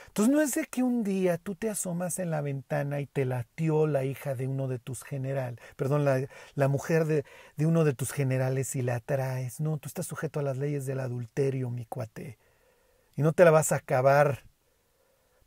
Entonces 0.06 0.32
no 0.32 0.40
es 0.40 0.54
de 0.54 0.68
que 0.68 0.84
un 0.84 1.04
día 1.04 1.40
tú 1.40 1.56
te 1.56 1.72
asomas 1.72 2.20
en 2.20 2.30
la 2.30 2.42
ventana 2.42 3.00
y 3.00 3.08
te 3.08 3.26
latió 3.26 3.88
la 3.88 4.06
hija 4.06 4.36
de 4.36 4.46
uno 4.46 4.68
de 4.68 4.78
tus 4.78 5.02
generales, 5.02 5.60
perdón, 5.76 6.06
la, 6.06 6.68
mujer 6.68 7.06
de, 7.06 7.26
uno 7.58 7.86
de 7.86 7.96
tus 7.96 8.12
generales 8.12 8.76
y 8.76 8.84
la 8.84 9.00
traes. 9.00 9.60
No, 9.60 9.80
tú 9.80 9.88
estás 9.88 10.06
sujeto 10.06 10.40
a 10.40 10.44
las 10.44 10.58
leyes 10.58 10.86
del 10.86 11.00
adulterio, 11.00 11.72
mi 11.72 11.88
cuate. 11.88 12.38
Y 13.16 13.24
no 13.24 13.34
te 13.34 13.46
la 13.46 13.50
vas 13.50 13.72
a 13.72 13.78
acabar. 13.78 14.44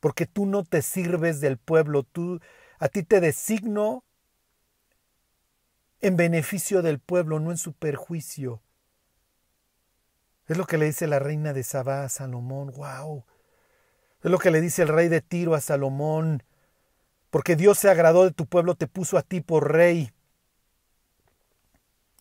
Porque 0.01 0.27
tú 0.27 0.45
no 0.45 0.65
te 0.65 0.83
sirves 0.83 1.41
del 1.41 1.57
pueblo, 1.57 2.03
tú 2.03 2.41
a 2.81 2.89
ti 2.89 3.05
te 3.05 3.21
designo 3.21 4.06
en 6.07 6.17
beneficio 6.17 6.83
del 6.83 6.99
pueblo, 6.99 7.41
no 7.41 7.51
en 7.51 7.59
su 7.59 7.73
perjuicio. 7.73 8.61
Es 10.47 10.57
lo 10.57 10.67
que 10.67 10.79
le 10.79 10.87
dice 10.87 11.07
la 11.07 11.19
reina 11.19 11.53
de 11.53 11.63
Sabá 11.63 12.05
a 12.05 12.09
Salomón. 12.09 12.73
¡Wow! 12.77 13.25
Es 14.23 14.31
lo 14.31 14.39
que 14.39 14.51
le 14.51 14.61
dice 14.61 14.83
el 14.83 14.89
rey 14.89 15.09
de 15.09 15.21
Tiro 15.21 15.55
a 15.55 15.61
Salomón. 15.61 16.43
Porque 17.31 17.57
Dios 17.57 17.79
se 17.79 17.91
agradó 17.91 18.25
de 18.25 18.31
tu 18.31 18.47
pueblo, 18.47 18.77
te 18.77 18.87
puso 18.87 19.19
a 19.19 19.23
ti 19.23 19.41
por 19.41 19.73
rey. 19.73 20.13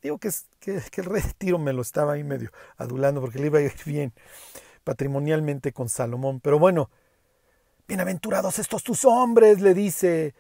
Digo 0.02 0.18
que, 0.18 0.30
que, 0.60 0.82
el 0.98 1.06
rey 1.06 1.22
de 1.22 1.34
Tiro 1.34 1.60
me 1.60 1.74
lo 1.74 1.82
estaba 1.82 2.14
ahí 2.14 2.24
medio 2.24 2.52
adulando 2.78 3.22
porque 3.22 3.40
le 3.40 3.48
iba 3.48 3.60
a 3.60 3.64
ir 3.64 3.74
bien 3.86 4.14
patrimonialmente 4.84 5.72
con 5.72 5.90
Salomón. 5.90 6.40
Pero 6.40 6.58
bueno, 6.58 6.90
bienaventurados 7.88 8.60
estos 8.60 8.84
tus 8.84 9.06
hombres, 9.06 9.62
le 9.62 9.74
dice 9.74 10.34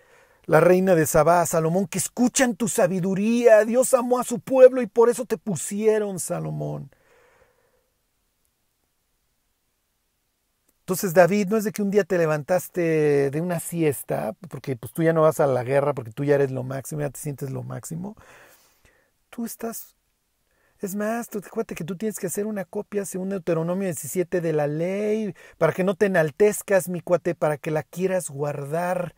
la 0.46 0.60
reina 0.60 0.96
de 0.96 1.06
Sabá 1.06 1.46
Salomón, 1.46 1.88
que 1.88 1.98
escuchan 1.98 2.56
tu 2.56 2.68
sabiduría. 2.68 3.66
Dios 3.66 3.94
amó 3.94 4.20
a 4.20 4.24
su 4.24 4.40
pueblo 4.40 4.82
y 4.82 4.88
por 4.88 5.10
eso 5.10 5.26
te 5.26 5.38
pusieron, 5.38 6.20
Salomón. 6.20 6.90
Entonces, 10.82 11.14
David, 11.16 11.48
no 11.48 11.58
es 11.58 11.64
de 11.64 11.72
que 11.72 11.82
un 11.82 11.90
día 11.90 12.04
te 12.04 12.18
levantaste 12.18 13.32
de 13.32 13.42
una 13.42 13.60
siesta, 13.60 14.34
porque 14.50 14.76
pues 14.76 14.94
tú 14.94 15.02
ya 15.02 15.14
no 15.14 15.24
vas 15.24 15.40
a 15.40 15.48
la 15.48 15.64
guerra, 15.64 15.94
porque 15.96 16.12
tú 16.12 16.24
ya 16.24 16.36
eres 16.36 16.52
lo 16.52 16.64
máximo, 16.64 17.02
ya 17.02 17.10
te 17.10 17.20
sientes 17.20 17.50
lo 17.50 17.64
máximo. 17.64 18.16
Tú 19.30 19.46
estás 19.46 19.96
es 20.82 20.96
más, 20.96 21.30
tú 21.30 21.40
acuérdate 21.40 21.76
que 21.76 21.84
tú 21.84 21.96
tienes 21.98 22.20
que 22.20 22.28
hacer 22.28 22.46
una 22.46 22.66
copia 22.66 23.06
según 23.06 23.30
Deuteronomio 23.30 23.86
17 23.86 24.42
de 24.42 24.54
la 24.54 24.68
ley, 24.68 25.34
para 25.58 25.74
que 25.74 25.84
no 25.84 25.96
te 25.96 26.08
enaltezcas, 26.08 26.90
mi 26.90 27.02
cuate, 27.02 27.34
para 27.34 27.58
que 27.58 27.72
la 27.72 27.84
quieras 27.84 28.30
guardar. 28.30 29.16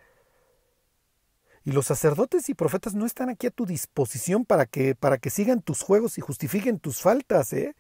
Y 1.68 1.74
los 1.74 1.86
sacerdotes 1.86 2.47
y 2.47 2.53
profetas 2.53 2.95
no 2.95 3.05
están 3.05 3.28
aquí 3.28 3.45
a 3.47 3.51
tu 3.51 3.65
disposición 3.65 4.45
para 4.45 4.65
que, 4.65 4.95
para 4.95 5.18
que 5.18 5.30
sigan 5.30 5.61
tus 5.61 5.82
juegos 5.82 6.18
y 6.18 6.22
justifiquen 6.22 6.80
tus 6.80 7.01
faltas, 7.01 7.51
¿eh? 7.51 7.76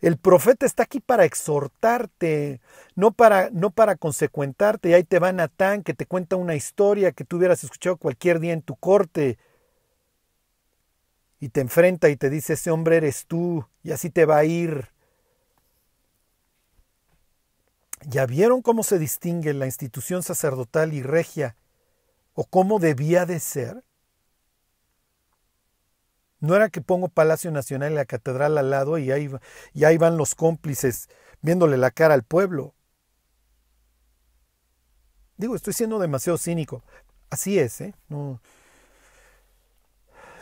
El 0.00 0.18
profeta 0.18 0.66
está 0.66 0.84
aquí 0.84 1.00
para 1.00 1.24
exhortarte, 1.24 2.60
no 2.94 3.10
para, 3.10 3.50
no 3.50 3.70
para 3.70 3.96
consecuentarte. 3.96 4.90
Y 4.90 4.92
ahí 4.92 5.02
te 5.02 5.18
va 5.18 5.32
Natán, 5.32 5.82
que 5.82 5.94
te 5.94 6.06
cuenta 6.06 6.36
una 6.36 6.54
historia 6.54 7.10
que 7.10 7.24
tú 7.24 7.38
hubieras 7.38 7.64
escuchado 7.64 7.96
cualquier 7.96 8.38
día 8.38 8.52
en 8.52 8.62
tu 8.62 8.76
corte. 8.76 9.36
Y 11.40 11.48
te 11.48 11.62
enfrenta 11.62 12.08
y 12.08 12.14
te 12.14 12.30
dice, 12.30 12.52
ese 12.52 12.70
hombre 12.70 12.98
eres 12.98 13.26
tú, 13.26 13.66
y 13.82 13.90
así 13.90 14.10
te 14.10 14.26
va 14.26 14.36
a 14.36 14.44
ir. 14.44 14.90
¿Ya 18.06 18.26
vieron 18.26 18.62
cómo 18.62 18.84
se 18.84 19.00
distingue 19.00 19.54
la 19.54 19.66
institución 19.66 20.22
sacerdotal 20.22 20.92
y 20.92 21.02
regia 21.02 21.56
o 22.40 22.44
cómo 22.46 22.78
debía 22.78 23.26
de 23.26 23.38
ser? 23.38 23.84
No 26.38 26.56
era 26.56 26.70
que 26.70 26.80
pongo 26.80 27.10
Palacio 27.10 27.50
Nacional 27.50 27.92
y 27.92 27.96
la 27.96 28.06
catedral 28.06 28.56
al 28.56 28.70
lado 28.70 28.96
y 28.96 29.10
ahí, 29.10 29.30
y 29.74 29.84
ahí 29.84 29.98
van 29.98 30.16
los 30.16 30.34
cómplices 30.34 31.10
viéndole 31.42 31.76
la 31.76 31.90
cara 31.90 32.14
al 32.14 32.22
pueblo. 32.22 32.74
Digo, 35.36 35.54
estoy 35.54 35.74
siendo 35.74 35.98
demasiado 35.98 36.38
cínico. 36.38 36.82
Así 37.28 37.58
es, 37.58 37.78
¿eh? 37.82 37.94
No, 38.08 38.40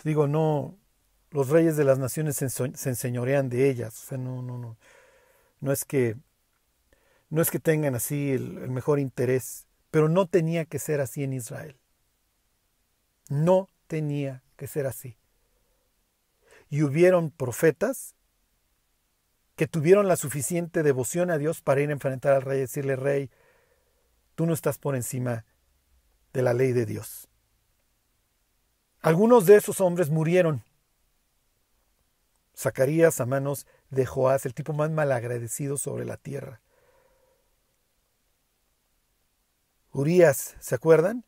digo, 0.04 0.28
no, 0.28 0.78
los 1.30 1.48
reyes 1.48 1.76
de 1.76 1.82
las 1.82 1.98
naciones 1.98 2.36
se, 2.36 2.44
enseñorean 2.88 3.48
de 3.48 3.68
ellas. 3.68 4.06
No, 4.12 4.40
no, 4.40 4.56
no. 4.56 4.76
No 5.58 5.72
es 5.72 5.84
que, 5.84 6.14
no 7.28 7.42
es 7.42 7.50
que 7.50 7.58
tengan 7.58 7.96
así 7.96 8.30
el 8.30 8.70
mejor 8.70 9.00
interés, 9.00 9.66
pero 9.90 10.08
no 10.08 10.28
tenía 10.28 10.64
que 10.64 10.78
ser 10.78 11.00
así 11.00 11.24
en 11.24 11.32
Israel. 11.32 11.76
No 13.28 13.70
tenía 13.86 14.42
que 14.56 14.66
ser 14.66 14.86
así. 14.86 15.16
Y 16.68 16.82
hubieron 16.82 17.30
profetas 17.30 18.14
que 19.56 19.66
tuvieron 19.66 20.06
la 20.06 20.16
suficiente 20.16 20.82
devoción 20.82 21.30
a 21.30 21.38
Dios 21.38 21.62
para 21.62 21.80
ir 21.80 21.90
a 21.90 21.92
enfrentar 21.92 22.34
al 22.34 22.42
rey 22.42 22.58
y 22.58 22.62
decirle, 22.62 22.96
rey, 22.96 23.30
tú 24.34 24.46
no 24.46 24.54
estás 24.54 24.78
por 24.78 24.94
encima 24.94 25.44
de 26.32 26.42
la 26.42 26.54
ley 26.54 26.72
de 26.72 26.86
Dios. 26.86 27.28
Algunos 29.00 29.46
de 29.46 29.56
esos 29.56 29.80
hombres 29.80 30.10
murieron. 30.10 30.64
Zacarías 32.56 33.20
a 33.20 33.26
manos 33.26 33.66
de 33.90 34.06
Joás, 34.06 34.46
el 34.46 34.54
tipo 34.54 34.72
más 34.72 34.90
malagradecido 34.90 35.76
sobre 35.76 36.04
la 36.04 36.16
tierra. 36.16 36.60
Urias, 39.92 40.56
¿se 40.60 40.74
acuerdan? 40.74 41.24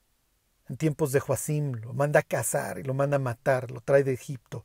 En 0.71 0.77
tiempos 0.77 1.11
de 1.11 1.19
Joacim 1.19 1.73
lo 1.83 1.93
manda 1.95 2.21
a 2.21 2.23
cazar 2.23 2.79
y 2.79 2.85
lo 2.85 2.95
manda 2.95 3.17
a 3.17 3.19
matar, 3.19 3.73
lo 3.73 3.81
trae 3.81 4.05
de 4.05 4.13
Egipto. 4.13 4.65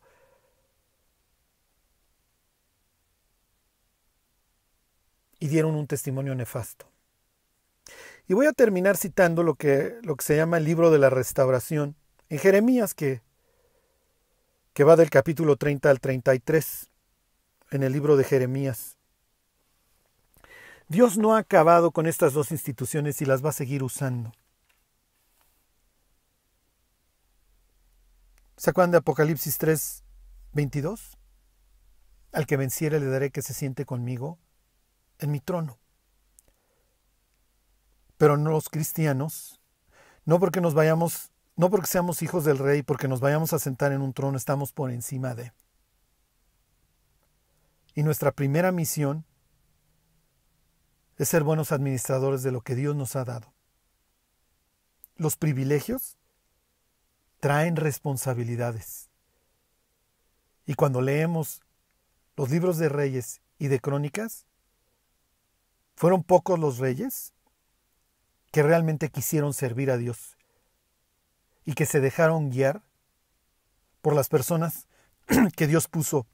Y 5.39 5.47
dieron 5.47 5.73
un 5.73 5.87
testimonio 5.87 6.35
nefasto. 6.35 6.85
Y 8.27 8.35
voy 8.35 8.45
a 8.45 8.53
terminar 8.53 8.97
citando 8.97 9.41
lo 9.41 9.55
que, 9.55 9.97
lo 10.03 10.15
que 10.15 10.23
se 10.23 10.35
llama 10.35 10.57
el 10.57 10.65
libro 10.65 10.91
de 10.91 10.99
la 10.99 11.09
restauración, 11.09 11.95
en 12.29 12.37
Jeremías, 12.37 12.93
que, 12.93 13.23
que 14.73 14.83
va 14.83 14.95
del 14.95 15.09
capítulo 15.09 15.55
30 15.55 15.89
al 15.89 15.99
33, 15.99 16.91
en 17.71 17.81
el 17.81 17.91
libro 17.91 18.15
de 18.15 18.25
Jeremías. 18.25 18.95
Dios 20.87 21.17
no 21.17 21.33
ha 21.33 21.39
acabado 21.39 21.89
con 21.89 22.05
estas 22.05 22.33
dos 22.33 22.51
instituciones 22.51 23.23
y 23.23 23.25
las 23.25 23.43
va 23.43 23.49
a 23.49 23.53
seguir 23.53 23.81
usando. 23.81 24.31
¿Se 28.57 28.69
acuerdan 28.69 28.91
de 28.91 28.97
Apocalipsis 28.99 29.57
3, 29.57 30.03
22? 30.53 31.17
Al 32.31 32.45
que 32.45 32.55
venciere 32.55 32.99
le 32.99 33.07
daré 33.07 33.29
que 33.31 33.41
se 33.41 33.53
siente 33.53 33.85
conmigo 33.85 34.39
en 35.19 35.31
mi 35.31 35.41
trono. 35.41 35.77
Pero 38.17 38.37
no 38.37 38.51
los 38.51 38.69
cristianos, 38.69 39.59
no 40.23 40.39
porque 40.39 40.61
nos 40.61 40.73
vayamos, 40.73 41.31
no 41.57 41.69
porque 41.69 41.87
seamos 41.87 42.21
hijos 42.21 42.45
del 42.45 42.57
rey, 42.57 42.81
porque 42.81 43.09
nos 43.09 43.19
vayamos 43.19 43.51
a 43.51 43.59
sentar 43.59 43.91
en 43.91 44.01
un 44.01 44.13
trono, 44.13 44.37
estamos 44.37 44.71
por 44.71 44.89
encima 44.89 45.35
de. 45.35 45.51
Y 47.93 48.03
nuestra 48.03 48.31
primera 48.31 48.71
misión 48.71 49.25
es 51.17 51.27
ser 51.27 51.43
buenos 51.43 51.73
administradores 51.73 52.41
de 52.41 52.51
lo 52.51 52.61
que 52.61 52.75
Dios 52.75 52.95
nos 52.95 53.17
ha 53.17 53.25
dado. 53.25 53.53
Los 55.17 55.35
privilegios 55.35 56.17
traen 57.45 57.75
responsabilidades. 57.75 59.07
Y 60.65 60.73
cuando 60.73 60.99
leemos 60.99 61.61
los 62.35 62.49
libros 62.49 62.79
de 62.79 62.89
reyes 62.89 63.39
y 63.59 63.67
de 63.67 63.79
crónicas, 63.79 64.47
fueron 65.95 66.23
pocos 66.23 66.57
los 66.57 66.79
reyes 66.79 67.33
que 68.51 68.63
realmente 68.63 69.09
quisieron 69.09 69.53
servir 69.53 69.91
a 69.91 69.97
Dios 69.97 70.37
y 71.65 71.75
que 71.75 71.85
se 71.85 71.99
dejaron 71.99 72.49
guiar 72.49 72.81
por 74.01 74.15
las 74.15 74.27
personas 74.27 74.87
que 75.55 75.67
Dios 75.67 75.87
puso 75.87 76.25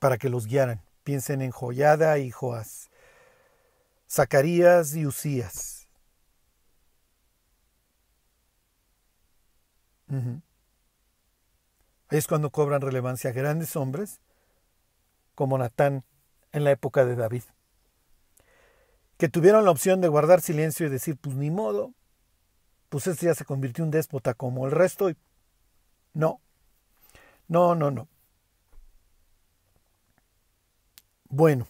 para 0.00 0.18
que 0.18 0.28
los 0.28 0.48
guiaran. 0.48 0.82
Piensen 1.04 1.40
en 1.40 1.52
Joyada 1.52 2.18
y 2.18 2.32
Joás. 2.32 2.90
Zacarías 4.10 4.96
y 4.96 5.06
Usías. 5.06 5.77
Ahí 10.10 12.18
es 12.18 12.26
cuando 12.26 12.50
cobran 12.50 12.80
relevancia 12.80 13.32
grandes 13.32 13.76
hombres 13.76 14.20
como 15.34 15.58
Natán 15.58 16.04
en 16.52 16.64
la 16.64 16.70
época 16.70 17.04
de 17.04 17.14
David, 17.14 17.42
que 19.18 19.28
tuvieron 19.28 19.64
la 19.64 19.70
opción 19.70 20.00
de 20.00 20.08
guardar 20.08 20.40
silencio 20.40 20.86
y 20.86 20.90
decir, 20.90 21.16
pues 21.16 21.36
ni 21.36 21.50
modo, 21.50 21.92
pues 22.88 23.06
este 23.06 23.26
ya 23.26 23.34
se 23.34 23.44
convirtió 23.44 23.84
un 23.84 23.90
déspota 23.90 24.34
como 24.34 24.66
el 24.66 24.72
resto. 24.72 25.10
Y... 25.10 25.16
No, 26.14 26.40
no, 27.46 27.74
no, 27.74 27.90
no. 27.90 28.08
Bueno, 31.28 31.68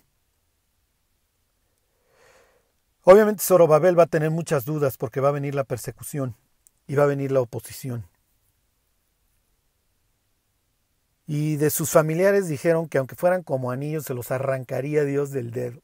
Obviamente 3.10 3.42
Zorobabel 3.42 3.98
va 3.98 4.02
a 4.02 4.06
tener 4.06 4.30
muchas 4.30 4.66
dudas 4.66 4.98
porque 4.98 5.20
va 5.20 5.30
a 5.30 5.32
venir 5.32 5.54
la 5.54 5.64
persecución 5.64 6.36
y 6.86 6.94
va 6.94 7.04
a 7.04 7.06
venir 7.06 7.32
la 7.32 7.40
oposición. 7.40 8.04
Y 11.28 11.56
de 11.56 11.70
sus 11.70 11.90
familiares 11.90 12.48
dijeron 12.48 12.88
que 12.88 12.98
aunque 12.98 13.14
fueran 13.14 13.44
como 13.44 13.70
anillos 13.70 14.06
se 14.06 14.14
los 14.14 14.32
arrancaría 14.32 15.04
Dios 15.04 15.30
del 15.30 15.52
dedo 15.52 15.80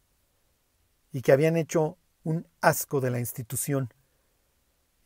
y 1.13 1.23
que 1.23 1.31
habían 1.31 1.57
hecho 1.57 1.97
un 2.25 2.49
asco 2.61 3.01
de 3.01 3.11
la 3.11 3.21
institución. 3.21 3.93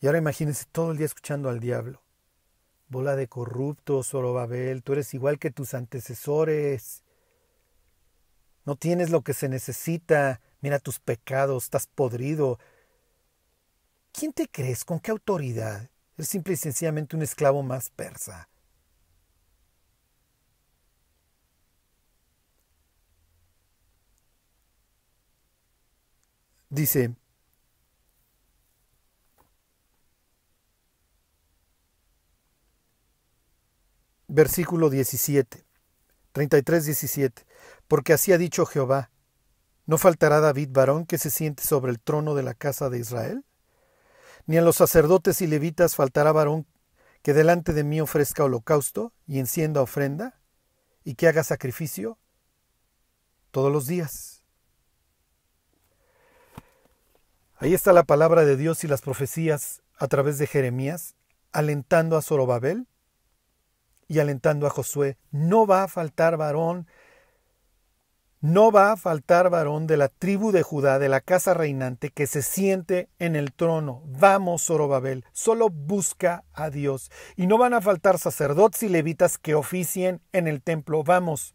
Y 0.00 0.06
ahora 0.06 0.18
imagínense 0.18 0.64
todo 0.72 0.92
el 0.92 0.96
día 0.96 1.06
escuchando 1.06 1.50
al 1.50 1.60
diablo. 1.60 2.02
Bola 2.88 3.16
de 3.16 3.28
corrupto, 3.28 4.02
Zorobabel, 4.02 4.82
tú 4.82 4.94
eres 4.94 5.12
igual 5.12 5.38
que 5.38 5.50
tus 5.50 5.74
antecesores. 5.74 7.02
No 8.64 8.76
tienes 8.76 9.10
lo 9.10 9.22
que 9.22 9.34
se 9.34 9.50
necesita, 9.50 10.40
Mira 10.60 10.78
tus 10.80 10.98
pecados, 10.98 11.64
estás 11.64 11.86
podrido. 11.86 12.58
¿Quién 14.12 14.32
te 14.32 14.48
crees? 14.48 14.84
¿Con 14.84 14.98
qué 14.98 15.12
autoridad? 15.12 15.88
Eres 16.16 16.28
simple 16.28 16.54
y 16.54 16.56
sencillamente 16.56 17.14
un 17.14 17.22
esclavo 17.22 17.62
más 17.62 17.90
persa. 17.90 18.48
Dice, 26.70 27.14
versículo 34.28 34.90
17, 34.90 35.64
33, 36.32 36.84
17, 36.84 37.46
porque 37.88 38.12
así 38.12 38.32
ha 38.32 38.38
dicho 38.38 38.66
Jehová, 38.66 39.10
¿No 39.88 39.96
faltará 39.96 40.40
David 40.40 40.68
varón 40.70 41.06
que 41.06 41.16
se 41.16 41.30
siente 41.30 41.62
sobre 41.62 41.90
el 41.90 41.98
trono 41.98 42.34
de 42.34 42.42
la 42.42 42.52
casa 42.52 42.90
de 42.90 42.98
Israel? 42.98 43.46
Ni 44.44 44.58
a 44.58 44.60
los 44.60 44.76
sacerdotes 44.76 45.40
y 45.40 45.46
levitas 45.46 45.96
faltará 45.96 46.30
varón 46.30 46.66
que 47.22 47.32
delante 47.32 47.72
de 47.72 47.84
mí 47.84 47.98
ofrezca 47.98 48.44
holocausto 48.44 49.14
y 49.26 49.38
encienda 49.38 49.80
ofrenda 49.80 50.42
y 51.04 51.14
que 51.14 51.26
haga 51.26 51.42
sacrificio 51.42 52.18
todos 53.50 53.72
los 53.72 53.86
días. 53.86 54.37
Ahí 57.58 57.74
está 57.74 57.92
la 57.92 58.04
palabra 58.04 58.44
de 58.44 58.56
Dios 58.56 58.84
y 58.84 58.88
las 58.88 59.02
profecías 59.02 59.82
a 59.98 60.06
través 60.06 60.38
de 60.38 60.46
Jeremías, 60.46 61.16
alentando 61.52 62.16
a 62.16 62.22
Zorobabel 62.22 62.86
y 64.06 64.20
alentando 64.20 64.66
a 64.66 64.70
Josué. 64.70 65.16
No 65.30 65.66
va 65.66 65.82
a 65.82 65.88
faltar 65.88 66.36
varón 66.36 66.86
no 68.40 68.70
va 68.70 68.92
a 68.92 68.96
faltar 68.96 69.50
varón 69.50 69.88
de 69.88 69.96
la 69.96 70.06
tribu 70.06 70.52
de 70.52 70.62
Judá, 70.62 71.00
de 71.00 71.08
la 71.08 71.20
casa 71.20 71.54
reinante, 71.54 72.10
que 72.10 72.28
se 72.28 72.42
siente 72.42 73.08
en 73.18 73.34
el 73.34 73.52
trono. 73.52 74.02
Vamos, 74.06 74.66
Zorobabel, 74.66 75.24
solo 75.32 75.70
busca 75.70 76.44
a 76.52 76.70
Dios. 76.70 77.10
Y 77.34 77.48
no 77.48 77.58
van 77.58 77.74
a 77.74 77.80
faltar 77.80 78.16
sacerdotes 78.16 78.84
y 78.84 78.88
levitas 78.88 79.38
que 79.38 79.56
oficien 79.56 80.20
en 80.32 80.46
el 80.46 80.62
templo. 80.62 81.02
Vamos. 81.02 81.52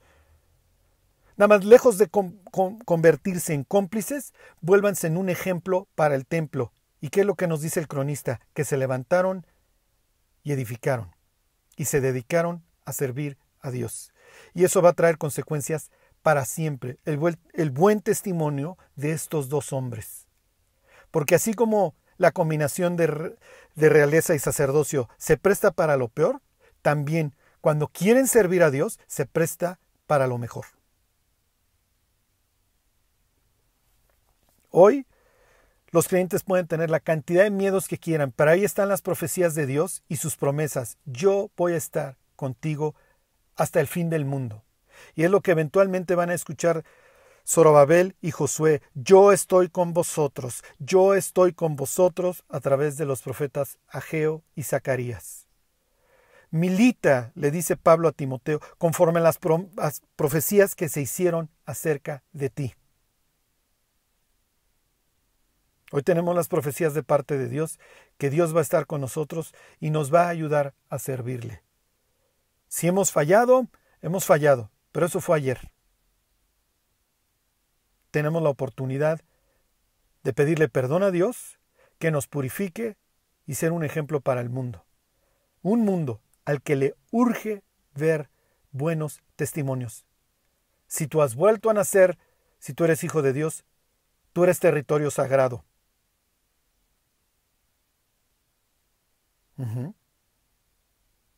Nada 1.35 1.47
más 1.47 1.65
lejos 1.65 1.97
de 1.97 2.09
convertirse 2.09 3.53
en 3.53 3.63
cómplices, 3.63 4.33
vuélvanse 4.61 5.07
en 5.07 5.17
un 5.17 5.29
ejemplo 5.29 5.87
para 5.95 6.15
el 6.15 6.25
templo. 6.25 6.71
¿Y 7.01 7.09
qué 7.09 7.21
es 7.21 7.25
lo 7.25 7.35
que 7.35 7.47
nos 7.47 7.61
dice 7.61 7.79
el 7.79 7.87
cronista? 7.87 8.39
Que 8.53 8.63
se 8.63 8.77
levantaron 8.77 9.45
y 10.43 10.51
edificaron 10.51 11.11
y 11.75 11.85
se 11.85 12.01
dedicaron 12.01 12.63
a 12.85 12.93
servir 12.93 13.37
a 13.61 13.71
Dios. 13.71 14.13
Y 14.53 14.63
eso 14.63 14.81
va 14.81 14.89
a 14.89 14.93
traer 14.93 15.17
consecuencias 15.17 15.89
para 16.21 16.45
siempre 16.45 16.99
el 17.05 17.17
buen, 17.17 18.01
testimonio 18.01 18.77
de 18.95 19.11
estos 19.11 19.49
dos 19.49 19.73
hombres. 19.73 20.27
Porque 21.11 21.35
así 21.35 21.53
como 21.53 21.95
la 22.17 22.31
combinación 22.31 22.95
de 22.95 23.07
realeza 23.75 24.35
y 24.35 24.39
sacerdocio 24.39 25.09
se 25.17 25.37
presta 25.37 25.71
para 25.71 25.97
lo 25.97 26.07
peor, 26.09 26.41
también 26.81 27.35
cuando 27.59 27.87
quieren 27.87 28.27
servir 28.27 28.63
a 28.63 28.71
Dios 28.71 28.99
se 29.07 29.25
presta 29.25 29.79
para 30.05 30.27
lo 30.27 30.37
mejor. 30.37 30.65
Hoy 34.75 35.05
los 35.91 36.07
creyentes 36.07 36.41
pueden 36.41 36.65
tener 36.65 36.89
la 36.89 36.99
cantidad 36.99 37.43
de 37.43 37.51
miedos 37.51 37.87
que 37.87 37.99
quieran, 37.99 38.31
pero 38.35 38.49
ahí 38.49 38.63
están 38.63 38.89
las 38.89 39.03
profecías 39.03 39.53
de 39.53 39.67
Dios 39.67 40.01
y 40.09 40.15
sus 40.15 40.35
promesas. 40.35 40.97
Yo 41.05 41.51
voy 41.55 41.73
a 41.73 41.77
estar 41.77 42.17
contigo 42.35 42.95
hasta 43.55 43.79
el 43.79 43.85
fin 43.85 44.09
del 44.09 44.25
mundo. 44.25 44.63
Y 45.13 45.25
es 45.25 45.29
lo 45.29 45.41
que 45.41 45.51
eventualmente 45.51 46.15
van 46.15 46.31
a 46.31 46.33
escuchar 46.33 46.83
Zorobabel 47.47 48.15
y 48.19 48.31
Josué. 48.31 48.81
Yo 48.95 49.31
estoy 49.31 49.69
con 49.69 49.93
vosotros, 49.93 50.63
yo 50.79 51.13
estoy 51.13 51.53
con 51.53 51.75
vosotros 51.75 52.43
a 52.49 52.59
través 52.59 52.97
de 52.97 53.05
los 53.05 53.21
profetas 53.21 53.77
Ageo 53.89 54.41
y 54.55 54.63
Zacarías. 54.63 55.47
Milita, 56.49 57.31
le 57.35 57.51
dice 57.51 57.77
Pablo 57.77 58.07
a 58.07 58.11
Timoteo, 58.11 58.59
conforme 58.79 59.19
a 59.19 59.23
las, 59.23 59.37
las 59.75 60.01
profecías 60.15 60.73
que 60.73 60.89
se 60.89 61.01
hicieron 61.01 61.51
acerca 61.63 62.23
de 62.31 62.49
ti. 62.49 62.73
Hoy 65.95 66.01
tenemos 66.01 66.35
las 66.35 66.47
profecías 66.47 66.95
de 66.95 67.03
parte 67.03 67.37
de 67.37 67.47
Dios, 67.47 67.79
que 68.17 68.31
Dios 68.31 68.55
va 68.55 68.57
a 68.57 68.63
estar 68.63 68.87
con 68.87 68.99
nosotros 68.99 69.53
y 69.79 69.91
nos 69.91 70.11
va 70.11 70.25
a 70.25 70.29
ayudar 70.29 70.73
a 70.89 70.97
servirle. 70.97 71.61
Si 72.67 72.87
hemos 72.87 73.11
fallado, 73.11 73.67
hemos 74.01 74.25
fallado, 74.25 74.71
Pero 74.91 75.05
eso 75.05 75.21
fue 75.21 75.37
ayer. 75.37 75.71
Tenemos 78.09 78.41
la 78.41 78.49
oportunidad 78.49 79.21
de 80.23 80.33
pedirle 80.33 80.67
perdón 80.67 81.03
a 81.03 81.11
Dios, 81.11 81.59
que 81.99 82.09
nos 82.09 82.25
purifique 82.25 82.97
y 83.45 83.53
ser 83.53 83.71
un 83.71 83.83
ejemplo 83.83 84.19
para 84.19 84.41
el 84.41 84.49
mundo. 84.49 84.85
Un 85.61 85.81
mundo 85.81 86.21
al 86.43 86.63
que 86.63 86.75
le 86.75 86.95
urge 87.11 87.61
ver 87.93 88.31
buenos 88.71 89.21
testimonios. 89.35 90.07
Si 90.87 91.05
tú 91.05 91.21
has 91.21 91.35
vuelto 91.35 91.69
a 91.69 91.75
nacer, 91.75 92.17
si 92.57 92.73
tú 92.73 92.83
eres 92.83 93.03
hijo 93.03 93.21
de 93.21 93.33
Dios, 93.33 93.63
tú 94.31 94.43
eres 94.43 94.59
territorio 94.59 95.11
sagrado. 95.11 95.63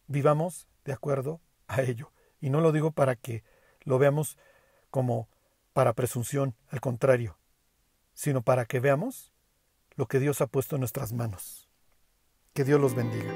Vivamos 0.07 0.67
de 0.83 0.93
acuerdo 0.93 1.41
a 1.67 1.81
ello. 1.81 2.11
Y 2.39 2.49
no 2.49 2.61
lo 2.61 2.71
digo 2.71 2.91
para 2.91 3.15
que 3.15 3.43
lo 3.83 3.97
veamos 3.97 4.37
como 4.89 5.27
para 5.73 5.93
presunción, 5.93 6.55
al 6.69 6.79
contrario, 6.79 7.37
sino 8.13 8.41
para 8.41 8.65
que 8.65 8.79
veamos 8.79 9.33
lo 9.95 10.07
que 10.07 10.19
Dios 10.19 10.41
ha 10.41 10.47
puesto 10.47 10.75
en 10.75 10.81
nuestras 10.81 11.11
manos. 11.11 11.69
Que 12.53 12.63
Dios 12.63 12.79
los 12.79 12.95
bendiga. 12.95 13.33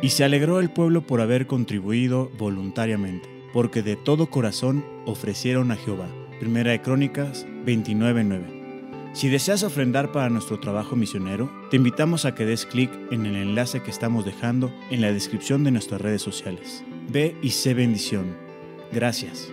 Y 0.00 0.10
se 0.10 0.24
alegró 0.24 0.60
el 0.60 0.72
pueblo 0.72 1.06
por 1.06 1.20
haber 1.20 1.46
contribuido 1.46 2.30
voluntariamente, 2.38 3.28
porque 3.52 3.82
de 3.82 3.96
todo 3.96 4.30
corazón 4.30 4.84
ofrecieron 5.06 5.70
a 5.70 5.76
Jehová. 5.76 6.08
Primera 6.40 6.72
de 6.72 6.80
Crónicas 6.80 7.46
29:9. 7.64 8.61
Si 9.12 9.28
deseas 9.28 9.62
ofrendar 9.62 10.10
para 10.10 10.30
nuestro 10.30 10.58
trabajo 10.58 10.96
misionero, 10.96 11.50
te 11.70 11.76
invitamos 11.76 12.24
a 12.24 12.34
que 12.34 12.46
des 12.46 12.64
clic 12.64 12.90
en 13.10 13.26
el 13.26 13.36
enlace 13.36 13.82
que 13.82 13.90
estamos 13.90 14.24
dejando 14.24 14.72
en 14.90 15.02
la 15.02 15.12
descripción 15.12 15.64
de 15.64 15.70
nuestras 15.70 16.00
redes 16.00 16.22
sociales. 16.22 16.82
Ve 17.10 17.36
y 17.42 17.50
sé 17.50 17.74
bendición. 17.74 18.34
Gracias. 18.90 19.52